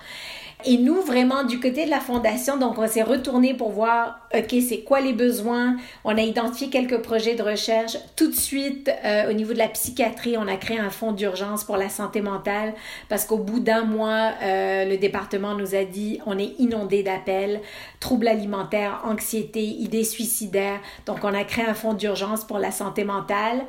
Et 0.67 0.79
nous, 0.79 1.03
vraiment, 1.03 1.45
du 1.45 1.61
côté 1.61 1.85
de 1.85 1.91
la 1.91 2.01
fondation, 2.01 2.57
donc 2.57 2.79
on 2.79 2.87
s'est 2.87 3.03
retourné 3.03 3.53
pour 3.53 3.71
voir, 3.71 4.21
OK, 4.35 4.55
c'est 4.67 4.81
quoi 4.81 5.01
les 5.01 5.13
besoins? 5.13 5.77
On 6.05 6.17
a 6.17 6.23
identifié 6.23 6.71
quelques 6.71 7.03
projets 7.03 7.35
de 7.35 7.43
recherche. 7.43 7.99
Tout 8.17 8.29
de 8.29 8.35
suite, 8.35 8.91
euh, 9.05 9.29
au 9.29 9.35
niveau 9.35 9.53
de 9.53 9.59
la 9.59 9.69
psychiatrie, 9.69 10.39
on 10.39 10.49
a 10.49 10.57
créé 10.57 10.79
un 10.79 10.89
fonds 10.89 11.13
d'urgence 11.13 11.65
pour 11.65 11.77
la 11.77 11.91
santé 11.91 12.23
mentale 12.23 12.73
parce 13.11 13.27
qu'au 13.27 13.37
bout 13.37 13.61
d'un 13.61 13.85
mois, 13.85 14.33
euh, 14.43 14.87
le 14.87 14.97
département 14.97 15.55
nous 15.55 15.75
a 15.75 15.85
dit, 15.85 16.21
on 16.25 16.39
est 16.39 16.55
inondé 16.59 17.03
d'appels, 17.03 17.61
troubles 18.01 18.29
alimentaires, 18.29 19.03
anxiété, 19.05 19.61
idées 19.61 20.05
suicidaires. 20.05 20.81
Donc, 21.05 21.19
on 21.25 21.35
a 21.35 21.45
créé 21.45 21.67
un 21.67 21.75
fonds 21.75 21.95
d'urgence 21.95 22.43
pour 22.43 22.59
la 22.59 22.71
santé 22.71 23.05
mentale. 23.05 23.65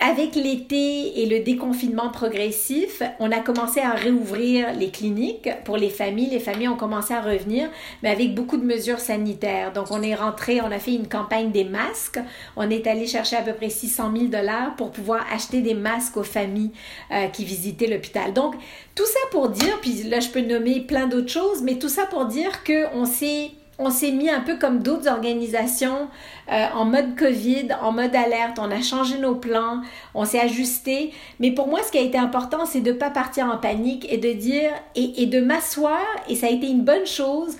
Avec 0.00 0.34
l'été 0.34 1.20
et 1.20 1.26
le 1.26 1.44
déconfinement 1.44 2.10
progressif, 2.10 3.00
on 3.20 3.30
a 3.30 3.38
commencé 3.38 3.78
à 3.78 3.92
réouvrir 3.92 4.74
les 4.74 4.90
cliniques 4.90 5.48
pour 5.64 5.76
les 5.76 5.88
familles. 5.88 6.30
Les 6.30 6.40
familles 6.40 6.68
ont 6.68 6.76
commencé 6.76 7.14
à 7.14 7.20
revenir, 7.20 7.70
mais 8.02 8.10
avec 8.10 8.34
beaucoup 8.34 8.56
de 8.56 8.64
mesures 8.64 8.98
sanitaires. 8.98 9.72
Donc, 9.72 9.92
on 9.92 10.02
est 10.02 10.16
rentré, 10.16 10.60
on 10.60 10.72
a 10.72 10.80
fait 10.80 10.94
une 10.94 11.06
campagne 11.06 11.52
des 11.52 11.62
masques. 11.62 12.18
On 12.56 12.68
est 12.70 12.88
allé 12.88 13.06
chercher 13.06 13.36
à 13.36 13.42
peu 13.42 13.52
près 13.52 13.70
600 13.70 14.12
000 14.14 14.26
dollars 14.26 14.74
pour 14.76 14.90
pouvoir 14.90 15.24
acheter 15.32 15.62
des 15.62 15.74
masques 15.74 16.16
aux 16.16 16.24
familles 16.24 16.72
euh, 17.12 17.28
qui 17.28 17.44
visitaient 17.44 17.86
l'hôpital. 17.86 18.32
Donc, 18.32 18.56
tout 18.96 19.06
ça 19.06 19.20
pour 19.30 19.48
dire, 19.48 19.78
puis 19.80 20.02
là, 20.02 20.18
je 20.18 20.28
peux 20.28 20.40
nommer 20.40 20.80
plein 20.80 21.06
d'autres 21.06 21.30
choses, 21.30 21.62
mais 21.62 21.78
tout 21.78 21.88
ça 21.88 22.04
pour 22.06 22.24
dire 22.26 22.64
qu'on 22.64 23.04
s'est 23.04 23.52
on 23.78 23.90
s'est 23.90 24.12
mis 24.12 24.30
un 24.30 24.40
peu 24.40 24.56
comme 24.56 24.82
d'autres 24.82 25.08
organisations 25.08 26.08
euh, 26.52 26.66
en 26.74 26.84
mode 26.84 27.16
COVID, 27.16 27.68
en 27.82 27.92
mode 27.92 28.14
alerte. 28.14 28.58
On 28.58 28.70
a 28.70 28.80
changé 28.80 29.18
nos 29.18 29.34
plans, 29.34 29.82
on 30.14 30.24
s'est 30.24 30.40
ajusté. 30.40 31.12
Mais 31.40 31.50
pour 31.50 31.68
moi, 31.68 31.80
ce 31.82 31.90
qui 31.90 31.98
a 31.98 32.02
été 32.02 32.18
important, 32.18 32.66
c'est 32.66 32.80
de 32.80 32.92
ne 32.92 32.96
pas 32.96 33.10
partir 33.10 33.46
en 33.46 33.58
panique 33.58 34.06
et 34.10 34.18
de 34.18 34.32
dire 34.32 34.70
et, 34.94 35.26
de 35.26 35.40
m'asseoir, 35.40 36.02
et 36.28 36.36
ça 36.36 36.46
a 36.46 36.50
été 36.50 36.68
une 36.68 36.82
bonne 36.82 37.06
chose, 37.06 37.56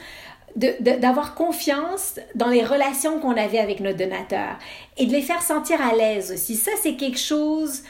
d'avoir 0.57 1.35
confiance 1.35 2.21
dans 2.37 2.47
les 2.47 2.63
relations 2.63 3.19
qu'on 3.19 3.37
avait 3.37 3.59
avec 3.59 3.81
nos 3.81 3.93
donateurs 3.93 4.57
et 4.97 5.07
de 5.07 5.11
les 5.11 5.21
faire 5.21 5.43
sentir 5.43 5.81
à 5.83 5.97
l'aise 5.97 6.31
aussi. 6.31 6.55
Ça, 6.55 6.71
c'est 6.81 6.95
quelque 6.95 7.19
chose 7.19 7.83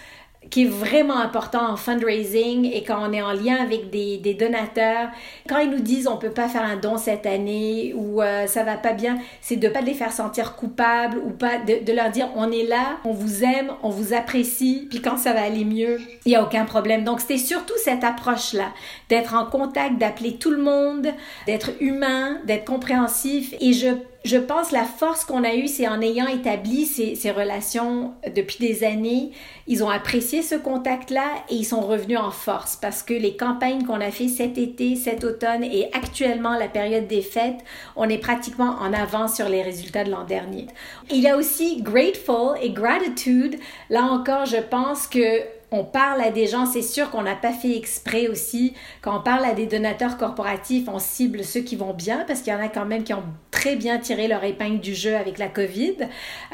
qui 0.51 0.65
est 0.65 0.69
vraiment 0.69 1.17
important 1.17 1.71
en 1.71 1.77
fundraising 1.77 2.71
et 2.73 2.83
quand 2.83 2.99
on 3.01 3.13
est 3.13 3.23
en 3.23 3.33
lien 3.33 3.57
avec 3.57 3.91
des, 3.91 4.19
des 4.19 4.35
donateurs, 4.35 5.09
quand 5.49 5.59
ils 5.59 5.71
nous 5.71 5.81
disent 5.81 6.07
on 6.07 6.17
peut 6.17 6.31
pas 6.31 6.49
faire 6.49 6.63
un 6.63 6.77
don 6.77 6.97
cette 6.97 7.27
année 7.27 7.95
ou 7.97 8.23
euh, 8.23 8.47
ça 8.47 8.63
va 8.63 8.77
pas 8.77 8.93
bien, 8.93 9.19
c'est 9.41 9.57
de 9.57 9.69
pas 9.69 9.81
les 9.81 9.95
faire 9.95 10.13
sentir 10.13 10.57
coupables 10.57 11.19
ou 11.19 11.31
pas 11.31 11.59
de, 11.59 11.85
de, 11.85 11.93
leur 11.93 12.11
dire 12.11 12.29
on 12.37 12.51
est 12.51 12.65
là, 12.65 12.99
on 13.05 13.13
vous 13.13 13.45
aime, 13.45 13.73
on 13.83 13.91
vous 13.91 14.15
apprécie, 14.15 14.87
puis 14.91 15.01
quand 15.01 15.17
ça 15.17 15.33
va 15.33 15.43
aller 15.43 15.65
mieux, 15.65 15.99
il 16.25 16.33
y 16.33 16.37
a 16.37 16.43
aucun 16.43 16.65
problème. 16.65 17.05
Donc 17.05 17.21
c'était 17.21 17.39
surtout 17.39 17.75
cette 17.83 18.05
approche 18.05 18.53
là, 18.53 18.73
d'être 19.09 19.35
en 19.35 19.47
contact, 19.47 19.99
d'appeler 19.99 20.37
tout 20.37 20.51
le 20.51 20.63
monde, 20.63 21.09
d'être 21.47 21.71
humain, 21.81 22.39
d'être 22.47 22.65
compréhensif 22.65 23.55
et 23.61 23.73
je 23.73 23.89
je 24.25 24.39
pense 24.39 24.73
la 24.73 24.85
force 24.85 25.25
qu'on 25.27 25.45
a 25.45 25.55
eue, 25.55 25.69
c'est 25.69 25.87
en 25.87 26.01
ayant 26.01 26.27
établi 26.27 26.87
ces, 26.87 27.31
relations 27.31 28.15
depuis 28.35 28.57
des 28.59 28.83
années, 28.83 29.33
ils 29.67 29.85
ont 29.85 29.91
apprécié 29.91 30.41
ce 30.41 30.55
contact-là 30.55 31.27
et 31.51 31.57
ils 31.57 31.65
sont 31.65 31.83
revenus 31.83 32.19
en 32.19 32.31
force 32.31 32.77
parce 32.77 33.03
que 33.03 33.13
les 33.13 33.37
campagnes 33.37 33.85
qu'on 33.85 34.01
a 34.01 34.11
fait 34.11 34.29
cet 34.29 34.57
été, 34.57 34.97
cet 34.97 35.25
automne 35.25 35.63
et 35.63 35.91
actuellement 35.93 36.57
la 36.57 36.69
période 36.69 37.07
des 37.07 37.21
fêtes, 37.21 37.61
on 37.97 38.09
est 38.09 38.19
pratiquement 38.19 38.77
en 38.81 38.95
avance 38.95 39.37
sur 39.37 39.51
les 39.51 39.63
résultats 39.63 40.05
de 40.05 40.11
l'an 40.11 40.25
dernier. 40.25 40.69
Il 41.11 41.21
y 41.21 41.29
a 41.29 41.37
aussi 41.37 41.83
grateful 41.83 42.57
et 42.63 42.71
gratitude. 42.71 43.59
Là 43.91 44.05
encore, 44.05 44.47
je 44.47 44.57
pense 44.57 45.07
que 45.07 45.43
on 45.75 45.85
parle 45.85 46.21
à 46.21 46.31
des 46.31 46.47
gens, 46.47 46.67
c'est 46.67 46.83
sûr 46.83 47.11
qu'on 47.11 47.23
n'a 47.23 47.35
pas 47.35 47.53
fait 47.53 47.77
exprès 47.77 48.29
aussi. 48.29 48.75
Quand 49.03 49.19
on 49.19 49.23
parle 49.23 49.45
à 49.45 49.53
des 49.53 49.67
donateurs 49.67 50.17
corporatifs, 50.17 50.89
on 50.89 50.99
cible 50.99 51.45
ceux 51.45 51.61
qui 51.61 51.77
vont 51.77 51.93
bien 51.93 52.25
parce 52.27 52.41
qu'il 52.41 52.53
y 52.53 52.57
en 52.57 52.61
a 52.61 52.69
quand 52.69 52.85
même 52.85 53.03
qui 53.03 53.13
ont 53.13 53.25
très 53.51 53.77
bien 53.77 53.99
tiré 53.99 54.29
leur 54.29 54.45
épingle 54.45 54.81
du 54.81 54.95
jeu 54.95 55.17
avec 55.17 55.39
la 55.39 55.49
COVID. 55.49 55.97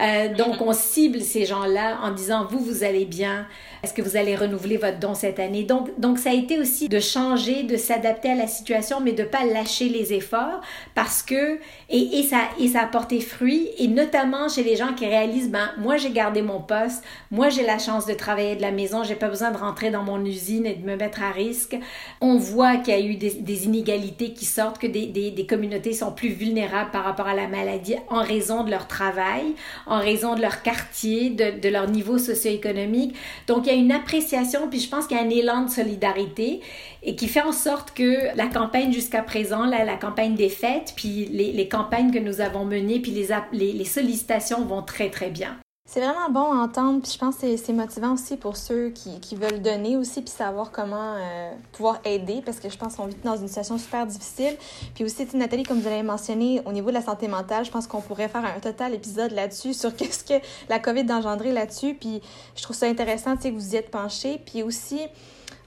Euh, 0.01 0.35
donc, 0.35 0.61
on 0.61 0.73
cible 0.73 1.21
ces 1.21 1.45
gens-là 1.45 1.99
en 2.03 2.13
disant, 2.13 2.47
vous, 2.49 2.61
vous 2.61 2.85
allez 2.85 3.05
bien. 3.05 3.47
Est-ce 3.83 3.95
que 3.95 4.03
vous 4.03 4.16
allez 4.16 4.37
renouveler 4.37 4.77
votre 4.77 4.99
don 4.99 5.14
cette 5.14 5.38
année? 5.38 5.64
Donc, 5.64 5.99
donc 5.99 6.19
ça 6.19 6.31
a 6.31 6.35
été 6.35 6.59
aussi 6.59 6.88
de 6.88 7.01
changer, 7.01 7.62
de 7.62 7.77
s'adapter 7.77 8.31
à 8.31 8.35
la 8.35 8.47
situation, 8.47 9.01
mais 9.01 9.12
de 9.12 9.25
pas 9.25 9.45
lâcher 9.45 9.88
les 9.88 10.12
efforts 10.12 10.61
parce 10.95 11.23
que, 11.23 11.59
et, 11.88 12.19
et, 12.19 12.23
ça, 12.23 12.40
et 12.59 12.69
ça 12.69 12.83
a 12.83 12.87
porté 12.87 13.21
fruit, 13.21 13.69
et 13.79 13.88
notamment 13.88 14.49
chez 14.49 14.62
les 14.62 14.77
gens 14.77 14.93
qui 14.93 15.07
réalisent, 15.07 15.51
ben, 15.51 15.71
moi, 15.79 15.97
j'ai 15.97 16.11
gardé 16.11 16.43
mon 16.43 16.61
poste, 16.61 17.03
moi, 17.31 17.49
j'ai 17.49 17.64
la 17.64 17.79
chance 17.79 18.05
de 18.05 18.12
travailler 18.12 18.57
de 18.57 18.62
la 18.62 18.71
maison, 18.71 19.03
j'ai 19.03 19.14
pas 19.14 19.29
besoin 19.29 19.51
de 19.51 19.57
rentrer 19.57 19.90
dans 19.90 20.03
mon 20.03 20.23
usine 20.25 20.66
et 20.66 20.75
de 20.75 20.87
me 20.87 20.97
mettre 20.97 21.23
à 21.23 21.31
risque. 21.31 21.77
On 22.21 22.37
voit 22.37 22.77
qu'il 22.77 22.95
y 22.95 22.97
a 22.97 23.01
eu 23.01 23.16
des, 23.16 23.64
inégalités 23.64 24.33
qui 24.33 24.45
sortent, 24.45 24.79
que 24.79 24.87
des, 24.87 25.07
des, 25.07 25.47
communautés 25.47 25.93
sont 25.93 26.12
plus 26.12 26.29
vulnérables 26.29 26.90
par 26.90 27.05
rapport 27.05 27.27
à 27.27 27.35
la 27.35 27.49
maladie 27.49 27.97
en 28.09 28.23
raison 28.23 28.62
de 28.62 28.71
leur 28.71 28.87
travail, 28.87 29.55
en 29.87 29.99
raison 29.99 30.35
de 30.35 30.43
leur 30.43 30.62
quartier, 30.62 31.31
de, 31.31 31.59
de 31.61 31.69
leur 31.69 31.88
niveau 31.88 32.19
socio-économique. 32.19 33.16
Donc, 33.47 33.70
y 33.75 33.79
a 33.79 33.81
une 33.81 33.93
appréciation, 33.93 34.69
puis 34.69 34.81
je 34.81 34.89
pense 34.89 35.07
qu'il 35.07 35.17
y 35.17 35.21
a 35.21 35.23
un 35.23 35.31
élan 35.31 35.63
de 35.63 35.71
solidarité 35.71 36.61
et 37.03 37.17
qui 37.17 37.29
fait 37.29 37.43
en 37.43 37.53
sorte 37.53 37.93
que 37.93 38.37
la 38.37 38.47
campagne 38.47 38.93
jusqu'à 38.93 39.23
présent, 39.23 39.65
là, 39.65 39.85
la 39.85 39.97
campagne 39.97 40.35
des 40.35 40.49
fêtes, 40.49 40.93
puis 40.97 41.27
les, 41.27 41.69
campagnes 41.69 42.11
que 42.11 42.19
nous 42.19 42.41
avons 42.41 42.65
menées, 42.65 43.01
puis 43.01 43.13
les, 43.13 43.29
les 43.53 43.85
sollicitations 43.85 44.65
vont 44.65 44.83
très, 44.83 45.11
très 45.11 45.31
bien. 45.31 45.57
C'est 45.92 45.98
vraiment 45.98 46.31
bon 46.31 46.53
à 46.53 46.62
entendre, 46.62 47.03
puis 47.03 47.11
je 47.11 47.18
pense 47.18 47.35
que 47.38 47.57
c'est 47.57 47.72
motivant 47.72 48.12
aussi 48.12 48.37
pour 48.37 48.57
ceux 48.57 48.90
qui, 48.90 49.18
qui, 49.18 49.35
veulent 49.35 49.61
donner 49.61 49.96
aussi, 49.96 50.22
puis 50.22 50.31
savoir 50.31 50.70
comment 50.70 51.16
euh, 51.16 51.50
pouvoir 51.72 51.98
aider, 52.05 52.42
parce 52.44 52.61
que 52.61 52.70
je 52.70 52.79
pense 52.79 52.94
qu'on 52.94 53.07
vit 53.07 53.16
dans 53.24 53.37
une 53.37 53.48
situation 53.48 53.76
super 53.76 54.07
difficile. 54.07 54.57
Puis 54.94 55.03
aussi, 55.03 55.26
Nathalie, 55.35 55.64
comme 55.64 55.81
vous 55.81 55.88
l'avez 55.88 56.05
mentionné, 56.05 56.62
au 56.64 56.70
niveau 56.70 56.90
de 56.90 56.94
la 56.94 57.03
santé 57.03 57.26
mentale, 57.26 57.64
je 57.64 57.72
pense 57.72 57.88
qu'on 57.88 58.00
pourrait 58.00 58.29
faire 58.29 58.44
un 58.44 58.61
total 58.61 58.94
épisode 58.94 59.33
là-dessus, 59.33 59.74
sur 59.74 59.96
qu'est-ce 59.96 60.22
que 60.22 60.40
la 60.68 60.79
COVID 60.79 61.11
a 61.11 61.16
engendré 61.16 61.50
là-dessus, 61.50 61.94
puis 61.94 62.22
je 62.55 62.62
trouve 62.62 62.76
ça 62.76 62.87
intéressant, 62.87 63.35
tu 63.35 63.42
sais, 63.42 63.50
que 63.50 63.57
vous 63.57 63.74
y 63.74 63.76
êtes 63.76 63.90
penché. 63.90 64.40
Puis 64.46 64.62
aussi, 64.62 65.00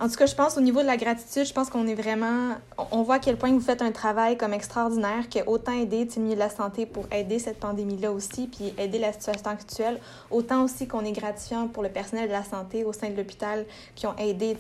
en 0.04 0.10
tout 0.10 0.16
cas, 0.16 0.26
je 0.26 0.36
pense 0.36 0.58
au 0.58 0.62
niveau 0.62 0.82
de 0.82 0.86
la 0.86 0.98
gratitude, 0.98 1.46
je 1.46 1.54
pense 1.54 1.70
qu'on 1.70 1.88
est 1.88 1.96
vraiment. 1.96 2.56
On 2.92 3.04
voit 3.04 3.16
à 3.16 3.20
quel 3.20 3.38
point 3.38 3.54
vous 3.54 3.62
faites 3.62 3.82
un 3.82 3.94
travail 3.94 4.36
comme 4.36 4.52
extraordinaire, 4.52 5.30
qui 5.30 5.40
a 5.40 5.48
autant 5.48 5.72
aidé 5.72 6.06
le 6.14 6.22
milieu 6.22 6.36
de 6.36 6.40
la 6.40 6.50
santé 6.50 6.86
pour 6.86 7.06
aider 7.10 7.40
cette 7.40 7.58
pandémie-là 7.58 8.12
aussi, 8.12 8.48
puis 8.48 8.74
aider 8.78 9.00
la 9.00 9.14
situation 9.14 9.50
actuelle. 9.50 10.02
Autant 10.30 10.66
aussi 10.66 10.88
qu'on 10.88 11.06
est 11.06 11.14
gratifiant 11.14 11.70
pour 11.70 11.84
le 11.84 11.90
personnel 11.90 12.28
de 12.28 12.34
la 12.34 12.44
santé 12.44 12.84
au 12.84 12.92
sein 12.92 13.12
de 13.12 13.16
l'hôpital 13.16 13.66
qui 13.96 14.06
ont 14.06 14.16
aidé 14.18 14.58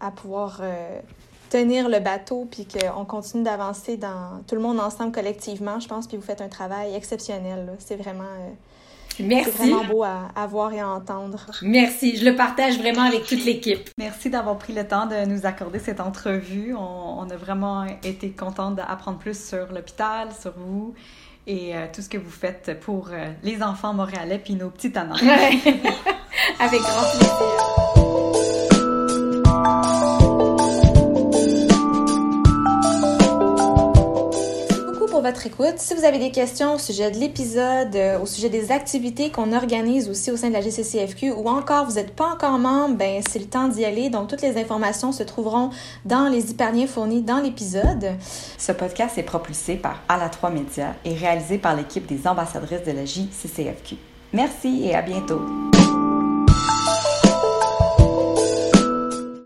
à, 0.00 0.06
à 0.06 0.10
pouvoir. 0.10 0.58
Euh, 0.60 1.00
tenir 1.48 1.90
le 1.90 1.98
bateau, 1.98 2.48
puis 2.50 2.66
qu'on 2.66 3.04
continue 3.04 3.42
d'avancer 3.42 3.98
dans 3.98 4.42
tout 4.48 4.54
le 4.54 4.62
monde 4.62 4.80
ensemble 4.80 5.12
collectivement, 5.12 5.80
je 5.80 5.86
pense, 5.86 6.06
puis 6.06 6.16
vous 6.16 6.22
faites 6.22 6.40
un 6.40 6.48
travail 6.48 6.94
exceptionnel. 6.94 7.76
C'est 7.78 7.96
vraiment. 7.96 8.24
Euh, 8.24 8.52
Merci. 9.20 9.50
C'est 9.50 9.58
vraiment 9.58 9.84
beau 9.84 10.02
à, 10.02 10.30
à, 10.34 10.46
voir 10.46 10.72
et 10.72 10.80
à 10.80 10.88
entendre. 10.88 11.46
Merci. 11.62 12.16
Je 12.16 12.24
le 12.24 12.36
partage 12.36 12.78
vraiment 12.78 13.02
avec 13.02 13.24
toute 13.24 13.44
l'équipe. 13.44 13.90
Merci 13.98 14.30
d'avoir 14.30 14.58
pris 14.58 14.72
le 14.72 14.86
temps 14.86 15.06
de 15.06 15.26
nous 15.26 15.46
accorder 15.46 15.78
cette 15.78 16.00
entrevue. 16.00 16.74
On, 16.74 17.20
on 17.20 17.30
a 17.30 17.36
vraiment 17.36 17.84
été 18.02 18.30
contente 18.30 18.76
d'apprendre 18.76 19.18
plus 19.18 19.38
sur 19.38 19.72
l'hôpital, 19.72 20.28
sur 20.40 20.52
vous 20.56 20.94
et 21.46 21.76
euh, 21.76 21.86
tout 21.92 22.02
ce 22.02 22.08
que 22.08 22.18
vous 22.18 22.30
faites 22.30 22.78
pour 22.80 23.10
euh, 23.10 23.32
les 23.42 23.62
enfants 23.62 23.94
montréalais 23.94 24.38
puis 24.38 24.54
nos 24.54 24.70
petits 24.70 24.92
tannants. 24.92 25.16
avec 26.58 26.80
grand 26.80 27.10
plaisir. 27.10 27.28
Votre 35.22 35.46
écoute. 35.46 35.74
Si 35.78 35.94
vous 35.94 36.04
avez 36.04 36.18
des 36.18 36.30
questions 36.30 36.74
au 36.74 36.78
sujet 36.78 37.10
de 37.10 37.18
l'épisode, 37.18 37.94
euh, 37.94 38.20
au 38.20 38.26
sujet 38.26 38.48
des 38.48 38.72
activités 38.72 39.30
qu'on 39.30 39.52
organise 39.52 40.08
aussi 40.10 40.30
au 40.30 40.36
sein 40.36 40.48
de 40.48 40.52
la 40.52 40.60
GCCFQ 40.60 41.30
ou 41.32 41.48
encore 41.48 41.86
vous 41.86 41.94
n'êtes 41.94 42.14
pas 42.14 42.26
encore 42.26 42.58
membre, 42.58 42.96
ben 42.96 43.22
c'est 43.28 43.38
le 43.38 43.46
temps 43.46 43.68
d'y 43.68 43.84
aller. 43.84 44.10
Donc 44.10 44.28
toutes 44.28 44.42
les 44.42 44.60
informations 44.60 45.12
se 45.12 45.22
trouveront 45.22 45.70
dans 46.04 46.28
les 46.28 46.50
hyperliens 46.50 46.86
fournis 46.86 47.22
dans 47.22 47.38
l'épisode. 47.38 48.16
Ce 48.58 48.72
podcast 48.72 49.16
est 49.16 49.22
propulsé 49.22 49.76
par 49.76 50.00
À 50.08 50.18
la 50.18 50.28
3 50.28 50.50
Médias 50.50 50.94
et 51.04 51.14
réalisé 51.14 51.58
par 51.58 51.76
l'équipe 51.76 52.06
des 52.06 52.26
ambassadrices 52.26 52.84
de 52.84 52.92
la 52.92 53.04
JCCFQ. 53.04 53.96
Merci 54.32 54.82
et 54.84 54.94
à 54.94 55.02
bientôt. 55.02 55.40